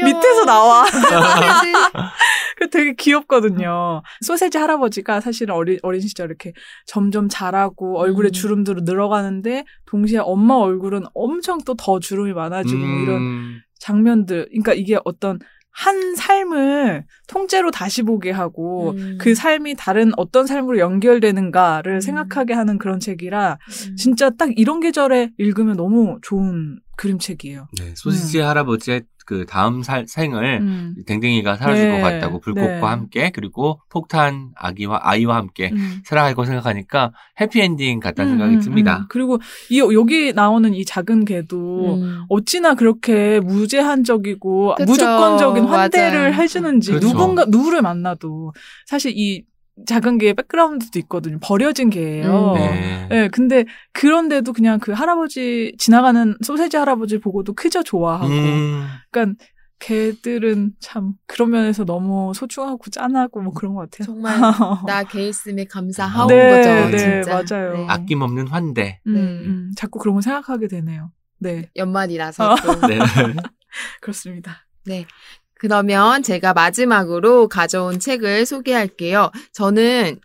밑에서 0.04 0.46
나와. 0.46 0.86
그 2.58 2.70
되게 2.70 2.94
귀엽거든요. 2.94 4.02
소세지 4.22 4.58
할아버지가 4.58 5.22
사실은 5.22 5.56
어린, 5.56 5.80
어린 5.82 6.02
시절 6.02 6.28
이렇게 6.28 6.54
점점 6.86 7.28
자라고 7.30 8.00
얼굴에 8.00 8.30
음. 8.30 8.32
주름들이 8.32 8.82
늘어가는데 8.84 9.66
동시에 9.88 10.20
엄마 10.20 10.56
얼굴은 10.56 11.04
엄청 11.16 11.60
또 11.66 11.74
더 11.80 11.98
주름이 12.00 12.34
많아지고 12.34 12.78
음, 12.82 13.04
이런 13.04 13.62
장면들. 13.80 14.48
그러니까 14.50 14.74
이게 14.74 14.98
어떤 15.04 15.40
한 15.72 16.16
삶을 16.16 17.06
통째로 17.28 17.72
다시 17.72 18.04
보게 18.04 18.32
하고 18.32 18.92
음. 18.92 19.18
그 19.20 19.34
삶이 19.34 19.76
다른 19.78 20.12
어떤 20.18 20.46
삶으로 20.46 20.78
연결되는가를 20.80 21.96
음. 21.96 22.02
생각하게 22.02 22.54
하는 22.54 22.78
그런 22.78 23.00
책이라 23.00 23.58
음. 23.88 23.96
진짜 23.96 24.30
딱 24.30 24.50
이런 24.58 24.80
계절에 24.80 25.32
읽으면 25.38 25.78
너무 25.78 26.20
좋은 26.22 26.80
그림책이에요. 26.98 27.68
네, 27.80 27.94
소시지 27.96 28.40
할아버지의 28.40 29.04
그 29.30 29.46
다음 29.46 29.84
살, 29.84 30.08
생을 30.08 30.60
음. 30.60 30.96
댕댕이가 31.06 31.56
사라질 31.58 31.92
네, 31.92 32.02
것 32.02 32.02
같다고 32.02 32.40
불꽃과 32.40 32.68
네. 32.68 32.82
함께 32.82 33.32
그리고 33.32 33.80
폭탄 33.88 34.50
아기와 34.56 35.02
아이와 35.04 35.36
함께 35.36 35.70
음. 35.72 36.02
살아갈 36.04 36.34
거 36.34 36.46
생각하니까 36.46 37.12
해피엔딩 37.40 38.00
같다는 38.00 38.32
음, 38.32 38.38
생각이 38.40 38.56
음, 38.56 38.62
듭니다. 38.62 38.98
음. 39.02 39.06
그리고 39.08 39.38
이 39.70 39.80
여기 39.82 40.34
나오는 40.34 40.74
이 40.74 40.84
작은 40.84 41.26
개도 41.26 42.02
음. 42.02 42.24
어찌나 42.28 42.74
그렇게 42.74 43.40
무제한적이고 43.42 44.74
그쵸. 44.80 44.92
무조건적인 44.92 45.64
환대를 45.66 46.32
맞아요. 46.32 46.34
해주는지 46.34 46.90
그렇죠. 46.94 47.08
누군가 47.10 47.46
누구를 47.46 47.84
만나도 47.84 48.54
사실 48.88 49.14
이 49.16 49.44
작은 49.86 50.18
개의 50.18 50.34
백그라운드도 50.36 51.00
있거든요. 51.00 51.38
버려진 51.42 51.90
개예요. 51.90 52.54
음. 52.54 52.60
네. 52.60 53.08
네, 53.10 53.28
근데 53.30 53.66
그런데도 53.94 54.54
그냥 54.54 54.80
그 54.80 54.92
할아버지 54.92 55.74
지나가는 55.78 56.36
소세지 56.44 56.78
할아버지 56.78 57.20
보고도 57.20 57.54
그저 57.54 57.82
좋아하고, 57.84 58.28
음, 58.28 58.88
그러니까 59.12 59.44
개들은 59.80 60.74
참 60.80 61.14
그런 61.26 61.52
면에서 61.52 61.86
너무 61.86 62.34
소중하고 62.36 62.90
짠하고 62.92 63.42
뭐 63.42 63.54
그런 63.54 63.74
것 63.76 63.90
같아요. 63.90 64.06
정말 64.08 64.36
나 64.86 65.04
개 65.06 65.28
있음에 65.28 65.64
감사하온 65.66 66.28
네, 66.28 66.50
거죠. 66.50 66.70
네, 66.92 66.98
진짜. 67.24 67.44
맞아요. 67.50 67.86
아낌없는 67.88 68.48
환대. 68.50 69.00
음, 69.08 69.14
네. 69.14 69.20
음, 69.22 69.72
자꾸 69.78 70.00
그런 70.00 70.16
걸 70.16 70.22
생각하게 70.22 70.68
되네요. 70.68 71.12
네, 71.40 71.70
연말이라서 71.78 72.56
또. 72.62 72.88
네. 72.88 73.00
그렇습니다. 74.02 74.66
네. 74.86 75.06
그러면 75.60 76.24
제가 76.24 76.54
마지막으로 76.54 77.50
가져온 77.50 78.00
책을 78.00 78.46
소개할게요. 78.46 79.30
저는 79.54 80.20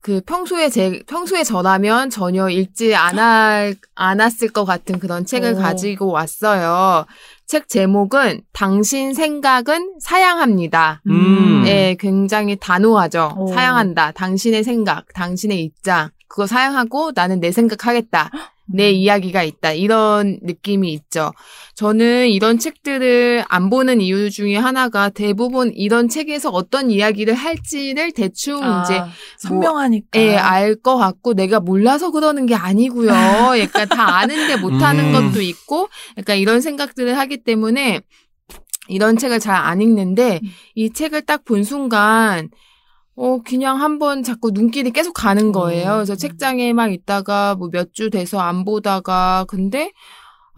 그 0.00 0.22
평소에 0.22 0.70
제 0.70 1.02
평소에 1.06 1.44
저라면 1.44 2.08
전혀 2.08 2.48
읽지 2.48 2.94
않아 2.94 3.72
않았을 3.94 4.48
것 4.48 4.64
같은 4.64 4.98
그런 4.98 5.26
책을 5.26 5.54
오. 5.54 5.56
가지고 5.58 6.06
왔어요. 6.06 7.04
책 7.46 7.68
제목은 7.68 8.40
당신 8.52 9.12
생각은 9.12 9.96
사양합니다. 10.00 11.02
음. 11.08 11.62
네, 11.64 11.94
굉장히 11.98 12.56
단호하죠. 12.56 13.34
오. 13.36 13.48
사양한다. 13.48 14.12
당신의 14.12 14.64
생각, 14.64 15.04
당신의 15.14 15.62
입장. 15.62 16.08
그거 16.28 16.46
사양하고 16.46 17.12
나는 17.14 17.40
내 17.40 17.52
생각하겠다. 17.52 18.30
내 18.70 18.90
이야기가 18.90 19.42
있다. 19.42 19.72
이런 19.72 20.38
느낌이 20.42 20.92
있죠. 20.92 21.32
저는 21.74 22.28
이런 22.28 22.58
책들을 22.58 23.44
안 23.48 23.70
보는 23.70 24.00
이유 24.00 24.30
중에 24.30 24.56
하나가 24.56 25.08
대부분 25.08 25.72
이런 25.74 26.08
책에서 26.08 26.50
어떤 26.50 26.90
이야기를 26.90 27.34
할지를 27.34 28.12
대충 28.12 28.62
아, 28.62 28.82
이제 28.84 29.00
선명하니까. 29.38 30.20
예, 30.20 30.36
알 30.36 30.74
것 30.82 30.96
같고 30.96 31.34
내가 31.34 31.60
몰라서 31.60 32.10
그러는 32.10 32.46
게 32.46 32.54
아니고요. 32.54 33.08
약간 33.60 33.88
다 33.88 34.18
아는데 34.18 34.56
못하는 34.56 35.14
음. 35.14 35.30
것도 35.32 35.40
있고 35.40 35.88
약간 36.18 36.36
이런 36.38 36.60
생각들을 36.60 37.16
하기 37.18 37.38
때문에 37.44 38.00
이런 38.88 39.16
책을 39.16 39.40
잘 39.40 39.54
안 39.56 39.80
읽는데 39.82 40.40
음. 40.42 40.48
이 40.74 40.90
책을 40.92 41.22
딱 41.22 41.44
본 41.44 41.64
순간 41.64 42.48
어 43.20 43.40
그냥 43.44 43.80
한번 43.82 44.22
자꾸 44.22 44.50
눈길이 44.52 44.90
계속 44.92 45.12
가는 45.12 45.50
거예요. 45.52 45.94
그래서 45.94 46.12
음. 46.14 46.16
책장에 46.16 46.72
막 46.72 46.92
있다가 46.92 47.56
뭐 47.56 47.68
몇 47.70 47.92
주 47.92 48.10
돼서 48.10 48.38
안 48.40 48.64
보다가 48.64 49.44
근데 49.48 49.92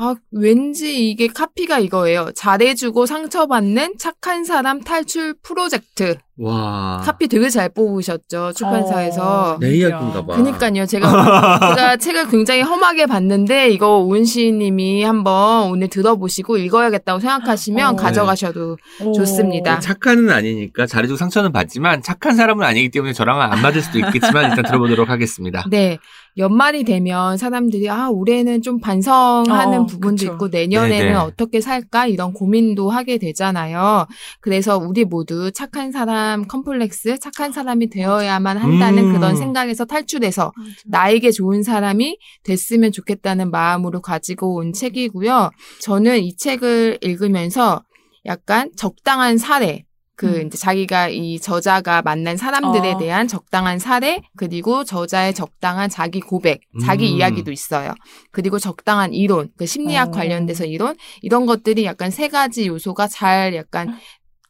아 0.03 0.15
왠지 0.31 1.11
이게 1.11 1.27
카피가 1.27 1.79
이거예요. 1.79 2.31
잘해주고 2.35 3.05
상처받는 3.05 3.99
착한 3.99 4.47
사람 4.47 4.81
탈출 4.81 5.35
프로젝트. 5.43 6.17
와. 6.39 7.03
카피 7.05 7.29
되게 7.29 7.51
잘 7.51 7.69
뽑으셨죠 7.69 8.53
출판사에서. 8.55 9.57
어, 9.57 9.59
내 9.61 9.77
이야기인가 9.77 10.25
봐. 10.25 10.37
그니까요. 10.37 10.87
제가 10.87 11.11
제가 11.77 11.97
책을 11.99 12.29
굉장히 12.29 12.63
험하게 12.63 13.05
봤는데 13.05 13.69
이거 13.69 13.99
온시 13.99 14.51
님이 14.51 15.03
한번 15.03 15.71
오늘 15.71 15.89
들어보시고 15.89 16.57
읽어야겠다고 16.57 17.21
생각하시면 17.21 17.93
어. 17.93 17.97
가져가셔도 17.97 18.79
오. 19.05 19.13
좋습니다. 19.13 19.81
착한은 19.81 20.31
아니니까 20.31 20.87
잘해주고 20.87 21.19
상처는 21.19 21.53
받지만 21.53 22.01
착한 22.01 22.37
사람은 22.37 22.65
아니기 22.65 22.89
때문에 22.89 23.13
저랑은 23.13 23.43
안 23.43 23.61
맞을 23.61 23.83
수도 23.83 23.99
있겠지만 23.99 24.49
일단 24.49 24.65
들어보도록 24.65 25.11
하겠습니다. 25.11 25.67
네. 25.69 25.99
연말이 26.37 26.85
되면 26.85 27.37
사람들이 27.37 27.89
아 27.91 28.09
올해는 28.09 28.63
좀 28.63 28.81
반성하는 28.81 29.81
어, 29.81 29.87
부분도 29.87 30.21
그쵸. 30.21 30.33
있고 30.33 30.49
내년에는 30.49 30.99
네네. 30.99 31.15
어떻게 31.15 31.61
살까 31.61 32.07
이런 32.07 32.33
고민도 32.33 32.91
하게 32.91 33.19
되잖아요. 33.19 34.07
그래서 34.41 34.79
우리 34.79 35.05
모두 35.05 35.51
착한 35.53 35.93
사람 35.93 36.47
컴플렉스, 36.47 37.19
착한 37.19 37.53
사람이 37.53 37.91
되어야만 37.91 38.57
한다는 38.57 39.07
음. 39.07 39.13
그런 39.13 39.37
생각에서 39.37 39.85
탈출해서 39.85 40.53
나에게 40.87 41.31
좋은 41.31 41.63
사람이 41.63 42.19
됐으면 42.45 42.93
좋겠다는 42.93 43.51
마음으로 43.51 44.01
가지고 44.01 44.57
온 44.57 44.73
책이고요. 44.73 45.51
저는 45.81 46.21
이 46.21 46.37
책을 46.37 46.99
읽으면서 47.03 47.83
약간 48.27 48.71
적당한 48.77 49.39
사례, 49.39 49.85
그 50.21 50.27
음. 50.27 50.47
이제 50.49 50.59
자기가 50.59 51.09
이 51.09 51.41
저자가 51.41 52.03
만난 52.03 52.37
사람들에 52.37 52.93
어. 52.93 52.99
대한 52.99 53.27
적당한 53.27 53.79
사례, 53.79 54.21
그리고 54.37 54.85
저자의 54.85 55.33
적당한 55.33 55.89
자기 55.89 56.21
고백, 56.21 56.61
자기 56.85 57.11
음. 57.11 57.17
이야기도 57.17 57.51
있어요. 57.51 57.95
그리고 58.31 58.59
적당한 58.59 59.15
이론, 59.15 59.49
그 59.57 59.65
심리학 59.65 60.09
어. 60.09 60.11
관련돼서 60.11 60.67
이론, 60.67 60.95
이런 61.23 61.47
것들이 61.47 61.87
약간 61.87 62.11
세 62.11 62.29
가지 62.29 62.67
요소가 62.67 63.09
잘 63.09 63.55
약간 63.55 63.97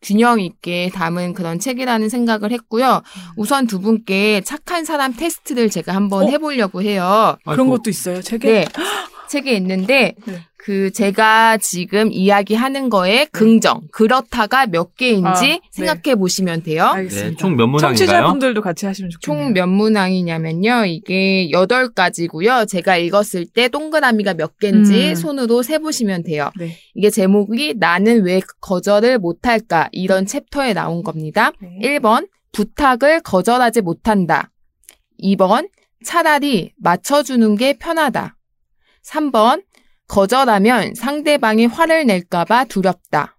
균형 0.03 0.41
있게 0.41 0.91
담은 0.93 1.35
그런 1.35 1.61
책이라는 1.61 2.09
생각을 2.09 2.51
했고요. 2.51 3.03
우선 3.37 3.69
두 3.69 3.81
분께 3.81 4.41
착한 4.41 4.85
사람 4.85 5.15
테스트를 5.15 5.71
제가 5.71 5.95
한번 5.95 6.25
어? 6.25 6.27
해보려고 6.27 6.83
해요. 6.83 7.37
그런 7.45 7.69
것도 7.69 7.91
있어요, 7.91 8.23
책에? 8.23 8.65
네. 8.65 8.65
책에 9.31 9.53
있는데 9.53 10.17
네. 10.27 10.41
그 10.63 10.91
제가 10.93 11.57
지금 11.57 12.13
이야기하는 12.13 12.91
거에 12.91 13.25
긍정 13.33 13.81
그렇다가 13.93 14.67
몇 14.67 14.95
개인지 14.95 15.27
아, 15.27 15.41
네. 15.41 15.61
생각해 15.71 16.17
보시면 16.17 16.63
돼요. 16.63 16.85
알겠습니다. 16.85 17.31
네, 17.31 17.37
총몇 17.37 17.67
문항인가요? 17.67 17.97
청취자분들도 17.97 18.61
같이 18.61 18.85
하시면 18.85 19.09
좋겠네요. 19.11 19.45
총 19.45 19.55
몇 19.55 19.67
문항이냐면요. 19.67 20.85
이게 20.85 21.51
여덟 21.51 21.89
가지고요. 21.89 22.67
제가 22.67 22.99
읽었을 22.99 23.47
때 23.47 23.69
동그라미가 23.69 24.35
몇 24.35 24.59
개인지 24.59 25.11
음. 25.11 25.15
손으로 25.15 25.63
세 25.63 25.79
보시면 25.79 26.25
돼요. 26.25 26.51
네. 26.59 26.77
이게 26.95 27.09
제목이 27.09 27.77
나는 27.79 28.25
왜 28.27 28.43
거절을 28.61 29.19
못 29.19 29.47
할까 29.47 29.89
이런 29.93 30.27
챕터에 30.27 30.75
나온 30.75 31.03
겁니다. 31.03 31.53
네. 31.63 31.79
1번 31.99 32.29
부탁을 32.53 33.21
거절하지 33.21 33.81
못한다. 33.81 34.51
2번 35.23 35.71
차라리 36.05 36.73
맞춰 36.77 37.23
주는 37.23 37.57
게 37.57 37.79
편하다. 37.79 38.37
3번 39.07 39.63
거절하면 40.11 40.97
상대방이 40.97 41.67
화를 41.67 42.05
낼까봐 42.05 42.65
두렵다. 42.65 43.39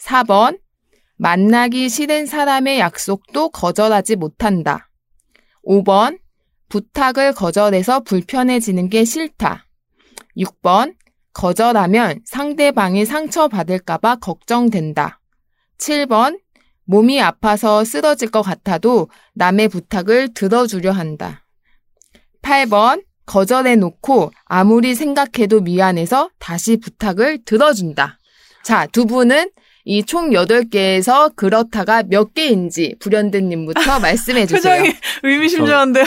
4번 0.00 0.58
만나기 1.18 1.90
싫은 1.90 2.24
사람의 2.24 2.78
약속도 2.78 3.50
거절하지 3.50 4.16
못한다. 4.16 4.88
5번 5.66 6.18
부탁을 6.70 7.34
거절해서 7.34 8.00
불편해지는 8.00 8.88
게 8.88 9.04
싫다. 9.04 9.66
6번 10.38 10.94
거절하면 11.34 12.22
상대방이 12.24 13.04
상처받을까봐 13.04 14.16
걱정된다. 14.16 15.20
7번 15.76 16.40
몸이 16.84 17.20
아파서 17.20 17.84
쓰러질 17.84 18.30
것 18.30 18.40
같아도 18.40 19.10
남의 19.34 19.68
부탁을 19.68 20.32
들어주려 20.32 20.92
한다. 20.92 21.44
8번 22.40 23.05
거절해 23.26 23.76
놓고 23.76 24.32
아무리 24.46 24.94
생각해도 24.94 25.60
미안해서 25.60 26.30
다시 26.38 26.76
부탁을 26.78 27.40
들어준다. 27.44 28.18
자, 28.64 28.86
두 28.92 29.06
분은 29.06 29.50
이 29.88 30.02
총 30.02 30.30
8개에서 30.30 31.34
그렇다가 31.36 32.02
몇 32.02 32.34
개인지 32.34 32.96
불현듯님부터 32.98 33.80
말씀해 34.00 34.46
주세요. 34.46 34.82
표정이 34.82 34.96
의미심장한데요. 35.22 36.04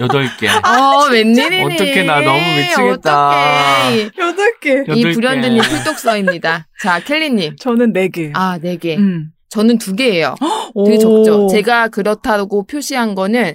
여덟 0.00 0.28
개. 0.38 0.46
어, 0.50 1.08
웬일이니? 1.10 1.74
어떡해, 1.74 2.02
나 2.02 2.20
너무 2.20 2.38
미치겠다. 2.38 3.86
어떡해. 3.86 4.10
여덟 4.18 4.58
개. 4.60 4.84
이 4.94 5.02
개. 5.04 5.12
불현듯님 5.12 5.62
필독서입니다. 5.62 6.66
자, 6.82 7.00
켈리님. 7.00 7.56
저는 7.56 7.92
네 7.94 8.08
개. 8.08 8.30
아, 8.34 8.58
4개. 8.58 8.98
음. 8.98 9.30
저는 9.48 9.78
2개예요. 9.78 10.34
되게 10.84 10.98
적죠. 10.98 11.46
제가 11.46 11.88
그렇다고 11.88 12.66
표시한 12.66 13.14
거는 13.14 13.54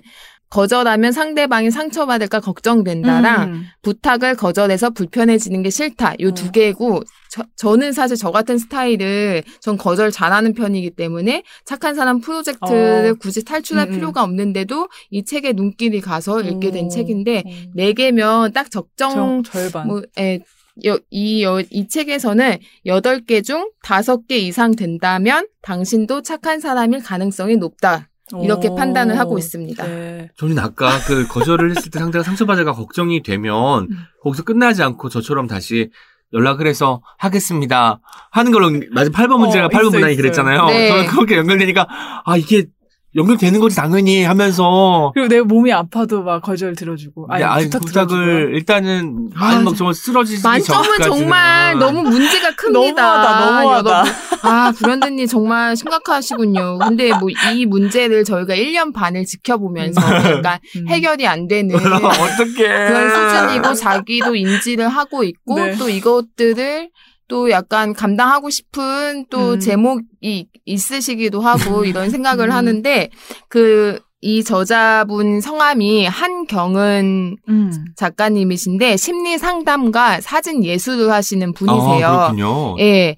거절하면 0.49 1.11
상대방이 1.11 1.69
상처받을까 1.69 2.39
걱정된다랑 2.39 3.43
음. 3.43 3.63
부탁을 3.83 4.35
거절해서 4.35 4.89
불편해지는 4.91 5.61
게 5.61 5.69
싫다. 5.69 6.15
요두 6.19 6.47
어. 6.47 6.51
개고 6.51 7.03
저, 7.29 7.43
저는 7.55 7.93
사실 7.93 8.17
저 8.17 8.31
같은 8.31 8.57
스타일을 8.57 9.43
전 9.61 9.77
거절 9.77 10.11
잘하는 10.11 10.53
편이기 10.53 10.91
때문에 10.91 11.43
착한 11.65 11.93
사람 11.93 12.19
프로젝트를 12.19 13.13
어. 13.15 13.19
굳이 13.19 13.45
탈출할 13.45 13.87
음, 13.87 13.89
음. 13.89 13.95
필요가 13.95 14.23
없는데도 14.23 14.89
이 15.11 15.23
책에 15.23 15.53
눈길이 15.53 16.01
가서 16.01 16.41
읽게 16.41 16.71
된 16.71 16.85
오. 16.85 16.89
책인데 16.89 17.43
어. 17.45 17.49
네 17.75 17.93
개면 17.93 18.51
딱 18.53 18.71
적정 18.71 19.11
정, 19.11 19.43
절반. 19.43 19.87
뭐, 19.87 20.01
에, 20.17 20.39
여, 20.85 20.97
이, 21.09 21.43
여, 21.43 21.61
이 21.69 21.87
책에서는 21.87 22.57
8개 22.85 23.43
중 23.43 23.69
5개 23.83 24.31
이상 24.31 24.75
된다면 24.75 25.47
당신도 25.61 26.21
착한 26.21 26.59
사람일 26.59 27.03
가능성이 27.03 27.57
높다. 27.57 28.08
이렇게 28.43 28.67
오. 28.67 28.75
판단을 28.75 29.17
하고 29.17 29.37
있습니다. 29.37 29.85
네. 29.85 30.29
저는 30.37 30.59
아까 30.59 30.99
그 31.07 31.27
거절을 31.27 31.71
했을 31.71 31.89
때 31.91 31.99
상대가 31.99 32.23
상처받을까 32.23 32.73
걱정이 32.73 33.23
되면 33.23 33.87
음. 33.89 33.97
거기서 34.23 34.43
끝나지 34.43 34.83
않고 34.83 35.09
저처럼 35.09 35.47
다시 35.47 35.89
연락을 36.33 36.67
해서 36.67 37.01
하겠습니다 37.17 37.99
하는 38.31 38.51
걸로 38.51 38.69
맞아 38.91 39.09
8번 39.09 39.33
어, 39.33 39.37
문제가 39.39 39.67
8번 39.67 39.71
있어요, 39.71 39.89
문항이 39.91 40.13
있어요. 40.13 40.21
그랬잖아요. 40.21 40.65
네. 40.67 40.87
저는 40.89 41.07
그렇게 41.07 41.37
연결되니까 41.37 41.87
아 42.25 42.37
이게 42.37 42.67
연결되는 43.15 43.59
거지 43.59 43.75
당연히 43.75 44.23
하면서 44.23 45.11
그리고 45.15 45.27
내 45.29 45.41
몸이 45.41 45.73
아파도 45.73 46.21
막 46.21 46.41
거절 46.43 46.75
들어주고. 46.75 47.25
아니, 47.29 47.43
네, 47.43 47.49
아니, 47.49 47.63
부탁 47.65 47.81
부탁을. 47.85 48.51
일단은 48.55 49.29
아, 49.35 49.45
많이 49.45 49.63
막 49.63 49.75
정말 49.75 49.95
쓰러지기 49.95 50.41
만점은 50.43 50.83
전까지는 50.83 51.17
정말 51.17 51.79
너무 51.79 52.03
문제가 52.03 52.51
큽니다. 52.55 53.23
너무하다, 53.23 53.45
너무하다. 53.45 54.03
아, 54.43 54.71
불현듯님 54.77 55.25
정말 55.27 55.75
심각하시군요. 55.75 56.77
근데 56.79 57.09
뭐 57.17 57.29
이 57.55 57.65
문제를 57.65 58.23
저희가 58.25 58.53
1년 58.55 58.93
반을 58.93 59.25
지켜보면서 59.25 60.01
약간 60.01 60.59
음. 60.75 60.87
해결이 60.87 61.25
안 61.27 61.47
되는 61.47 61.75
어떻게 61.75 62.67
그런 62.67 63.09
수준이고 63.09 63.73
자기도 63.73 64.35
인지를 64.35 64.87
하고 64.87 65.23
있고 65.23 65.55
네. 65.55 65.75
또 65.77 65.89
이것들을 65.89 66.89
또 67.29 67.49
약간 67.51 67.93
감당하고 67.93 68.49
싶은 68.49 69.25
또 69.29 69.53
음. 69.53 69.59
제목이 69.61 70.47
있으시기도 70.65 71.39
하고 71.39 71.85
이런 71.85 72.09
생각을 72.09 72.47
음. 72.49 72.51
하는데 72.51 73.09
그 73.47 73.99
이 74.21 74.43
저자분 74.43 75.39
성함이 75.39 76.05
한경은 76.05 77.37
음. 77.47 77.71
작가님이신데 77.95 78.97
심리 78.97 79.37
상담가 79.37 80.19
사진 80.19 80.65
예술을 80.65 81.09
하시는 81.09 81.53
분이세요. 81.53 82.05
아, 82.05 82.31
그렇군요. 82.31 82.75
예. 82.79 83.15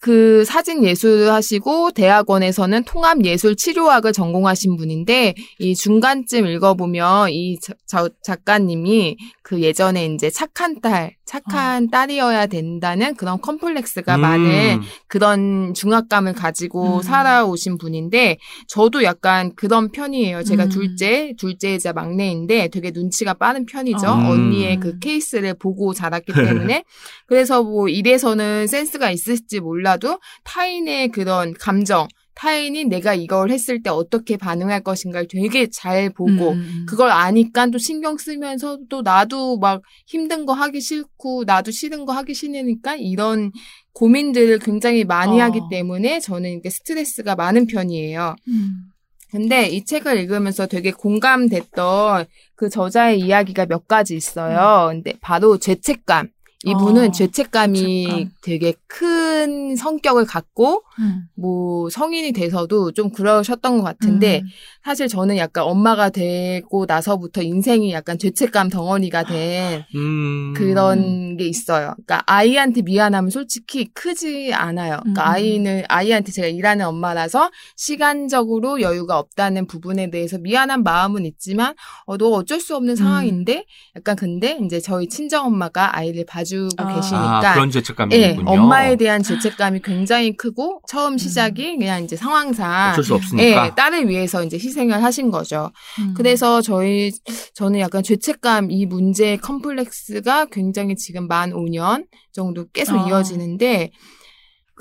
그 0.00 0.44
사진 0.44 0.82
예술을 0.82 1.32
하시고 1.32 1.92
대학원에서는 1.92 2.82
통합 2.82 3.24
예술 3.24 3.54
치료학을 3.54 4.12
전공하신 4.12 4.76
분인데 4.76 5.34
이 5.60 5.76
중간쯤 5.76 6.48
읽어보면 6.48 7.30
이 7.30 7.60
자- 7.60 7.74
자- 7.86 8.08
작가님이 8.24 9.16
그 9.44 9.62
예전에 9.62 10.06
이제 10.06 10.28
착한 10.28 10.80
딸, 10.80 11.14
착한 11.24 11.88
딸이어야 11.88 12.46
된다는 12.46 13.14
그런 13.14 13.40
컴플렉스가 13.40 14.16
음. 14.16 14.20
많은 14.20 14.80
그런 15.06 15.72
중압감을 15.74 16.32
가지고 16.34 16.96
음. 16.96 17.02
살아오신 17.02 17.78
분인데 17.78 18.38
저도 18.66 19.02
약간 19.04 19.54
그런 19.54 19.90
편이에요. 19.90 20.42
제가 20.42 20.64
음. 20.64 20.68
둘째, 20.68 21.34
둘째이자 21.38 21.92
막내인데 21.92 22.68
되게 22.68 22.90
눈치가 22.90 23.34
빠른 23.34 23.66
편이죠. 23.66 24.06
음. 24.06 24.26
언니의 24.26 24.80
그 24.80 24.98
케이스를 24.98 25.54
보고 25.54 25.94
자랐기 25.94 26.32
때문에 26.32 26.84
그래서 27.26 27.62
뭐 27.62 27.88
이래서는 27.88 28.66
센스가 28.66 29.10
있을지 29.10 29.60
몰라도 29.60 30.18
타인의 30.44 31.08
그런 31.08 31.54
감정, 31.54 32.08
타인이 32.34 32.84
내가 32.86 33.14
이걸 33.14 33.50
했을 33.50 33.82
때 33.82 33.90
어떻게 33.90 34.36
반응할 34.36 34.82
것인가를 34.82 35.28
되게 35.28 35.68
잘 35.68 36.10
보고 36.10 36.52
음. 36.52 36.86
그걸 36.88 37.10
아니까 37.10 37.66
또 37.66 37.78
신경 37.78 38.16
쓰면서 38.16 38.78
또 38.88 39.02
나도 39.02 39.58
막 39.58 39.82
힘든 40.06 40.46
거 40.46 40.52
하기 40.52 40.80
싫고 40.80 41.44
나도 41.44 41.70
싫은 41.70 42.06
거 42.06 42.12
하기 42.12 42.34
싫으니까 42.34 42.96
이런 42.96 43.52
고민들을 43.92 44.58
굉장히 44.60 45.04
많이 45.04 45.40
어. 45.40 45.44
하기 45.44 45.60
때문에 45.70 46.20
저는 46.20 46.58
이게 46.58 46.70
스트레스가 46.70 47.34
많은 47.34 47.66
편이에요. 47.66 48.36
음. 48.48 48.92
근데 49.30 49.66
이 49.66 49.84
책을 49.84 50.18
읽으면서 50.18 50.66
되게 50.66 50.92
공감됐던 50.92 52.26
그 52.54 52.68
저자의 52.68 53.18
이야기가 53.18 53.64
몇 53.64 53.88
가지 53.88 54.14
있어요. 54.14 54.88
근데 54.90 55.14
바로 55.22 55.56
죄책감. 55.56 56.28
이분은 56.64 57.08
어, 57.08 57.10
죄책감이 57.10 58.04
죄책감. 58.04 58.30
되게 58.42 58.74
큰 58.86 59.74
성격을 59.74 60.26
갖고 60.26 60.82
음. 60.98 61.24
뭐 61.34 61.90
성인이 61.90 62.32
돼서도 62.32 62.92
좀 62.92 63.10
그러셨던 63.10 63.78
것 63.78 63.82
같은데 63.82 64.40
음. 64.40 64.46
사실 64.84 65.08
저는 65.08 65.36
약간 65.38 65.64
엄마가 65.64 66.10
되고 66.10 66.84
나서부터 66.86 67.42
인생이 67.42 67.92
약간 67.92 68.18
죄책감 68.18 68.68
덩어리가 68.68 69.24
된 69.24 69.84
음. 69.96 70.54
그런 70.56 71.36
게 71.36 71.46
있어요. 71.46 71.94
그러니까 72.04 72.22
아이한테 72.26 72.82
미안하면 72.82 73.30
솔직히 73.30 73.86
크지 73.86 74.52
않아요. 74.54 74.98
그러니까 75.00 75.22
음. 75.22 75.28
아이는 75.28 75.84
아이한테 75.88 76.32
제가 76.32 76.48
일하는 76.48 76.86
엄마라서 76.86 77.50
시간적으로 77.76 78.80
여유가 78.80 79.18
없다는 79.18 79.66
부분에 79.66 80.10
대해서 80.10 80.38
미안한 80.38 80.82
마음은 80.82 81.24
있지만 81.26 81.74
어, 82.06 82.16
너 82.16 82.28
어쩔 82.28 82.60
수 82.60 82.76
없는 82.76 82.94
상황인데 82.96 83.64
약간 83.96 84.14
근데 84.16 84.58
이제 84.64 84.78
저희 84.80 85.08
친정 85.08 85.46
엄마가 85.46 85.96
아이를 85.96 86.24
봐주 86.26 86.51
고 86.60 86.68
아. 86.76 86.94
계시니까 86.94 87.50
아, 87.50 87.54
그런 87.54 87.70
죄책감이 87.70 88.14
예, 88.14 88.30
있군요. 88.30 88.50
엄마에 88.50 88.96
대한 88.96 89.22
죄책감이 89.22 89.80
굉장히 89.82 90.36
크고 90.36 90.82
처음 90.88 91.18
시작이 91.18 91.78
그냥 91.78 92.04
이제 92.04 92.16
상황상 92.16 92.92
어쩔 92.92 93.04
수 93.04 93.12
예, 93.12 93.16
없으니까. 93.16 93.74
딸을 93.74 94.08
위해서 94.08 94.44
이제 94.44 94.56
희생을 94.56 95.02
하신 95.02 95.30
거죠. 95.30 95.70
음. 95.98 96.14
그래서 96.16 96.60
저희 96.60 97.12
저는 97.54 97.80
약간 97.80 98.02
죄책감 98.02 98.70
이 98.70 98.86
문제 98.86 99.36
컴플렉스가 99.36 100.46
굉장히 100.46 100.96
지금 100.96 101.28
만 101.28 101.52
5년 101.52 102.06
정도 102.32 102.66
계속 102.72 102.98
아. 102.98 103.08
이어지는데 103.08 103.90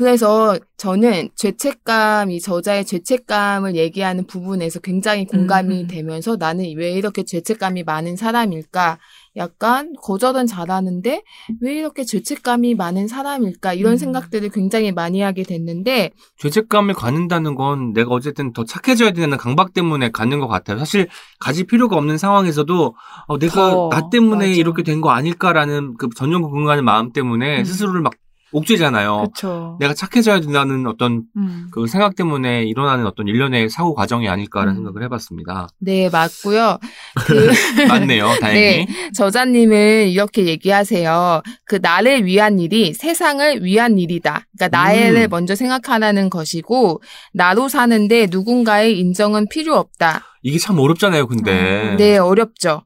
그래서 0.01 0.57
저는 0.77 1.29
죄책감, 1.35 2.31
이 2.31 2.39
저자의 2.39 2.85
죄책감을 2.85 3.75
얘기하는 3.75 4.25
부분에서 4.25 4.79
굉장히 4.79 5.25
공감이 5.25 5.81
음. 5.81 5.87
되면서 5.87 6.37
나는 6.37 6.65
왜 6.75 6.91
이렇게 6.93 7.23
죄책감이 7.23 7.83
많은 7.83 8.15
사람일까? 8.15 8.97
약간 9.37 9.93
거절은 10.01 10.45
잘하는데 10.47 11.23
왜 11.61 11.73
이렇게 11.75 12.03
죄책감이 12.03 12.75
많은 12.75 13.07
사람일까? 13.07 13.73
이런 13.73 13.93
음. 13.93 13.97
생각들을 13.97 14.49
굉장히 14.49 14.91
많이 14.91 15.21
하게 15.21 15.43
됐는데 15.43 16.11
죄책감을 16.37 16.93
갖는다는 16.95 17.55
건 17.55 17.93
내가 17.93 18.11
어쨌든 18.11 18.51
더 18.53 18.65
착해져야 18.65 19.11
되는 19.11 19.37
강박 19.37 19.73
때문에 19.73 20.11
갖는 20.11 20.39
것 20.39 20.47
같아요. 20.47 20.77
사실 20.79 21.07
가질 21.39 21.65
필요가 21.65 21.95
없는 21.95 22.17
상황에서도 22.17 22.95
어, 23.27 23.37
내가 23.39 23.71
더, 23.71 23.89
나 23.89 24.09
때문에 24.09 24.47
맞아. 24.47 24.59
이렇게 24.59 24.83
된 24.83 25.01
거 25.01 25.09
아닐까라는 25.11 25.95
그 25.97 26.09
전용 26.15 26.43
공간의 26.43 26.83
마음 26.83 27.11
때문에 27.11 27.59
음. 27.59 27.63
스스로를 27.63 28.01
막 28.01 28.13
옥죄잖아요. 28.51 29.17
그렇죠. 29.17 29.77
내가 29.79 29.93
착해져야 29.93 30.39
된다는 30.41 30.85
어떤 30.87 31.23
음. 31.37 31.67
그 31.71 31.87
생각 31.87 32.15
때문에 32.15 32.63
일어나는 32.63 33.05
어떤 33.05 33.27
일련의 33.27 33.69
사고 33.69 33.93
과정이 33.93 34.27
아닐까라는 34.27 34.73
음. 34.73 34.75
생각을 34.77 35.03
해봤습니다. 35.03 35.69
네, 35.79 36.09
맞고요. 36.09 36.77
그 37.25 37.49
맞네요, 37.87 38.27
다행히. 38.39 38.87
저자님은 39.15 40.09
이렇게 40.09 40.45
얘기하세요. 40.45 41.41
그 41.65 41.79
나를 41.81 42.25
위한 42.25 42.59
일이 42.59 42.93
세상을 42.93 43.63
위한 43.63 43.97
일이다. 43.97 44.45
그러니까 44.57 44.77
나를 44.77 45.23
음. 45.23 45.29
먼저 45.29 45.55
생각하라는 45.55 46.29
것이고 46.29 47.01
나로 47.33 47.69
사는데 47.69 48.27
누군가의 48.29 48.99
인정은 48.99 49.47
필요 49.49 49.75
없다. 49.75 50.23
이게 50.43 50.57
참 50.57 50.79
어렵잖아요, 50.79 51.27
근데. 51.27 51.91
음, 51.91 51.97
네, 51.97 52.17
어렵죠. 52.17 52.83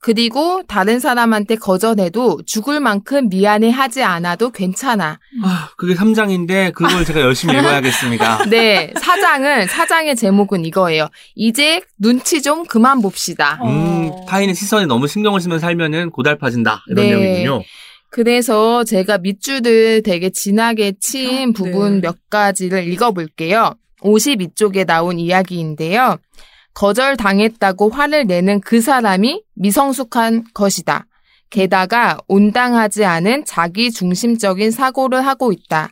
그리고 0.00 0.62
다른 0.68 1.00
사람한테 1.00 1.56
거절해도 1.56 2.42
죽을 2.46 2.78
만큼 2.80 3.28
미안해 3.28 3.70
하지 3.70 4.02
않아도 4.02 4.50
괜찮아. 4.50 5.18
아, 5.42 5.70
그게 5.76 5.94
3장인데 5.94 6.72
그걸 6.72 7.04
제가 7.04 7.20
열심히 7.20 7.58
읽어야겠습니다. 7.58 8.44
네, 8.50 8.92
사장은 9.00 9.66
사장의 9.66 10.14
제목은 10.16 10.64
이거예요. 10.64 11.08
이제 11.34 11.80
눈치 11.98 12.42
좀 12.42 12.64
그만 12.64 13.02
봅시다. 13.02 13.58
음, 13.64 14.10
어. 14.12 14.26
타인의 14.28 14.54
시선에 14.54 14.86
너무 14.86 15.08
신경을 15.08 15.40
쓰면 15.40 15.58
살면은 15.58 16.10
고달파진다. 16.10 16.84
이런 16.88 17.04
네. 17.04 17.10
내용이군요. 17.16 17.62
그래서 18.10 18.84
제가 18.84 19.18
밑줄을 19.18 20.02
되게 20.02 20.30
진하게 20.30 20.94
친 21.00 21.52
부분 21.52 22.00
네. 22.00 22.08
몇 22.08 22.30
가지를 22.30 22.90
읽어볼게요. 22.92 23.74
52쪽에 24.00 24.86
나온 24.86 25.18
이야기인데요. 25.18 26.16
거절당했다고 26.74 27.90
화를 27.90 28.26
내는 28.26 28.60
그 28.60 28.80
사람이 28.80 29.42
미성숙한 29.54 30.44
것이다. 30.54 31.06
게다가 31.50 32.18
온당하지 32.28 33.04
않은 33.04 33.44
자기 33.46 33.90
중심적인 33.90 34.70
사고를 34.70 35.26
하고 35.26 35.52
있다. 35.52 35.90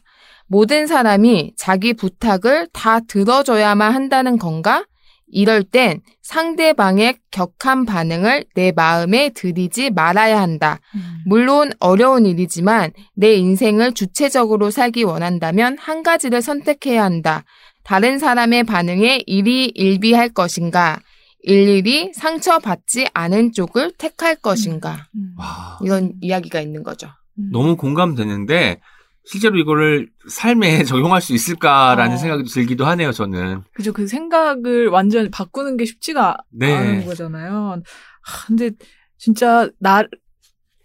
모든 0.49 0.87
사람이 0.87 1.55
자기 1.57 1.93
부탁을 1.93 2.69
다 2.73 3.01
들어줘야만 3.01 3.93
한다는 3.93 4.39
건가? 4.39 4.85
이럴 5.29 5.65
땐 5.65 6.01
상대방의 6.23 7.17
격한 7.33 7.85
반응을 7.85 8.45
내 8.55 8.73
마음에 8.73 9.31
들이지 9.31 9.91
말아야 9.91 10.41
한다. 10.41 10.79
음. 10.95 11.01
물론 11.27 11.73
어려운 11.81 12.27
일이지만 12.27 12.93
내 13.15 13.35
인생을 13.35 13.93
주체적으로 13.93 14.71
살기 14.71 15.03
원한다면 15.03 15.77
한 15.79 16.05
가지를 16.05 16.43
선택해야 16.43 17.03
한다. 17.03 17.45
다른 17.87 18.19
사람의 18.19 18.65
반응에 18.65 19.23
일이 19.27 19.67
일비할 19.67 20.31
것인가? 20.31 20.99
일일이 21.43 22.13
상처받지 22.13 23.07
않은 23.15 23.53
쪽을 23.53 23.93
택할 23.97 24.35
것인가? 24.35 25.07
음. 25.15 25.35
와, 25.39 25.79
이런 25.85 26.15
이야기가 26.21 26.61
있는 26.61 26.83
거죠. 26.83 27.07
음. 27.39 27.51
너무 27.53 27.77
공감되는데 27.77 28.81
실제로 29.25 29.57
이거를 29.57 30.09
삶에 30.29 30.83
적용할 30.83 31.23
수 31.23 31.33
있을까라는 31.33 32.15
어. 32.15 32.19
생각이 32.19 32.45
들기도 32.51 32.87
하네요, 32.87 33.13
저는. 33.13 33.63
그죠. 33.73 33.93
그 33.93 34.09
생각을 34.09 34.89
완전 34.89 35.31
바꾸는 35.31 35.77
게 35.77 35.85
쉽지가 35.85 36.39
네. 36.51 36.75
않은 36.75 37.07
거잖아요. 37.07 37.83
하, 38.23 38.47
근데 38.49 38.73
진짜 39.17 39.71
나 39.79 40.03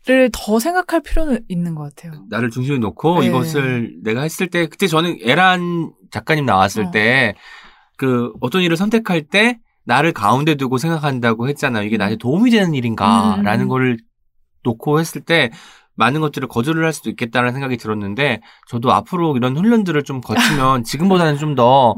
를더 0.08 0.60
생각할 0.60 1.02
필요는 1.02 1.42
있는 1.48 1.76
것 1.76 1.84
같아요. 1.96 2.24
나를 2.30 2.50
중심에 2.50 2.80
놓고 2.80 3.22
네. 3.22 3.28
이것을 3.28 3.98
내가 4.04 4.22
했을 4.22 4.48
때 4.48 4.66
그때 4.66 4.88
저는 4.88 5.18
에란 5.22 5.92
작가님 6.10 6.46
나왔을 6.46 6.86
어. 6.86 6.92
때그 6.92 8.34
어떤 8.42 8.64
일을 8.64 8.78
선택할 8.78 9.24
때 9.24 9.60
나를 9.86 10.12
가운데 10.12 10.56
두고 10.56 10.78
생각한다고 10.80 11.48
했잖아요. 11.50 11.86
이게 11.86 11.98
나한테 11.98 12.18
도움이 12.18 12.50
되는 12.50 12.74
일인가라는 12.74 13.66
음. 13.66 13.68
거를 13.68 13.98
놓고 14.64 15.00
했을 15.00 15.22
때 15.22 15.52
많은 15.96 16.22
것들을 16.22 16.48
거절을 16.48 16.84
할 16.84 16.94
수도 16.94 17.10
있겠다는 17.10 17.52
생각이 17.54 17.78
들었는데 17.78 18.42
저도 18.70 18.92
앞으로 18.92 19.36
이런 19.38 19.56
훈련들을 19.56 20.04
좀 20.04 20.22
거치면 20.22 20.84
지금보다는 20.86 21.38
좀더 21.38 21.96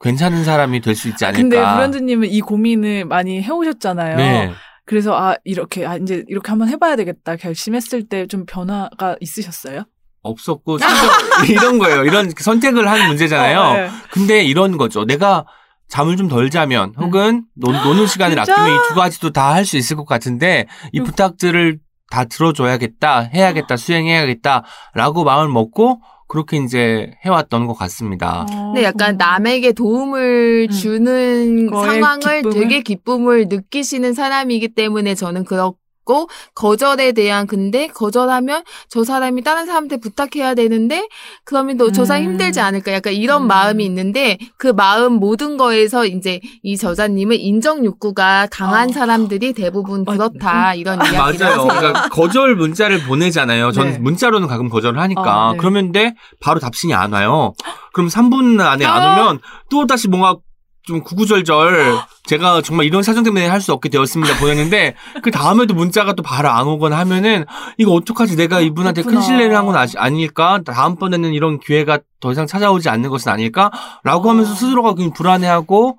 괜찮은 0.00 0.44
사람이 0.44 0.80
될 0.80 0.94
수 0.96 1.08
있지 1.08 1.24
않을까. 1.24 1.40
근데 1.40 1.56
브랜드님은 1.56 2.28
이 2.28 2.40
고민을 2.40 3.04
많이 3.06 3.40
해오셨잖아요. 3.40 4.16
네. 4.16 4.52
그래서 4.84 5.14
아 5.16 5.36
이렇게 5.44 5.86
아 5.86 5.96
이제 5.96 6.24
이렇게 6.28 6.48
한번 6.50 6.68
해봐야 6.68 6.96
되겠다 6.96 7.36
결심했을 7.36 8.08
때 8.08 8.26
좀 8.26 8.44
변화가 8.46 9.16
있으셨어요? 9.20 9.84
없었고 10.22 10.78
이런 11.50 11.78
거예요. 11.78 12.04
이런 12.04 12.30
선택을 12.36 12.88
하는 12.88 13.08
문제잖아요. 13.08 13.60
어, 13.60 13.74
네. 13.74 13.90
근데 14.12 14.44
이런 14.44 14.76
거죠. 14.76 15.04
내가 15.04 15.44
잠을 15.88 16.16
좀 16.16 16.28
덜 16.28 16.48
자면 16.50 16.94
혹은 16.96 17.44
노, 17.54 17.70
노는 17.72 18.06
시간을 18.06 18.36
음. 18.38 18.40
아끼면 18.40 18.70
이 18.70 18.88
두 18.88 18.94
가지도 18.94 19.30
다 19.30 19.52
할 19.52 19.64
수 19.64 19.76
있을 19.76 19.96
것 19.96 20.06
같은데 20.06 20.66
이 20.92 21.00
음. 21.00 21.04
부탁들을 21.04 21.78
다 22.10 22.24
들어줘야겠다, 22.24 23.20
해야겠다, 23.34 23.76
수행해야겠다라고 23.76 25.24
마음을 25.24 25.48
먹고 25.52 26.00
그렇게 26.32 26.56
이제 26.56 27.10
해왔던 27.26 27.66
것 27.66 27.74
같습니다. 27.74 28.46
근데 28.48 28.84
약간 28.84 29.18
남에게 29.18 29.72
도움을 29.72 30.68
음. 30.70 30.72
주는 30.72 31.68
상황을 31.68 32.40
기쁨을? 32.40 32.50
되게 32.54 32.80
기쁨을 32.80 33.48
느끼시는 33.50 34.14
사람이기 34.14 34.68
때문에 34.68 35.14
저는 35.14 35.44
그 35.44 35.60
렇고 36.02 36.28
거절에 36.54 37.12
대한 37.12 37.46
근데 37.46 37.86
거절하면 37.86 38.62
저 38.88 39.04
사람이 39.04 39.42
다른 39.42 39.66
사람한테 39.66 39.98
부탁해야 39.98 40.54
되는데 40.54 41.08
그러면 41.44 41.76
또저 41.76 42.04
사람 42.04 42.22
음. 42.22 42.30
힘들지 42.30 42.60
않을까 42.60 42.92
약간 42.92 43.12
이런 43.12 43.42
음. 43.42 43.46
마음이 43.48 43.84
있는데 43.84 44.38
그 44.56 44.68
마음 44.68 45.14
모든 45.14 45.56
거에서 45.56 46.06
이제 46.06 46.40
이 46.62 46.76
저자님은 46.76 47.36
인정 47.36 47.84
욕구가 47.84 48.48
강한 48.50 48.90
어. 48.90 48.92
사람들이 48.92 49.52
대부분 49.52 50.04
아, 50.06 50.12
그렇다 50.12 50.74
이런 50.74 50.98
이야기를 50.98 51.18
맞아요. 51.18 51.60
하세요. 51.60 51.80
그러니까 51.80 52.08
거절 52.10 52.56
문자를 52.56 53.02
보내잖아요. 53.04 53.72
저는 53.72 53.92
네. 53.92 53.98
문자로는 53.98 54.48
가끔 54.48 54.68
거절을 54.68 55.00
하니까. 55.00 55.48
어, 55.48 55.52
네. 55.52 55.58
그러면 55.58 55.92
데 55.92 56.14
바로 56.40 56.60
답신이 56.60 56.94
안 56.94 57.12
와요. 57.12 57.54
그럼 57.92 58.08
3분 58.08 58.60
안에 58.60 58.84
안 58.84 59.02
아. 59.02 59.12
오면 59.12 59.40
또 59.70 59.86
다시 59.86 60.08
뭔가 60.08 60.36
좀 60.84 61.02
구구절절 61.02 61.96
제가 62.26 62.60
정말 62.62 62.86
이런 62.86 63.02
사정 63.02 63.22
때문에 63.22 63.46
할 63.46 63.60
수 63.60 63.72
없게 63.72 63.88
되었습니다 63.88 64.38
보냈는데 64.38 64.96
그 65.22 65.30
다음에도 65.30 65.74
문자가 65.74 66.14
또 66.14 66.22
바로 66.24 66.48
안 66.50 66.66
오거나 66.66 66.98
하면은 66.98 67.44
이거 67.78 67.92
어떡하지 67.92 68.34
내가 68.36 68.60
이분한테 68.60 69.02
큰 69.02 69.10
그렇구나. 69.10 69.26
신뢰를 69.26 69.56
한 69.56 69.66
건 69.66 69.76
아닐까 69.96 70.60
다음번에는 70.64 71.32
이런 71.32 71.60
기회가 71.60 72.00
더 72.18 72.32
이상 72.32 72.46
찾아오지 72.48 72.88
않는 72.88 73.10
것은 73.10 73.30
아닐까라고 73.30 74.28
하면서 74.30 74.50
어. 74.50 74.54
스스로가 74.54 74.94
그냥 74.94 75.12
불안해하고 75.12 75.98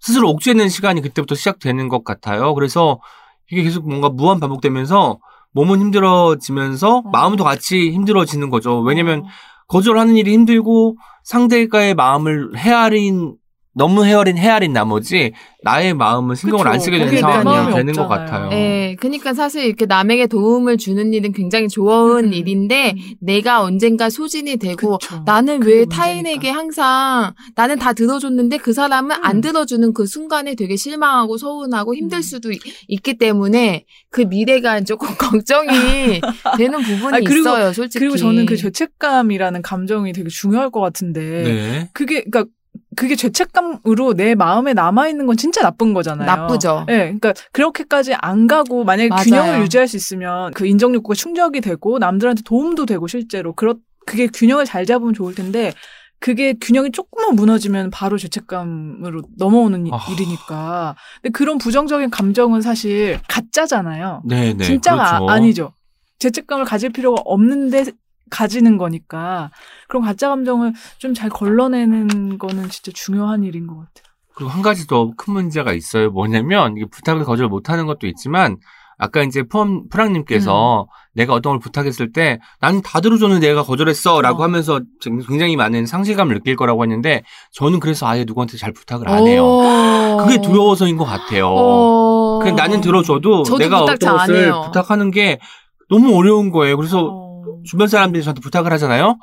스스로 0.00 0.28
옥죄는 0.30 0.68
시간이 0.68 1.00
그때부터 1.00 1.34
시작되는 1.36 1.88
것 1.88 2.02
같아요 2.04 2.54
그래서 2.54 2.98
이게 3.52 3.62
계속 3.62 3.88
뭔가 3.88 4.08
무한 4.08 4.40
반복되면서 4.40 5.18
몸은 5.52 5.78
힘들어지면서 5.80 6.96
어. 6.96 7.02
마음도 7.12 7.44
같이 7.44 7.92
힘들어지는 7.92 8.50
거죠 8.50 8.80
왜냐면 8.80 9.20
어. 9.20 9.28
거절하는 9.68 10.16
일이 10.16 10.32
힘들고 10.32 10.96
상대가의 11.22 11.94
마음을 11.94 12.50
헤아린 12.56 13.34
너무 13.76 14.04
헤아린 14.04 14.38
헤아린 14.38 14.72
나머지 14.72 15.32
나의 15.62 15.94
마음은 15.94 16.36
신경을 16.36 16.66
안 16.68 16.74
그쵸. 16.74 16.84
쓰게 16.84 16.98
되는 16.98 17.20
상황이 17.20 17.74
되는 17.74 17.92
것 17.94 18.02
없잖아요. 18.02 18.48
같아요. 18.48 18.50
예, 18.52 18.96
그러니까 19.00 19.34
사실 19.34 19.64
이렇게 19.64 19.86
남에게 19.86 20.26
도움을 20.28 20.76
주는 20.76 21.12
일은 21.12 21.32
굉장히 21.32 21.68
좋은 21.68 22.26
음. 22.26 22.32
일인데 22.32 22.94
음. 22.96 23.14
내가 23.20 23.62
언젠가 23.62 24.10
소진이 24.10 24.58
되고 24.58 24.98
그쵸. 24.98 25.22
나는 25.26 25.54
왜 25.62 25.80
문제니까. 25.80 25.96
타인에게 25.96 26.50
항상 26.50 27.32
나는 27.56 27.78
다 27.78 27.92
들어줬는데 27.92 28.58
그 28.58 28.72
사람은 28.72 29.16
안 29.22 29.36
음. 29.36 29.40
들어주는 29.40 29.92
그 29.94 30.06
순간에 30.06 30.54
되게 30.54 30.76
실망하고 30.76 31.36
서운하고 31.36 31.94
힘들 31.96 32.18
음. 32.18 32.22
수도 32.22 32.52
있, 32.52 33.02
기 33.02 33.18
때문에 33.18 33.84
그 34.10 34.20
미래가 34.22 34.82
조금 34.82 35.08
걱정이 35.18 36.20
되는 36.56 36.80
부분이 36.80 37.14
아니, 37.16 37.24
그리고- 37.26 37.48
있어요, 37.48 37.72
솔직히. 37.72 38.00
그리고 38.04 38.16
저는 38.16 38.46
그 38.46 38.56
죄책감이라는 38.56 39.62
감정이 39.62 40.12
되게 40.12 40.28
중요할 40.28 40.70
것 40.70 40.80
같은데 40.80 41.20
네. 41.42 41.90
그게 41.92 42.22
그러니까 42.24 42.44
그게 42.94 43.16
죄책감으로 43.16 44.14
내 44.14 44.34
마음에 44.34 44.72
남아 44.74 45.08
있는 45.08 45.26
건 45.26 45.36
진짜 45.36 45.62
나쁜 45.62 45.94
거잖아요. 45.94 46.26
나쁘죠. 46.26 46.84
네, 46.86 46.98
그러니까 47.18 47.34
그렇게까지 47.52 48.14
안 48.14 48.46
가고 48.46 48.84
만약에 48.84 49.08
맞아요. 49.08 49.24
균형을 49.24 49.60
유지할 49.62 49.88
수 49.88 49.96
있으면 49.96 50.52
그 50.52 50.66
인정 50.66 50.94
욕구가 50.94 51.14
충족이 51.14 51.60
되고 51.60 51.98
남들한테 51.98 52.42
도움도 52.44 52.86
되고 52.86 53.06
실제로 53.06 53.52
그렇 53.54 53.74
그게 54.06 54.26
균형을 54.26 54.64
잘 54.66 54.84
잡으면 54.84 55.14
좋을 55.14 55.34
텐데 55.34 55.72
그게 56.20 56.54
균형이 56.60 56.90
조금만 56.92 57.34
무너지면 57.34 57.90
바로 57.90 58.16
죄책감으로 58.18 59.22
넘어오는 59.36 59.86
이- 59.86 59.90
아. 59.92 59.98
일이니까. 60.12 60.96
근데 61.22 61.32
그런 61.32 61.58
부정적인 61.58 62.10
감정은 62.10 62.62
사실 62.62 63.18
가짜잖아요. 63.28 64.22
네, 64.24 64.54
네. 64.54 64.64
진짜가 64.64 65.18
그렇죠. 65.18 65.30
아, 65.30 65.38
니죠 65.38 65.72
죄책감을 66.20 66.64
가질 66.64 66.90
필요가 66.90 67.20
없는데 67.24 67.84
가지는 68.30 68.78
거니까 68.78 69.50
그런 69.88 70.02
가짜 70.02 70.28
감정을 70.28 70.72
좀 70.98 71.14
잘 71.14 71.30
걸러내는 71.30 72.38
거는 72.38 72.68
진짜 72.70 72.90
중요한 72.94 73.44
일인 73.44 73.66
것 73.66 73.74
같아요. 73.74 74.04
그리고 74.34 74.50
한 74.50 74.62
가지 74.62 74.86
더 74.86 75.12
큰 75.16 75.32
문제가 75.34 75.72
있어요. 75.72 76.10
뭐냐면 76.10 76.74
부탁을 76.90 77.24
거절 77.24 77.48
못하는 77.48 77.86
것도 77.86 78.06
있지만 78.08 78.56
아까 78.98 79.22
이제 79.22 79.42
프랑님께서 79.90 80.82
음. 80.82 80.86
내가 81.14 81.34
어떤 81.34 81.52
걸 81.52 81.60
부탁했을 81.60 82.12
때 82.12 82.38
나는 82.60 82.80
다 82.82 83.00
들어줬는데 83.00 83.46
내가 83.48 83.62
거절했어라고 83.62 84.40
어. 84.40 84.44
하면서 84.44 84.80
굉장히 85.28 85.56
많은 85.56 85.86
상실감을 85.86 86.34
느낄 86.34 86.56
거라고 86.56 86.82
했는데 86.84 87.22
저는 87.52 87.80
그래서 87.80 88.06
아예 88.06 88.24
누구한테 88.24 88.56
잘 88.56 88.72
부탁을 88.72 89.08
안 89.08 89.26
해요. 89.26 89.44
오. 89.44 90.16
그게 90.24 90.40
두려워서인 90.40 90.96
것 90.96 91.04
같아요. 91.04 91.48
어. 91.48 92.38
그냥 92.40 92.56
나는 92.56 92.80
들어줘도 92.80 93.44
내가 93.58 93.82
어떤 93.82 94.16
것을. 94.16 94.52
부탁하는 94.66 95.10
게 95.10 95.38
너무 95.88 96.16
어려운 96.16 96.50
거예요. 96.50 96.76
그래서 96.76 97.04
어. 97.04 97.23
주변 97.64 97.88
사람들이 97.88 98.22
저한테 98.22 98.40
부탁을 98.40 98.72
하잖아요. 98.72 99.18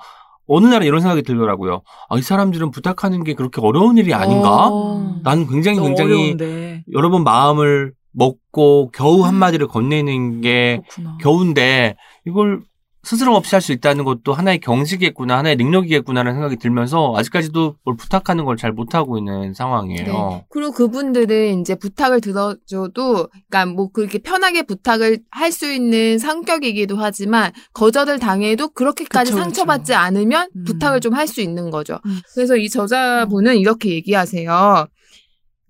어느 0.48 0.66
날은 0.68 0.86
이런 0.86 1.02
생각이 1.02 1.22
들더라고요. 1.24 1.82
아, 2.10 2.18
이 2.18 2.22
사람들은 2.22 2.72
부탁하는 2.72 3.24
게 3.24 3.34
그렇게 3.36 3.62
어려운 3.62 3.98
일이 3.98 4.14
아닌가? 4.14 4.68
어. 4.70 5.20
나는 5.24 5.48
굉장히 5.48 5.80
굉장히 5.80 6.12
어려운데 6.14 6.84
여러 6.94 7.10
번 7.10 7.24
마음을 7.24 7.94
먹고 8.12 8.92
겨우 8.94 9.24
한마디를 9.24 9.68
건네는 9.68 10.42
게 10.42 10.82
그렇구나. 10.90 11.18
겨우인데 11.22 11.96
이걸 12.26 12.62
스스럼 13.04 13.34
없이 13.34 13.56
할 13.56 13.62
수 13.62 13.72
있다는 13.72 14.04
것도 14.06 14.34
하나의 14.34 14.60
경지겠구나, 14.60 15.38
하나의 15.40 15.56
능력이겠구나라는 15.56 16.34
생각이 16.36 16.58
들면서 16.58 17.14
아직까지도 17.18 17.76
뭘 17.84 17.96
부탁하는 17.98 18.46
걸 18.46 18.58
잘 18.58 18.72
못하고 18.72 19.18
있는 19.18 19.54
상황이에요. 19.56 20.06
네. 20.06 20.46
그리고 20.50 20.72
그분들은 20.72 21.62
이제 21.62 21.74
부탁을 21.76 22.22
들어줘도, 22.22 23.28
그러니까 23.50 23.66
뭐 23.74 23.90
그렇게 23.92 24.20
편하게 24.20 24.62
부탁을 24.64 25.20
할 25.32 25.52
수 25.52 25.72
있는 25.72 26.20
성격이기도 26.20 26.96
하지만 26.98 27.52
거절을 27.74 28.20
당해도 28.20 28.70
그렇게까지 28.70 29.32
그쵸, 29.32 29.44
상처받지 29.44 29.92
그쵸. 29.94 29.96
않으면 29.96 30.50
음. 30.56 30.64
부탁을 30.66 31.00
좀 31.02 31.14
할 31.16 31.28
수 31.28 31.42
있는 31.42 31.72
거죠. 31.72 32.00
음. 32.06 32.20
그래서 32.36 32.56
이 32.56 32.70
저자분은 32.70 33.58
이렇게 33.58 33.90
얘기하세요. 33.90 34.88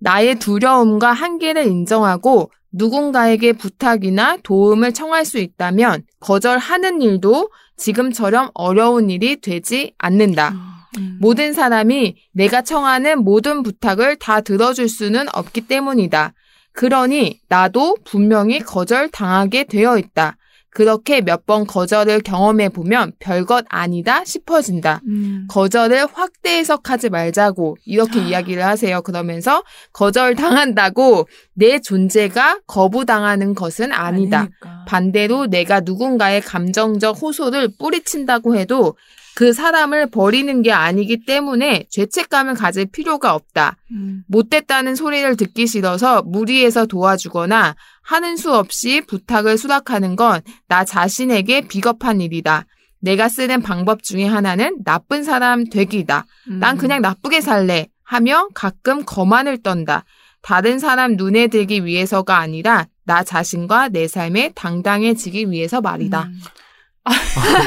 나의 0.00 0.38
두려움과 0.38 1.12
한계를 1.12 1.66
인정하고 1.66 2.50
누군가에게 2.72 3.52
부탁이나 3.52 4.38
도움을 4.42 4.92
청할 4.92 5.24
수 5.24 5.38
있다면 5.38 6.04
거절하는 6.20 7.02
일도 7.02 7.50
지금처럼 7.76 8.50
어려운 8.54 9.10
일이 9.10 9.40
되지 9.40 9.92
않는다. 9.98 10.54
음. 10.98 11.18
모든 11.20 11.52
사람이 11.52 12.16
내가 12.32 12.62
청하는 12.62 13.22
모든 13.22 13.62
부탁을 13.62 14.16
다 14.16 14.40
들어줄 14.40 14.88
수는 14.88 15.26
없기 15.32 15.62
때문이다. 15.62 16.34
그러니 16.72 17.40
나도 17.48 17.96
분명히 18.04 18.58
거절당하게 18.58 19.64
되어 19.64 19.98
있다. 19.98 20.36
그렇게 20.74 21.20
몇 21.20 21.42
번 21.44 21.66
거절을 21.66 22.20
경험해 22.20 22.68
보면 22.70 23.12
별것 23.18 23.66
아니다 23.68 24.24
싶어진다. 24.24 25.00
음. 25.06 25.46
거절을 25.50 26.06
확대 26.12 26.58
해석하지 26.58 27.10
말자고 27.10 27.76
이렇게 27.84 28.20
이야기를 28.20 28.64
하세요. 28.64 29.02
그러면서 29.02 29.64
거절 29.92 30.36
당한다고 30.36 31.28
내 31.54 31.80
존재가 31.80 32.60
거부당하는 32.66 33.54
것은 33.54 33.92
아니다. 33.92 34.38
아니니까. 34.38 34.84
반대로 34.86 35.46
내가 35.46 35.80
누군가의 35.80 36.40
감정적 36.40 37.20
호소를 37.20 37.70
뿌리친다고 37.78 38.56
해도 38.56 38.96
그 39.34 39.52
사람을 39.52 40.10
버리는 40.10 40.62
게 40.62 40.72
아니기 40.72 41.24
때문에 41.24 41.86
죄책감을 41.90 42.54
가질 42.54 42.86
필요가 42.86 43.34
없다. 43.34 43.76
음. 43.90 44.22
못됐다는 44.28 44.94
소리를 44.94 45.36
듣기 45.36 45.66
싫어서 45.66 46.22
무리해서 46.22 46.86
도와주거나 46.86 47.74
하는 48.02 48.36
수 48.36 48.54
없이 48.54 49.00
부탁을 49.06 49.56
수락하는 49.58 50.16
건 50.16 50.40
나 50.68 50.84
자신에게 50.84 51.68
비겁한 51.68 52.20
일이다. 52.20 52.64
내가 53.00 53.28
쓰는 53.28 53.62
방법 53.62 54.02
중에 54.02 54.24
하나는 54.26 54.78
나쁜 54.84 55.24
사람 55.24 55.64
되기다. 55.68 56.24
난 56.60 56.76
음. 56.76 56.78
그냥 56.78 57.00
나쁘게 57.02 57.40
살래 57.40 57.88
하며 58.04 58.48
가끔 58.54 59.04
거만을 59.04 59.62
떤다. 59.62 60.04
다른 60.40 60.78
사람 60.78 61.16
눈에 61.16 61.48
들기 61.48 61.84
위해서가 61.84 62.38
아니라 62.38 62.86
나 63.04 63.22
자신과 63.22 63.88
내 63.88 64.06
삶에 64.08 64.52
당당해지기 64.54 65.50
위해서 65.50 65.80
말이다. 65.80 66.22
음. 66.24 66.40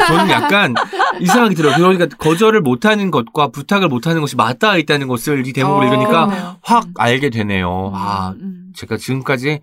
저는 0.08 0.30
약간 0.30 0.74
이 1.20 1.26
생각이 1.26 1.56
들어요. 1.56 1.76
그러니까 1.76 2.08
거절을 2.18 2.62
못하는 2.62 3.12
것과 3.12 3.50
부탁을 3.50 3.90
못하는 3.90 4.22
것이 4.22 4.36
맞닿아 4.38 4.78
있다는 4.78 5.08
것을 5.08 5.46
이 5.46 5.52
대목으로 5.54 5.82
어, 5.82 5.84
읽으니까 5.86 6.26
그러네요. 6.28 6.58
확 6.62 6.86
음. 6.86 6.94
알게 6.98 7.30
되네요. 7.30 7.92
아, 7.94 8.34
음. 8.40 8.72
제가 8.76 8.96
지금까지 8.98 9.60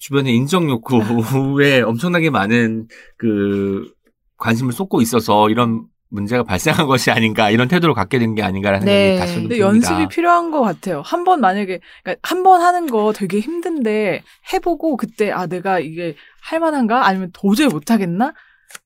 주변의 0.00 0.34
인정 0.34 0.68
욕구에 0.68 1.82
엄청나게 1.86 2.30
많은 2.30 2.88
그 3.16 3.92
관심을 4.38 4.72
쏟고 4.72 5.00
있어서 5.02 5.48
이런 5.50 5.84
문제가 6.08 6.42
발생한 6.42 6.86
것이 6.88 7.10
아닌가 7.12 7.50
이런 7.50 7.68
태도를 7.68 7.94
갖게 7.94 8.18
된 8.18 8.34
게 8.34 8.42
아닌가라는 8.42 8.84
네. 8.84 9.10
생각이 9.10 9.20
다시 9.20 9.34
근데 9.34 9.58
듭니다. 9.58 9.66
연습이 9.66 10.08
필요한 10.08 10.50
것 10.50 10.60
같아요. 10.62 11.02
한 11.04 11.22
번 11.24 11.40
만약에 11.40 11.78
그러니까 12.02 12.20
한 12.28 12.42
번 12.42 12.62
하는 12.62 12.86
거 12.88 13.12
되게 13.12 13.38
힘든데 13.38 14.22
해보고 14.52 14.96
그때 14.96 15.30
아 15.30 15.46
내가 15.46 15.78
이게 15.78 16.16
할 16.42 16.58
만한가 16.58 17.06
아니면 17.06 17.30
도저히 17.32 17.68
못 17.68 17.90
하겠나 17.92 18.32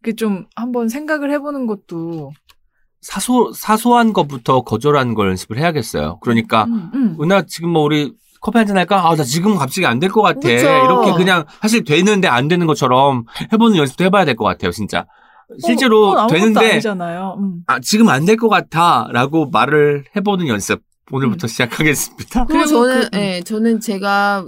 그게 0.02 0.14
좀 0.16 0.44
한번 0.56 0.88
생각을 0.90 1.30
해보는 1.30 1.66
것도 1.66 2.32
사소 3.00 3.52
사소한 3.52 4.12
것부터 4.12 4.62
거절하는 4.62 5.14
걸 5.14 5.28
연습을 5.30 5.58
해야겠어요. 5.58 6.18
그러니까 6.20 6.64
음, 6.64 6.90
음. 6.94 7.16
은하 7.22 7.42
지금 7.46 7.70
뭐 7.70 7.82
우리 7.84 8.12
커피 8.44 8.58
한잔 8.58 8.76
할까? 8.76 9.08
아, 9.08 9.16
나 9.16 9.24
지금 9.24 9.56
갑자기 9.56 9.86
안 9.86 9.98
될 9.98 10.10
것 10.12 10.20
같아. 10.20 10.38
그쵸. 10.40 10.66
이렇게 10.68 11.12
그냥 11.16 11.44
사실 11.62 11.82
되는데 11.82 12.28
안 12.28 12.46
되는 12.46 12.66
것처럼 12.66 13.24
해보는 13.52 13.78
연습도 13.78 14.04
해봐야 14.04 14.26
될 14.26 14.36
것 14.36 14.44
같아요, 14.44 14.70
진짜. 14.70 15.06
실제로 15.64 16.10
어, 16.10 16.26
되는데 16.26 16.72
아니잖아요. 16.72 17.36
음. 17.38 17.62
아, 17.66 17.80
지금 17.80 18.08
안 18.10 18.26
될 18.26 18.36
것 18.36 18.48
같아라고 18.50 19.48
말을 19.50 20.04
해보는 20.14 20.48
연습 20.48 20.82
오늘부터 21.10 21.46
시작하겠습니다. 21.46 22.44
그리고 22.46 22.66
저는, 22.66 23.00
그- 23.00 23.16
음. 23.16 23.20
예, 23.20 23.40
저는 23.42 23.80
제가 23.80 24.44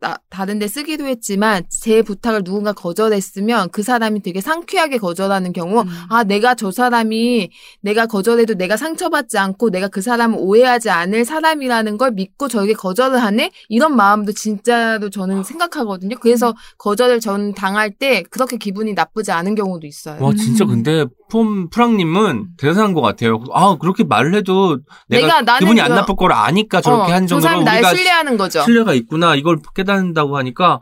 나- 0.00 0.18
다른 0.30 0.58
데 0.60 0.68
쓰기도 0.68 1.06
했지만 1.06 1.64
제 1.68 2.02
부탁을 2.02 2.44
누군가 2.44 2.72
거절했으면 2.72 3.70
그 3.70 3.82
사람이 3.82 4.22
되게 4.22 4.40
상쾌하게 4.40 4.98
거절하는 4.98 5.52
경우 5.52 5.80
음. 5.80 5.88
아 6.08 6.22
내가 6.24 6.54
저 6.54 6.70
사람이 6.70 7.50
내가 7.80 8.06
거절해도 8.06 8.54
내가 8.54 8.76
상처받지 8.76 9.38
않고 9.38 9.70
내가 9.70 9.88
그 9.88 10.00
사람을 10.00 10.38
오해하지 10.40 10.90
않을 10.90 11.24
사람이라는 11.24 11.98
걸 11.98 12.12
믿고 12.12 12.46
저에게 12.48 12.74
거절을 12.74 13.18
하네 13.20 13.50
이런 13.68 13.96
마음도 13.96 14.32
진짜로 14.32 15.10
저는 15.10 15.42
생각하거든요. 15.42 16.16
그래서 16.20 16.54
거절을 16.78 17.18
전 17.20 17.52
당할 17.54 17.90
때 17.90 18.22
그렇게 18.30 18.56
기분이 18.56 18.92
나쁘지 18.94 19.32
않은 19.32 19.54
경우도 19.56 19.86
있어요. 19.86 20.22
와, 20.22 20.32
진짜 20.34 20.64
음. 20.64 20.68
근데 20.68 21.06
폼 21.30 21.68
프랑님은 21.70 22.48
대단한 22.56 22.94
것 22.94 23.00
같아요. 23.00 23.42
아, 23.52 23.76
그렇게 23.78 24.04
말을 24.04 24.34
해도 24.34 24.78
내가, 25.08 25.40
내가 25.40 25.58
기분이 25.58 25.80
안 25.80 25.88
그- 25.88 25.94
나쁠 25.94 26.16
걸 26.16 26.32
아니까 26.32 26.80
저렇게 26.80 27.12
어, 27.12 27.14
한저 27.14 27.40
정도로 27.40 27.62
우리가 27.70 27.94
신뢰하는 27.94 28.36
거죠. 28.36 28.62
신뢰가 28.62 28.94
있구나 28.94 29.34
이걸 29.34 29.58
깨닫는다고 29.74 30.36
하니까 30.38 30.80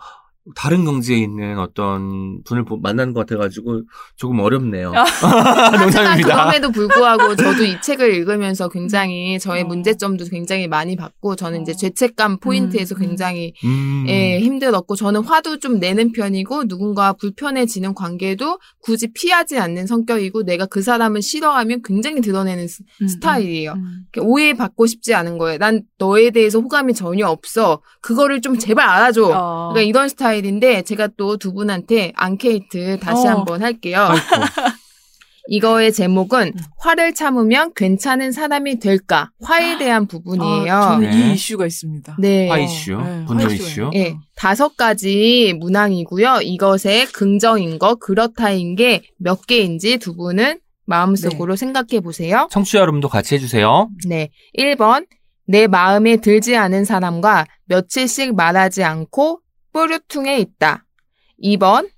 다른 0.55 0.84
경지에 0.84 1.16
있는 1.18 1.59
어떤 1.59 2.42
분을 2.44 2.64
보- 2.64 2.76
만나는 2.76 3.12
것 3.12 3.26
같아가지고 3.26 3.82
조금 4.16 4.38
어렵네요. 4.40 4.92
하지만 4.94 5.80
농담입니다. 5.80 6.28
그럼에도 6.34 6.70
불구하고 6.70 7.34
저도 7.36 7.64
이 7.64 7.80
책을 7.80 8.14
읽으면서 8.14 8.68
굉장히 8.68 9.38
저의 9.38 9.62
어. 9.64 9.66
문제점도 9.66 10.26
굉장히 10.26 10.68
많이 10.68 10.94
받고 10.97 11.36
저는 11.36 11.62
이제 11.62 11.72
어. 11.72 11.74
죄책감 11.74 12.38
포인트에서 12.40 12.94
음, 12.94 12.97
음. 13.03 13.07
굉장히 13.09 13.53
음. 13.64 14.05
예, 14.09 14.38
힘들었고 14.40 14.94
저는 14.97 15.22
화도 15.24 15.59
좀 15.59 15.78
내는 15.80 16.12
편이고 16.12 16.68
누군가 16.68 17.12
불편해지는 17.14 17.94
관계도 17.94 18.59
굳이 18.80 19.12
피하지 19.12 19.59
않는 19.59 19.86
성격이고 19.86 20.44
내가 20.44 20.66
그 20.66 20.82
사람을 20.82 21.22
싫어하면 21.22 21.80
굉장히 21.84 22.20
드러내는 22.20 22.68
스, 22.68 22.82
음, 23.03 23.09
스타일이에요. 23.09 23.72
음. 23.72 24.05
오해받고 24.20 24.86
싶지 24.86 25.14
않은 25.14 25.38
거예요. 25.38 25.59
난 25.59 25.82
너에 25.99 26.30
대해서 26.30 26.61
호감이 26.61 26.94
전혀 26.94 27.26
없어. 27.26 27.80
그거를 28.01 28.40
좀 28.40 28.59
제발 28.59 28.88
알아줘. 28.88 29.24
어. 29.34 29.68
그러니까 29.72 29.80
이런 29.88 30.09
스타일 30.09 30.36
인데 30.45 30.82
제가 30.82 31.09
또 31.16 31.37
두 31.37 31.53
분한테 31.53 32.12
앙케이트 32.16 32.99
다시 33.01 33.26
어. 33.26 33.30
한번 33.30 33.62
할게요. 33.62 34.09
이거의 35.49 35.93
제목은 35.93 36.53
음. 36.57 36.61
화를 36.78 37.14
참으면 37.14 37.72
괜찮은 37.76 38.32
사람이 38.32 38.80
될까? 38.80 39.30
화에 39.43 39.78
대한 39.78 40.07
부분이에요. 40.09 40.72
아, 40.74 40.89
저는 40.95 41.11
네. 41.11 41.16
이 41.30 41.32
이슈가 41.34 41.66
있습니다. 41.66 42.16
네. 42.18 42.49
화 42.49 42.59
이슈, 42.59 42.97
네, 42.97 43.24
분노 43.26 43.45
화 43.45 43.53
이슈. 43.53 43.91
예, 43.95 44.16
다섯 44.34 44.76
가지 44.76 45.55
문항이고요. 45.61 46.41
이것의 46.43 47.07
긍정인 47.12 47.78
거, 47.78 47.95
그렇다인 47.95 48.74
게 48.74 49.03
몇 49.18 49.47
개인지 49.47 49.99
두 49.99 50.16
분은 50.16 50.59
마음속으로 50.84 51.55
생각해 51.55 52.01
보세요. 52.01 52.49
청취자 52.51 52.78
여러분도 52.80 53.09
같이 53.09 53.34
해주세요. 53.37 53.89
네. 54.09 54.30
1번. 54.59 55.07
내 55.49 55.68
마음에 55.68 56.16
들지 56.16 56.57
않은 56.57 56.84
사람과 56.84 57.47
며칠씩 57.66 58.34
말하지 58.34 58.82
않고 58.82 59.39
뾰루퉁해 59.76 60.38
있다. 60.38 60.86
2번. 61.42 61.90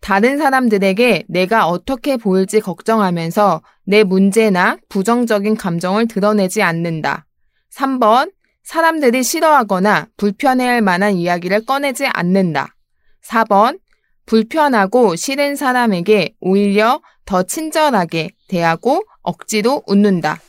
다른 0.00 0.38
사람들에게 0.38 1.24
내가 1.28 1.66
어떻게 1.66 2.16
보일지 2.16 2.60
걱정하면서 2.60 3.62
내 3.84 4.02
문제나 4.02 4.78
부정적인 4.88 5.56
감정을 5.56 6.08
드러내지 6.08 6.62
않는다. 6.62 7.26
3번. 7.74 8.32
사람들이 8.62 9.22
싫어하거나 9.22 10.08
불편해할 10.16 10.80
만한 10.80 11.14
이야기를 11.14 11.66
꺼내지 11.66 12.06
않는다. 12.06 12.74
4번. 13.22 13.78
불편하고 14.24 15.14
싫은 15.14 15.56
사람에게 15.56 16.34
오히려 16.40 17.02
더 17.26 17.42
친절하게 17.42 18.30
대하고 18.48 19.04
억지로 19.22 19.82
웃는다. 19.86 20.40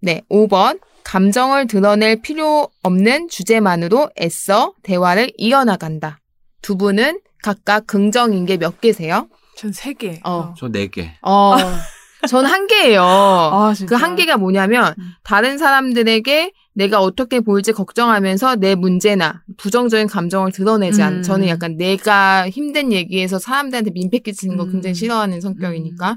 네, 0.00 0.20
5번. 0.30 0.78
감정을 1.06 1.68
드러낼 1.68 2.20
필요 2.20 2.68
없는 2.82 3.28
주제만으로 3.28 4.10
애써 4.20 4.74
대화를 4.82 5.30
이어나간다. 5.36 6.18
두 6.62 6.76
분은 6.76 7.20
각각 7.44 7.86
긍정인 7.86 8.44
게 8.44 8.56
몇 8.56 8.80
개세요? 8.80 9.28
전 9.56 9.72
세 9.72 9.92
개. 9.94 10.20
어. 10.24 10.52
저 10.58 10.68
네 10.68 10.88
개. 10.88 11.12
어, 11.22 11.54
전 12.28 12.44
한 12.44 12.66
개예요. 12.66 13.02
아, 13.04 13.72
진짜. 13.72 13.94
그한 13.96 14.16
개가 14.16 14.36
뭐냐면 14.36 14.94
음. 14.98 15.12
다른 15.22 15.58
사람들에게 15.58 16.50
내가 16.74 17.00
어떻게 17.00 17.38
보일지 17.38 17.72
걱정하면서 17.72 18.56
내 18.56 18.74
문제나 18.74 19.44
부정적인 19.58 20.08
감정을 20.08 20.50
드러내지 20.50 21.02
않. 21.04 21.18
음. 21.18 21.22
저는 21.22 21.46
약간 21.46 21.76
내가 21.76 22.50
힘든 22.50 22.92
얘기에서 22.92 23.38
사람들한테 23.38 23.92
민폐 23.92 24.18
끼치는 24.18 24.56
거 24.56 24.64
음. 24.64 24.72
굉장히 24.72 24.94
싫어하는 24.94 25.40
성격이니까. 25.40 26.16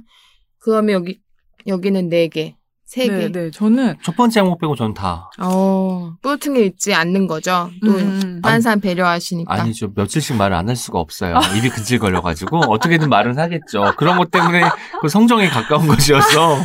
그러면 0.58 0.96
여기 0.96 1.20
여기는 1.68 2.10
네 2.10 2.28
개, 2.28 2.56
세 2.90 3.06
개. 3.06 3.12
네, 3.12 3.32
네. 3.32 3.52
저는 3.52 3.98
첫 4.02 4.16
번째 4.16 4.40
항목 4.40 4.60
빼고 4.60 4.76
전 4.76 4.96
다. 4.96 5.30
어, 5.40 6.12
뿌듯게 6.24 6.66
있지 6.66 6.92
않는 6.96 7.28
거죠. 7.28 7.70
또 7.86 7.92
음, 7.92 8.42
다른 8.44 8.62
사람 8.62 8.80
배려하시니까. 8.80 9.54
아니죠. 9.54 9.92
며칠씩 9.96 10.36
말을 10.38 10.56
안 10.58 10.68
할 10.70 10.76
수가 10.76 10.98
없어요. 11.00 11.36
입이 11.56 11.70
근질거려가지고 11.70 12.62
어떻게든 12.72 13.08
말은 13.10 13.38
하겠죠. 13.38 13.94
그런 13.98 14.18
것 14.18 14.32
때문에 14.32 14.64
그 15.02 15.08
성정에 15.08 15.50
가까운 15.50 15.88
것이어서. 15.88 16.58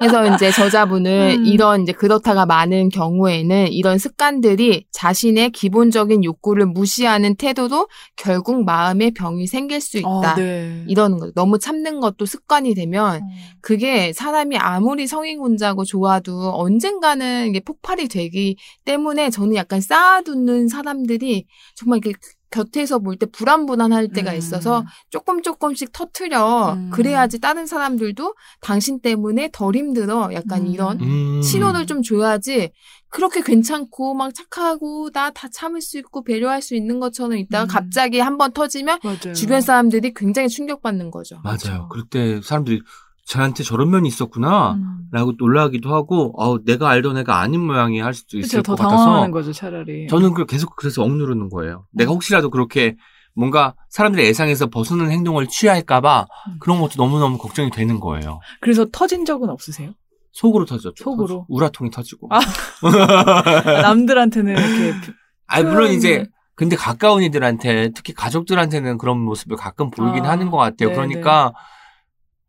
그래서 0.00 0.34
이제 0.34 0.50
저자분은 0.50 1.40
음. 1.40 1.44
이런 1.44 1.82
이제 1.82 1.92
그렇다가 1.92 2.46
많은 2.46 2.88
경우에는 2.88 3.68
이런 3.70 3.98
습관들이 3.98 4.86
자신의 4.90 5.50
기본적인 5.50 6.24
욕구를 6.24 6.64
무시하는 6.64 7.36
태도도 7.36 7.86
결국 8.16 8.64
마음의 8.64 9.10
병이 9.10 9.46
생길 9.46 9.82
수 9.82 9.98
있다. 9.98 10.08
어, 10.08 10.34
네. 10.36 10.84
이러는 10.88 11.18
거죠. 11.18 11.32
너무 11.34 11.58
참는 11.58 12.00
것도 12.00 12.24
습관이 12.24 12.74
되면 12.74 13.20
그게 13.60 14.14
사람이 14.14 14.56
아무리 14.56 15.06
성인 15.06 15.38
군자고 15.38 15.84
좋아도 15.84 16.50
언젠가는 16.54 17.48
이게 17.48 17.60
폭발이 17.60 18.08
되기 18.08 18.56
때문에 18.86 19.28
저는 19.28 19.54
약간 19.54 19.82
쌓아두는 19.82 20.68
사람들이 20.68 21.44
정말 21.74 22.00
이렇게 22.02 22.18
곁에서 22.50 22.98
볼 22.98 23.16
때 23.16 23.26
불안불안할 23.26 24.08
때가 24.08 24.32
음. 24.32 24.36
있어서 24.38 24.84
조금 25.10 25.42
조금씩 25.42 25.92
터트려 25.92 26.72
음. 26.74 26.90
그래야지 26.90 27.38
다른 27.38 27.66
사람들도 27.66 28.34
당신 28.60 29.00
때문에 29.00 29.50
덜 29.52 29.76
힘들어 29.76 30.30
약간 30.32 30.62
음. 30.62 30.66
이런 30.68 31.00
음. 31.00 31.42
신호를 31.42 31.86
좀 31.86 32.02
줘야지 32.02 32.72
그렇게 33.08 33.42
괜찮고 33.42 34.14
막 34.14 34.32
착하고 34.34 35.10
나 35.12 35.30
다 35.30 35.48
참을 35.48 35.80
수 35.80 35.98
있고 35.98 36.22
배려할 36.24 36.60
수 36.62 36.74
있는 36.74 36.98
것처럼 37.00 37.36
있다가 37.38 37.64
음. 37.64 37.68
갑자기 37.68 38.18
한번 38.20 38.52
터지면 38.52 38.98
맞아요. 39.02 39.32
주변 39.34 39.60
사람들이 39.60 40.12
굉장히 40.14 40.48
충격받는 40.48 41.10
거죠. 41.10 41.40
맞아요. 41.44 41.88
그럴 41.90 42.04
때 42.08 42.40
사람들이 42.42 42.80
저한테 43.30 43.62
저런 43.62 43.90
면이 43.90 44.08
있었구나. 44.08 44.72
음. 44.72 45.08
라고 45.12 45.34
놀라기도 45.38 45.94
하고, 45.94 46.34
어, 46.36 46.62
내가 46.64 46.90
알던 46.90 47.16
애가 47.18 47.38
아닌 47.38 47.60
모양이 47.60 48.00
할 48.00 48.12
수도 48.12 48.38
있을 48.38 48.58
그쵸, 48.60 48.74
더것 48.74 48.90
같아서. 48.90 49.30
거죠, 49.30 49.52
차라리. 49.52 50.08
저는 50.08 50.34
그 50.34 50.46
계속 50.46 50.74
그래서 50.74 51.04
억누르는 51.04 51.48
거예요. 51.48 51.86
내가 51.92 52.10
혹시라도 52.10 52.50
그렇게 52.50 52.96
뭔가 53.36 53.74
사람들의 53.88 54.26
예상에서 54.26 54.66
벗어나는 54.68 55.12
행동을 55.12 55.46
취할까봐 55.46 56.26
음. 56.48 56.56
그런 56.58 56.80
것도 56.80 56.94
너무너무 56.96 57.38
걱정이 57.38 57.70
되는 57.70 58.00
거예요. 58.00 58.40
그래서 58.60 58.84
터진 58.90 59.24
적은 59.24 59.48
없으세요? 59.48 59.92
속으로 60.32 60.64
터졌죠. 60.64 61.04
속으로? 61.04 61.46
우라통이 61.48 61.92
터지고. 61.92 62.28
아. 62.32 62.40
남들한테는 63.82 64.56
이렇게 64.56 65.12
아니, 65.46 65.64
물론 65.64 65.92
이제, 65.92 66.26
근데 66.56 66.74
가까운 66.74 67.22
이들한테, 67.22 67.90
특히 67.94 68.12
가족들한테는 68.12 68.98
그런 68.98 69.20
모습을 69.20 69.56
가끔 69.56 69.90
보이긴 69.90 70.26
아, 70.26 70.30
하는 70.30 70.50
것 70.50 70.56
같아요. 70.56 70.88
네네. 70.88 70.94
그러니까, 70.94 71.52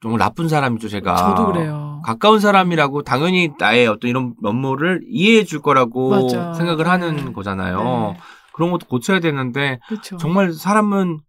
좀 0.02 0.18
나쁜 0.18 0.50
사람이죠, 0.50 0.90
제가. 0.90 1.16
저도 1.16 1.52
그래요. 1.54 2.02
가까운 2.04 2.40
사람이라고 2.40 3.04
당연히 3.04 3.52
나의 3.60 3.88
어떤 3.88 4.10
이런 4.10 4.34
면모를 4.42 5.02
이해해 5.08 5.44
줄 5.44 5.62
거라고 5.62 6.10
맞아. 6.10 6.54
생각을 6.56 6.88
하는 6.88 7.16
네. 7.18 7.32
거잖아요. 7.34 8.14
네. 8.14 8.20
그런 8.54 8.72
것도 8.72 8.88
고쳐야 8.88 9.20
되는데, 9.20 9.80
그렇죠. 9.88 10.18
정말 10.18 10.52
사람은 10.54 11.20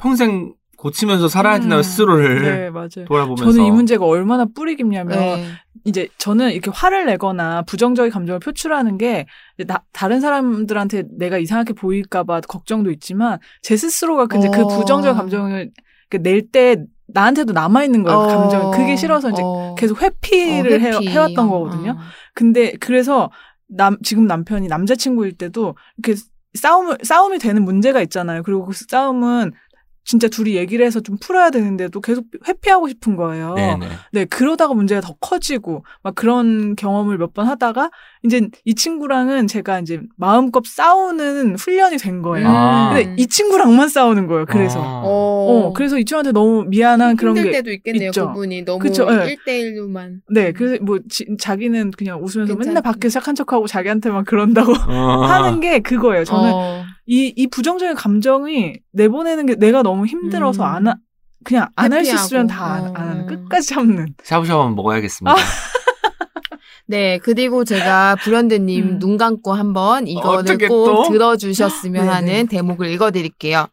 평생 0.00 0.54
고치면서 0.76 1.28
살아야 1.28 1.58
된다고 1.58 1.80
음. 1.80 1.82
스스로를 1.82 2.42
네, 2.42 2.70
맞아요. 2.70 3.04
돌아보면서. 3.06 3.52
저는 3.52 3.66
이 3.66 3.70
문제가 3.70 4.06
얼마나 4.06 4.46
뿌리 4.46 4.76
깊냐면 4.76 5.18
네. 5.18 5.46
이제 5.84 6.08
저는 6.16 6.52
이렇게 6.52 6.70
화를 6.72 7.04
내거나 7.06 7.62
부정적인 7.62 8.10
감정을 8.10 8.38
표출하는 8.40 8.96
게 8.96 9.26
이제 9.58 9.66
나- 9.66 9.82
다른 9.92 10.20
사람들한테 10.20 11.04
내가 11.18 11.36
이상하게 11.36 11.74
보일까봐 11.74 12.40
걱정도 12.48 12.90
있지만 12.92 13.38
제 13.60 13.76
스스로가 13.76 14.24
근데 14.26 14.48
그 14.48 14.62
어. 14.62 14.68
부정적 14.68 15.10
인 15.10 15.16
감정을 15.18 15.70
낼 16.22 16.50
때 16.50 16.76
나한테도 17.12 17.52
남아 17.52 17.84
있는 17.84 18.02
거예요. 18.02 18.20
그 18.20 18.26
감정 18.28 18.70
그게 18.70 18.96
싫어서 18.96 19.30
이제 19.30 19.42
어. 19.44 19.74
계속 19.78 20.02
회피를 20.02 20.72
어, 20.72 20.78
회피. 20.78 21.08
해, 21.08 21.12
해왔던 21.12 21.48
어, 21.48 21.50
거거든요. 21.50 21.92
어. 21.92 21.96
근데 22.34 22.72
그래서 22.80 23.30
남 23.68 23.96
지금 24.02 24.26
남편이 24.26 24.68
남자친구일 24.68 25.32
때도 25.36 25.76
이렇게 25.98 26.20
싸움을 26.54 26.98
싸움이 27.02 27.38
되는 27.38 27.64
문제가 27.64 28.00
있잖아요. 28.02 28.42
그리고 28.42 28.66
그 28.66 28.72
싸움은 28.74 29.52
진짜 30.04 30.28
둘이 30.28 30.56
얘기를 30.56 30.84
해서 30.84 31.00
좀 31.00 31.16
풀어야 31.20 31.50
되는데도 31.50 32.00
계속 32.00 32.24
회피하고 32.48 32.88
싶은 32.88 33.16
거예요. 33.16 33.54
네네. 33.54 33.86
네, 34.12 34.24
그러다가 34.24 34.74
문제가 34.74 35.00
더 35.00 35.14
커지고, 35.20 35.84
막 36.02 36.14
그런 36.14 36.74
경험을 36.74 37.18
몇 37.18 37.32
번 37.32 37.46
하다가, 37.46 37.90
이제 38.24 38.48
이 38.64 38.74
친구랑은 38.74 39.46
제가 39.46 39.78
이제 39.80 40.00
마음껏 40.16 40.64
싸우는 40.66 41.56
훈련이 41.56 41.96
된 41.98 42.22
거예요. 42.22 42.48
아. 42.48 42.92
근데 42.94 43.14
이 43.18 43.26
친구랑만 43.28 43.88
싸우는 43.88 44.26
거예요, 44.26 44.46
그래서. 44.46 44.82
아. 44.82 45.02
어, 45.04 45.72
그래서 45.76 45.96
이 45.98 46.04
친구한테 46.04 46.32
너무 46.32 46.64
미안한 46.64 47.16
그런 47.16 47.34
게. 47.34 47.50
때도 47.52 47.70
있겠네요. 47.70 48.08
있죠. 48.08 48.28
그분이 48.28 48.64
너무 48.64 48.78
그쵸, 48.80 49.06
예. 49.10 49.36
1대1로만. 49.36 50.20
네, 50.30 50.50
그래서 50.52 50.82
뭐, 50.82 50.98
지- 51.08 51.26
자기는 51.38 51.92
그냥 51.92 52.18
웃으면서 52.22 52.54
괜찮- 52.54 52.66
맨날 52.68 52.82
밖에서 52.82 53.20
착한 53.20 53.34
척하고 53.36 53.66
자기한테만 53.68 54.24
그런다고 54.24 54.72
어. 54.88 55.24
하는 55.24 55.60
게 55.60 55.78
그거예요. 55.80 56.24
저는 56.24 56.50
어. 56.52 56.84
이, 57.06 57.32
이 57.36 57.46
부정적인 57.48 57.94
감정이 57.96 58.74
내보내는 58.92 59.46
게 59.46 59.54
내가 59.56 59.82
너무 59.82 60.06
힘들어서 60.06 60.62
음. 60.64 60.68
안, 60.68 60.86
하, 60.88 60.94
그냥 61.44 61.68
안 61.76 61.92
할 61.92 62.04
수 62.04 62.14
있으면. 62.14 62.46
다 62.46 62.64
안, 62.74 62.86
안 62.96 63.08
하는, 63.08 63.22
어. 63.24 63.26
끝까지 63.26 63.68
참는. 63.68 64.14
샤브샤브 64.22 64.58
한번 64.60 64.76
먹어야겠습니다. 64.76 65.34
네, 66.86 67.18
그리고 67.18 67.64
제가 67.64 68.16
불현듯님 68.16 68.84
음. 68.84 68.98
눈 68.98 69.16
감고 69.16 69.52
한번 69.52 70.08
이거를 70.08 70.58
꼭 70.68 70.68
또? 71.04 71.08
들어주셨으면 71.10 72.02
네네. 72.02 72.12
하는 72.12 72.46
대목을 72.48 72.88
읽어드릴게요. 72.90 73.68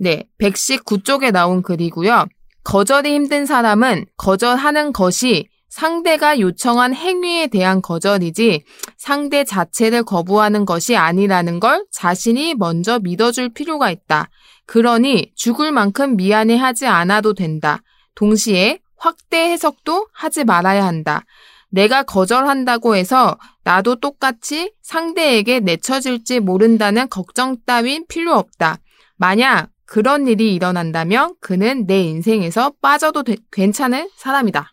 네, 0.00 0.24
119쪽에 0.40 1.32
나온 1.32 1.60
글이고요. 1.62 2.24
거절이 2.64 3.12
힘든 3.12 3.44
사람은 3.44 4.06
거절하는 4.16 4.94
것이 4.94 5.48
상대가 5.74 6.38
요청한 6.38 6.94
행위에 6.94 7.48
대한 7.48 7.82
거절이지 7.82 8.62
상대 8.96 9.42
자체를 9.42 10.04
거부하는 10.04 10.66
것이 10.66 10.94
아니라는 10.94 11.58
걸 11.58 11.84
자신이 11.90 12.54
먼저 12.54 13.00
믿어줄 13.00 13.48
필요가 13.48 13.90
있다. 13.90 14.28
그러니 14.66 15.32
죽을 15.34 15.72
만큼 15.72 16.14
미안해 16.14 16.56
하지 16.56 16.86
않아도 16.86 17.34
된다. 17.34 17.82
동시에 18.14 18.78
확대 18.96 19.50
해석도 19.50 20.06
하지 20.12 20.44
말아야 20.44 20.86
한다. 20.86 21.24
내가 21.70 22.04
거절한다고 22.04 22.94
해서 22.94 23.36
나도 23.64 23.96
똑같이 23.96 24.72
상대에게 24.80 25.58
내쳐질지 25.58 26.38
모른다는 26.38 27.08
걱정 27.08 27.56
따윈 27.66 28.06
필요 28.06 28.34
없다. 28.34 28.78
만약 29.16 29.70
그런 29.86 30.26
일이 30.26 30.54
일어난다면 30.54 31.34
그는 31.40 31.86
내 31.86 32.02
인생에서 32.02 32.72
빠져도 32.80 33.22
되- 33.22 33.36
괜찮은 33.52 34.08
사람이다. 34.16 34.70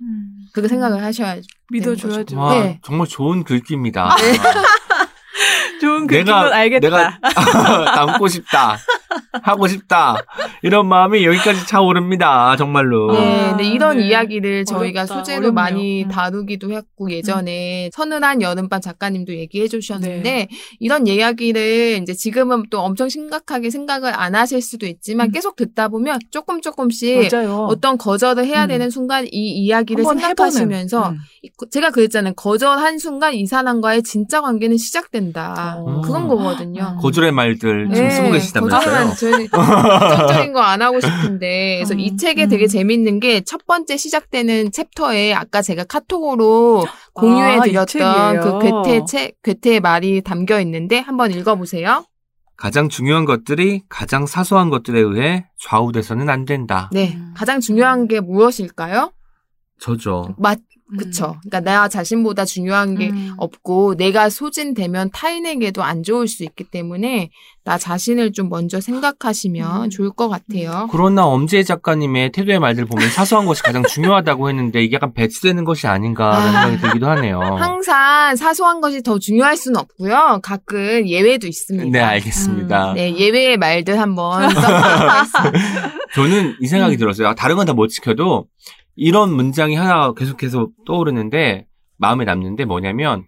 그렇게 0.53 0.67
생각을 0.69 1.03
하셔야죠. 1.03 1.47
믿어줘야죠. 1.71 2.37
와, 2.39 2.53
네. 2.53 2.79
정말 2.83 3.07
좋은 3.07 3.43
글귀입니다. 3.43 4.15
좋은 5.81 6.07
글귀면 6.07 6.53
알겠다. 6.53 6.87
내가 6.87 7.19
담고 7.95 8.27
싶다. 8.27 8.77
하고 9.43 9.67
싶다. 9.67 10.15
이런 10.61 10.87
마음이 10.87 11.25
여기까지 11.25 11.65
차오릅니다. 11.65 12.55
정말로. 12.57 13.11
네, 13.11 13.41
아, 13.45 13.49
근데 13.49 13.63
이런 13.65 13.97
네. 13.97 14.07
이야기를 14.07 14.65
저희가 14.65 15.01
어렵다, 15.01 15.15
소재로 15.15 15.37
어렵네요. 15.37 15.51
많이 15.53 16.03
음. 16.03 16.09
다루기도 16.09 16.71
했고 16.71 17.11
예전에 17.11 17.89
서늘한 17.93 18.41
여름밤 18.41 18.79
작가님도 18.79 19.33
얘기해 19.35 19.67
주셨는데 19.67 20.21
네. 20.21 20.47
이런 20.79 21.07
이야기를 21.07 21.99
이제 22.01 22.13
지금은 22.13 22.65
또 22.69 22.79
엄청 22.81 23.09
심각하게 23.09 23.69
생각을 23.69 24.13
안 24.17 24.35
하실 24.35 24.61
수도 24.61 24.85
있지만 24.85 25.27
음. 25.29 25.31
계속 25.31 25.55
듣다 25.55 25.87
보면 25.89 26.19
조금 26.29 26.61
조금씩 26.61 27.29
맞아요. 27.31 27.65
어떤 27.69 27.97
거절을 27.97 28.45
해야 28.45 28.63
음. 28.63 28.67
되는 28.69 28.89
순간 28.89 29.25
이 29.25 29.51
이야기를 29.63 30.03
생각하시면서. 30.05 31.09
음. 31.09 31.17
제가 31.71 31.89
그랬잖아요. 31.89 32.33
거절한 32.35 32.97
순간 32.99 33.33
이 33.33 33.45
사람과의 33.45 34.03
진짜 34.03 34.41
관계는 34.41 34.77
시작된다. 34.77 35.70
어. 35.77 36.01
그건 36.01 36.27
거거든요. 36.27 36.93
음. 36.95 36.97
고졸의 37.01 37.31
말들 37.31 37.89
지금 37.91 38.07
네, 38.07 38.09
쓰고 38.11 38.31
계시다면서요? 38.31 39.07
부정적인 39.49 40.53
거 40.53 40.59
안 40.61 40.81
하고 40.81 40.99
싶은데 40.99 41.77
그래서 41.77 41.93
음, 41.93 41.99
이 41.99 42.15
책에 42.17 42.45
음. 42.45 42.49
되게 42.49 42.67
재밌는 42.67 43.19
게 43.19 43.41
첫 43.45 43.65
번째 43.65 43.97
시작되는 43.97 44.71
챕터에 44.71 45.33
아까 45.33 45.61
제가 45.61 45.83
카톡으로 45.85 46.85
공유해 47.13 47.57
아, 47.57 47.61
드렸던. 47.61 48.39
그 48.39 48.59
괴테 48.83 49.05
책 49.05 49.41
괴테의 49.43 49.79
말이 49.81 50.21
담겨 50.21 50.59
있는데 50.61 50.99
한번 50.99 51.31
읽어 51.31 51.55
보세요. 51.55 52.05
가장 52.57 52.89
중요한 52.89 53.25
것들이 53.25 53.81
가장 53.89 54.27
사소한 54.27 54.69
것들에 54.69 54.99
의해 54.99 55.47
좌우돼서는 55.59 56.29
안 56.29 56.45
된다. 56.45 56.89
네. 56.93 57.13
음. 57.15 57.33
가장 57.35 57.59
중요한 57.59 58.07
게 58.07 58.19
무엇일까요? 58.19 59.11
저죠. 59.79 60.35
맞, 60.37 60.59
그쵸. 60.97 61.37
그러니까 61.41 61.59
나 61.61 61.87
자신보다 61.87 62.45
중요한 62.45 62.95
게 62.95 63.09
음. 63.09 63.33
없고 63.37 63.95
내가 63.95 64.29
소진되면 64.29 65.11
타인에게도 65.13 65.83
안 65.83 66.03
좋을 66.03 66.27
수 66.27 66.43
있기 66.43 66.65
때문에 66.65 67.29
나 67.63 67.77
자신을 67.77 68.31
좀 68.33 68.49
먼저 68.49 68.81
생각하시면 68.81 69.83
음. 69.85 69.89
좋을 69.89 70.09
것 70.11 70.27
같아요. 70.29 70.87
그러나 70.91 71.25
엄지혜 71.25 71.61
작가님의 71.63 72.31
태도의 72.31 72.59
말들 72.59 72.85
보면 72.85 73.09
사소한 73.11 73.45
것이 73.45 73.61
가장 73.63 73.83
중요하다고 73.83 74.49
했는데 74.49 74.83
이게 74.83 74.95
약간 74.95 75.13
배치되는 75.13 75.63
것이 75.63 75.87
아닌가라는 75.87 76.47
아. 76.49 76.61
생각이 76.61 76.81
들기도 76.81 77.07
하네요. 77.11 77.39
항상 77.39 78.35
사소한 78.35 78.81
것이 78.81 79.03
더 79.03 79.19
중요할 79.19 79.57
수는 79.57 79.79
없고요. 79.79 80.39
가끔 80.43 81.07
예외도 81.07 81.47
있습니다. 81.47 81.89
네, 81.97 82.03
알겠습니다. 82.03 82.93
네, 82.95 83.15
예외의 83.15 83.57
말들 83.57 83.99
한번 83.99 84.49
써보겠습니다. 84.49 85.91
저는 86.15 86.55
이 86.59 86.67
생각이 86.67 86.95
음. 86.95 86.97
들었어요. 86.97 87.27
아, 87.29 87.35
다른 87.35 87.55
건 87.55 87.65
다 87.65 87.73
못 87.73 87.87
지켜도 87.87 88.47
이런 89.01 89.33
문장이 89.33 89.75
하나 89.75 90.13
계속해서 90.13 90.67
떠오르는데 90.85 91.65
마음에 91.97 92.23
남는데 92.23 92.65
뭐냐면 92.65 93.23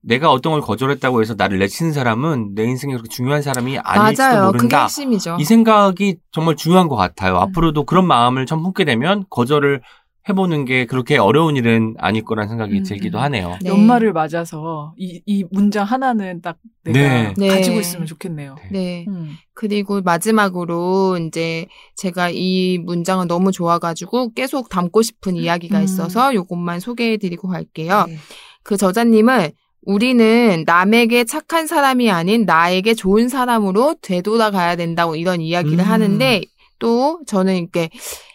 내가 0.00 0.32
어떤 0.32 0.50
걸 0.52 0.60
거절했다고 0.60 1.20
해서 1.20 1.34
나를 1.38 1.60
내치는 1.60 1.92
사람은 1.92 2.56
내 2.56 2.64
인생에 2.64 2.92
그렇게 2.94 3.08
중요한 3.08 3.40
사람이 3.40 3.78
아닐지도 3.78 4.20
맞아요. 4.20 4.46
그게 4.46 4.56
모른다. 4.64 4.82
핵심이죠. 4.82 5.36
이 5.38 5.44
생각이 5.44 6.16
정말 6.32 6.56
중요한 6.56 6.88
것 6.88 6.96
같아요. 6.96 7.34
음. 7.34 7.38
앞으로도 7.38 7.84
그런 7.84 8.04
마음을 8.08 8.46
처음 8.46 8.64
품게 8.64 8.84
되면 8.84 9.24
거절을 9.30 9.82
해보는 10.28 10.64
게 10.64 10.86
그렇게 10.86 11.16
어려운 11.16 11.56
일은 11.56 11.94
아닐 11.98 12.24
거란 12.24 12.48
생각이 12.48 12.78
음, 12.78 12.82
들기도 12.84 13.18
음. 13.18 13.22
하네요. 13.22 13.58
네. 13.60 13.70
연말을 13.70 14.12
맞아서 14.12 14.94
이, 14.96 15.20
이 15.26 15.44
문장 15.50 15.84
하나는 15.84 16.40
딱 16.40 16.58
내가 16.84 16.98
네. 16.98 17.34
네. 17.36 17.48
가지고 17.48 17.80
있으면 17.80 18.06
좋겠네요. 18.06 18.56
네. 18.70 19.04
음. 19.08 19.36
그리고 19.54 20.00
마지막으로 20.00 21.18
이제 21.18 21.66
제가 21.96 22.30
이 22.30 22.78
문장을 22.78 23.26
너무 23.26 23.50
좋아가지고 23.50 24.32
계속 24.34 24.68
담고 24.68 25.02
싶은 25.02 25.36
이야기가 25.36 25.78
음. 25.78 25.84
있어서 25.84 26.34
요것만 26.34 26.78
소개해드리고 26.78 27.48
갈게요. 27.48 28.04
네. 28.06 28.16
그 28.62 28.76
저자님은 28.76 29.50
우리는 29.84 30.62
남에게 30.64 31.24
착한 31.24 31.66
사람이 31.66 32.10
아닌 32.12 32.44
나에게 32.44 32.94
좋은 32.94 33.28
사람으로 33.28 33.96
되돌아가야 34.00 34.76
된다고 34.76 35.16
이런 35.16 35.40
이야기를 35.40 35.80
음. 35.80 35.84
하는데 35.84 36.42
또 36.78 37.20
저는 37.26 37.56
이렇게 37.56 37.90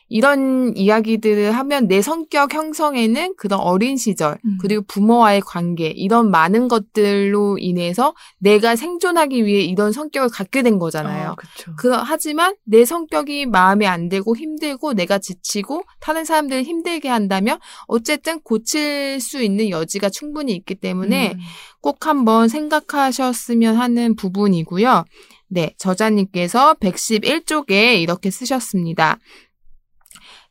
이런 0.10 0.76
이야기들을 0.76 1.52
하면 1.52 1.88
내 1.88 2.02
성격 2.02 2.54
형성에는 2.54 3.36
그런 3.38 3.60
어린 3.60 3.98
시절 3.98 4.38
음. 4.46 4.58
그리고 4.62 4.84
부모와의 4.88 5.42
관계 5.42 5.88
이런 5.88 6.32
많은 6.32 6.68
것들로 6.68 7.58
인해서 7.58 8.14
내가 8.40 8.76
생존하기 8.76 9.46
위해 9.46 9.62
이런 9.62 9.92
성격을 9.92 10.30
갖게 10.30 10.62
된 10.62 10.80
거잖아요. 10.80 11.32
어. 11.32 11.74
그 11.78 11.90
하지만 11.92 12.56
내 12.64 12.86
성격이 12.86 13.48
마음에 13.48 13.86
안 13.86 14.08
들고 14.10 14.36
힘들고 14.36 14.94
내가 14.94 15.20
지치고 15.20 15.84
다른 16.00 16.24
사람들을 16.26 16.64
힘들게 16.64 17.10
한다면 17.10 17.60
어쨌든 17.88 18.40
고칠 18.42 19.20
수 19.20 19.42
있는 19.42 19.70
여지가 19.70 20.10
충분히 20.10 20.54
있기 20.54 20.76
때문에 20.76 21.34
음. 21.34 21.40
꼭 21.82 22.08
한번 22.08 22.48
생각하셨으면 22.48 23.76
하는 23.76 24.16
부분이고요. 24.16 25.06
네, 25.50 25.74
저자님께서 25.78 26.74
111쪽에 26.76 28.02
이렇게 28.02 28.30
쓰셨습니다. 28.30 29.18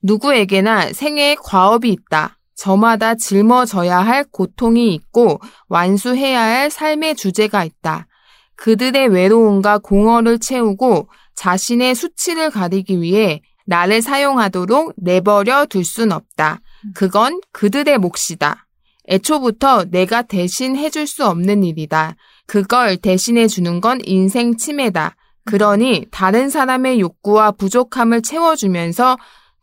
누구에게나 0.06 0.92
생애에 0.92 1.34
과업이 1.42 1.90
있다. 1.90 2.38
저마다 2.54 3.16
짊어져야 3.16 3.98
할 3.98 4.24
고통이 4.24 4.94
있고 4.94 5.40
완수해야 5.68 6.40
할 6.40 6.70
삶의 6.70 7.16
주제가 7.16 7.64
있다. 7.64 8.06
그들의 8.54 9.08
외로움과 9.08 9.78
공허를 9.78 10.38
채우고 10.38 11.08
자신의 11.34 11.94
수치를 11.96 12.50
가리기 12.50 13.02
위해 13.02 13.42
나를 13.66 14.00
사용하도록 14.00 14.94
내버려 14.96 15.66
둘 15.66 15.84
순 15.84 16.12
없다. 16.12 16.60
그건 16.94 17.40
그들의 17.52 17.98
몫이다. 17.98 18.66
애초부터 19.08 19.86
내가 19.90 20.22
대신 20.22 20.76
해줄 20.76 21.06
수 21.08 21.26
없는 21.26 21.64
일이다. 21.64 22.14
그걸 22.46 22.96
대신해 22.96 23.48
주는 23.48 23.80
건 23.80 24.00
인생 24.04 24.56
침해다. 24.56 25.16
그러니 25.44 26.06
다른 26.10 26.48
사람의 26.48 27.00
욕구와 27.00 27.52
부족함을 27.52 28.22
채워주면서 28.22 29.16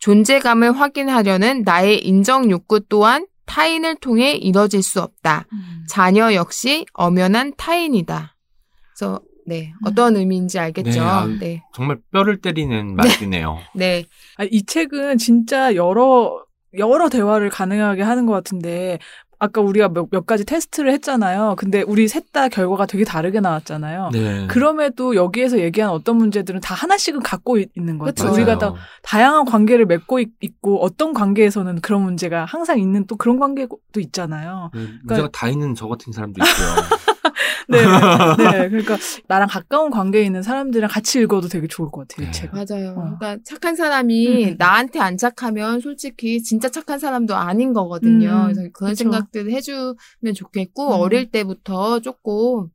존재감을 0.04 0.74
확인하려는 0.74 1.64
나의 1.64 2.06
인정 2.06 2.52
욕구 2.52 2.82
또한 2.90 3.26
타인을 3.46 3.96
통해 3.96 4.34
이뤄질 4.34 4.84
수 4.84 5.02
없다. 5.02 5.46
음. 5.54 5.86
자녀 5.88 6.34
역시 6.34 6.86
엄연한 6.92 7.54
타인이다. 7.56 8.36
그래서 8.94 9.22
네 9.48 9.72
어떤 9.86 10.18
의미인지 10.18 10.60
알겠죠? 10.60 10.90
네, 10.90 11.00
아유. 11.00 11.40
네, 11.40 11.64
정말 11.74 12.00
뼈를 12.12 12.42
때리는 12.42 12.98
말이네요. 12.98 13.60
네, 13.76 14.04
아, 14.36 14.44
이 14.44 14.66
책은 14.66 15.20
진짜 15.20 15.74
여러 15.76 16.44
여러 16.78 17.08
대화를 17.08 17.50
가능하게 17.50 18.02
하는 18.02 18.26
것 18.26 18.34
같은데 18.34 19.00
아까 19.44 19.60
우리가 19.60 19.90
몇, 19.90 20.08
몇 20.10 20.26
가지 20.26 20.46
테스트를 20.46 20.94
했잖아요. 20.94 21.56
근데 21.58 21.82
우리 21.82 22.08
셋 22.08 22.24
다 22.32 22.48
결과가 22.48 22.86
되게 22.88 23.04
다르게 23.04 23.42
나왔잖아요. 23.42 24.10
네. 24.12 24.48
그럼에도 24.48 25.16
여기에서 25.16 25.60
얘기한 25.60 25.92
어떤 25.92 26.16
문제들은 26.18 26.62
다 26.62 26.74
하나씩은 26.74 27.20
갖고 27.22 27.58
있- 27.60 27.70
것 27.76 28.06
같아요. 28.06 28.30
그쵸. 28.30 28.34
우리가. 28.34 28.58
다 28.58 28.74
다양한 29.04 29.46
관계를 29.46 29.86
맺고 29.86 30.20
있, 30.20 30.30
고 30.62 30.82
어떤 30.84 31.14
관계에서는 31.14 31.82
그런 31.82 32.02
문제가 32.02 32.46
항상 32.46 32.80
있는 32.80 33.06
또 33.06 33.18
그런 33.18 33.38
관계도 33.38 33.78
있잖아요. 33.98 34.72
네, 34.74 34.88
문제가 35.04 35.30
다 35.32 35.48
있는 35.50 35.76
저 35.76 35.88
같은 35.88 36.12
사람도 36.14 36.42
있고요. 36.44 36.68
네, 37.70 37.78
네. 37.80 38.70
그러니까 38.70 38.98
나랑 39.28 39.48
가까운 39.48 39.90
관계에 39.92 40.24
있는 40.24 40.42
사람들이랑 40.42 40.90
같이 40.90 41.20
읽어도 41.20 41.48
되게 41.48 41.68
좋을 41.68 41.90
것 41.92 42.08
같아요. 42.08 42.28
이 42.28 42.32
네. 42.32 42.32
책. 42.32 42.52
맞아요. 42.54 42.92
어. 42.92 43.18
그러니까 43.18 43.38
착한 43.46 43.76
사람이 43.76 44.52
음. 44.52 44.56
나한테 44.58 45.00
안 45.00 45.18
착하면 45.18 45.80
솔직히 45.80 46.42
진짜 46.44 46.70
착한 46.70 47.00
사람도 47.00 47.36
아닌 47.36 47.74
거거든요. 47.74 48.30
음, 48.30 48.44
그래서 48.54 48.62
그런 48.74 48.92
그쵸. 48.92 49.04
생각들을 49.04 49.52
해주면 49.52 50.34
좋겠고 50.36 50.88
음. 50.96 51.02
어릴 51.02 51.32
때부터 51.32 52.00
조금 52.00 52.68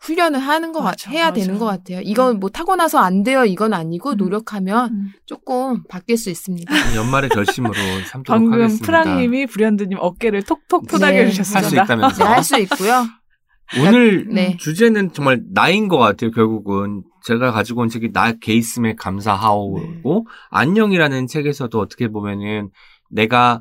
훈련을 0.00 0.38
하는 0.38 0.72
거 0.72 0.80
맞아, 0.80 1.10
해야 1.10 1.26
맞아. 1.26 1.34
되는 1.40 1.58
것 1.58 1.66
같아요. 1.66 2.00
이건 2.02 2.40
뭐 2.40 2.48
타고나서 2.48 2.98
안 2.98 3.22
돼요. 3.22 3.44
이건 3.44 3.74
아니고 3.74 4.12
음. 4.12 4.16
노력하면 4.16 4.90
음. 4.90 5.12
조금 5.26 5.82
바뀔 5.88 6.16
수 6.16 6.30
있습니다. 6.30 6.72
연말의 6.96 7.28
결심으로 7.28 7.74
삼도록 8.10 8.24
방금 8.26 8.52
하겠습니다. 8.54 8.86
프랑님이 8.86 9.44
불현드님 9.46 9.98
어깨를 10.00 10.42
톡톡 10.44 10.88
토닥여 10.88 11.10
네, 11.12 11.18
할 11.24 11.30
주셨습니다. 11.30 11.68
수 11.68 11.74
있다면서. 11.76 12.24
네, 12.24 12.30
할수 12.30 12.58
있고요. 12.60 13.04
오늘 13.78 14.26
네. 14.32 14.56
주제는 14.56 15.12
정말 15.12 15.42
나인 15.52 15.88
것 15.88 15.98
같아요, 15.98 16.30
결국은. 16.30 17.02
제가 17.24 17.52
가지고 17.52 17.82
온 17.82 17.88
책이 17.88 18.12
나 18.12 18.32
게있음에 18.32 18.94
감사하오고, 18.94 20.26
안녕이라는 20.50 21.26
책에서도 21.26 21.78
어떻게 21.78 22.08
보면은 22.08 22.70
내가 23.10 23.60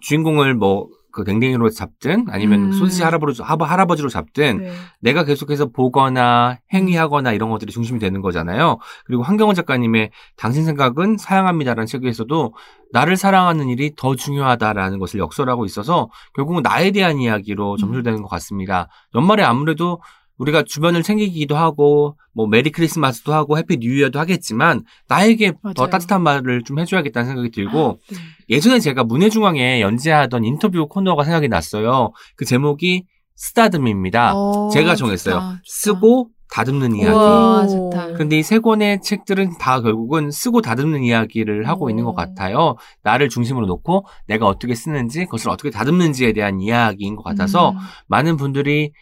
주인공을 0.00 0.54
뭐, 0.54 0.88
그 1.18 1.24
댕댕이로 1.24 1.70
잡든 1.70 2.26
아니면 2.30 2.66
음. 2.66 2.72
소시 2.72 3.02
할아버지, 3.02 3.42
하- 3.42 3.56
할아버지로 3.58 4.08
잡든 4.08 4.58
네. 4.58 4.72
내가 5.00 5.24
계속해서 5.24 5.66
보거나 5.70 6.58
행위하거나 6.72 7.32
이런 7.32 7.50
것들이 7.50 7.72
중심이 7.72 7.98
되는 7.98 8.22
거잖아요. 8.22 8.78
그리고 9.04 9.24
한경은 9.24 9.56
작가님의 9.56 10.10
당신 10.36 10.64
생각은 10.64 11.16
사양합니다라는 11.18 11.86
책에서도 11.86 12.54
나를 12.92 13.16
사랑하는 13.16 13.68
일이 13.68 13.94
더 13.96 14.14
중요하다라는 14.14 15.00
것을 15.00 15.18
역설하고 15.18 15.64
있어서 15.66 16.08
결국은 16.34 16.62
나에 16.62 16.92
대한 16.92 17.18
이야기로 17.18 17.76
점철되는 17.78 18.22
것 18.22 18.28
같습니다. 18.28 18.86
연말에 19.16 19.42
아무래도 19.42 20.00
우리가 20.38 20.62
주변을 20.62 21.02
챙기기도 21.02 21.56
하고 21.56 22.16
뭐 22.32 22.46
Merry 22.46 22.70
Christmas도 22.70 23.34
하고 23.34 23.58
Happy 23.58 23.78
New 23.78 23.98
Year도 23.98 24.18
하겠지만 24.20 24.84
나에게 25.08 25.52
더 25.52 25.58
맞아요. 25.62 25.90
따뜻한 25.90 26.22
말을 26.22 26.62
좀 26.64 26.78
해줘야겠다는 26.78 27.26
생각이 27.28 27.50
들고 27.50 28.00
네. 28.10 28.16
예전에 28.48 28.78
제가 28.78 29.04
문해중앙에 29.04 29.80
연재하던 29.80 30.44
인터뷰 30.44 30.86
코너가 30.88 31.24
생각이 31.24 31.48
났어요. 31.48 32.12
그 32.36 32.44
제목이 32.44 33.04
쓰다듬입니다. 33.34 34.32
어, 34.34 34.68
제가 34.70 34.94
정했어요. 34.94 35.34
좋다, 35.34 35.46
좋다. 35.50 35.62
쓰고 35.64 36.28
다듬는 36.50 36.96
이야기. 36.96 37.12
우와, 37.14 37.66
오. 37.68 37.90
근데 38.16 38.38
이 38.38 38.42
세 38.42 38.58
권의 38.58 39.02
책들은 39.02 39.58
다 39.58 39.82
결국은 39.82 40.30
쓰고 40.30 40.62
다듬는 40.62 41.04
이야기를 41.04 41.68
하고 41.68 41.84
오. 41.86 41.90
있는 41.90 42.04
것 42.04 42.14
같아요. 42.14 42.76
나를 43.02 43.28
중심으로 43.28 43.66
놓고 43.66 44.06
내가 44.26 44.46
어떻게 44.46 44.74
쓰는지 44.74 45.24
그것을 45.26 45.50
어떻게 45.50 45.70
다듬는지에 45.70 46.32
대한 46.32 46.60
이야기인 46.60 47.16
것 47.16 47.22
같아서 47.22 47.70
음. 47.72 47.76
많은 48.06 48.36
분들이 48.38 48.92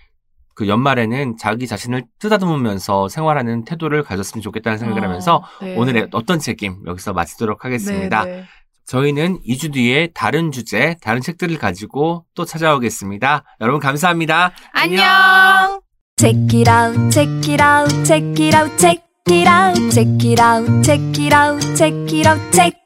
그 0.57 0.66
연말에는 0.66 1.36
자기 1.36 1.68
자신을 1.68 2.07
쓰다듬으면서 2.18 3.09
생활하는 3.09 3.64
태도를 3.64 4.02
가졌으면 4.02 4.42
좋겠다는 4.42 4.78
생각을 4.78 5.02
어, 5.02 5.04
하면서 5.07 5.44
네. 5.60 5.76
오늘의 5.76 6.09
어떤 6.12 6.40
책임 6.40 6.82
여기서 6.86 7.12
마치도록 7.12 7.64
하겠습니다. 7.64 8.24
네, 8.24 8.36
네. 8.36 8.44
저희는 8.86 9.40
2주 9.47 9.74
뒤에 9.74 10.09
다른 10.14 10.51
주제, 10.51 10.97
다른 11.02 11.20
책들을 11.20 11.59
가지고 11.59 12.24
또 12.35 12.44
찾아오겠습니다. 12.44 13.44
여러분 13.60 13.81
감사합니다. 13.81 14.52
안녕. 14.72 15.81
Check 16.18 16.60
it 16.60 16.70
out, 16.70 17.10
check 17.10 17.52
it 17.52 17.62
out, 17.62 18.05
check 18.05 18.43
it 18.43 18.56
out, 18.56 18.78
check 18.78 19.02
it 19.28 19.47
out, 19.47 19.90
check 19.90 20.26
it 20.26 20.40
out, 20.40 20.82
check 20.82 21.22
it 21.22 21.35
out, 21.35 21.76
check 21.76 21.93
it 22.14 22.26
out, 22.26 22.52
check. 22.52 22.85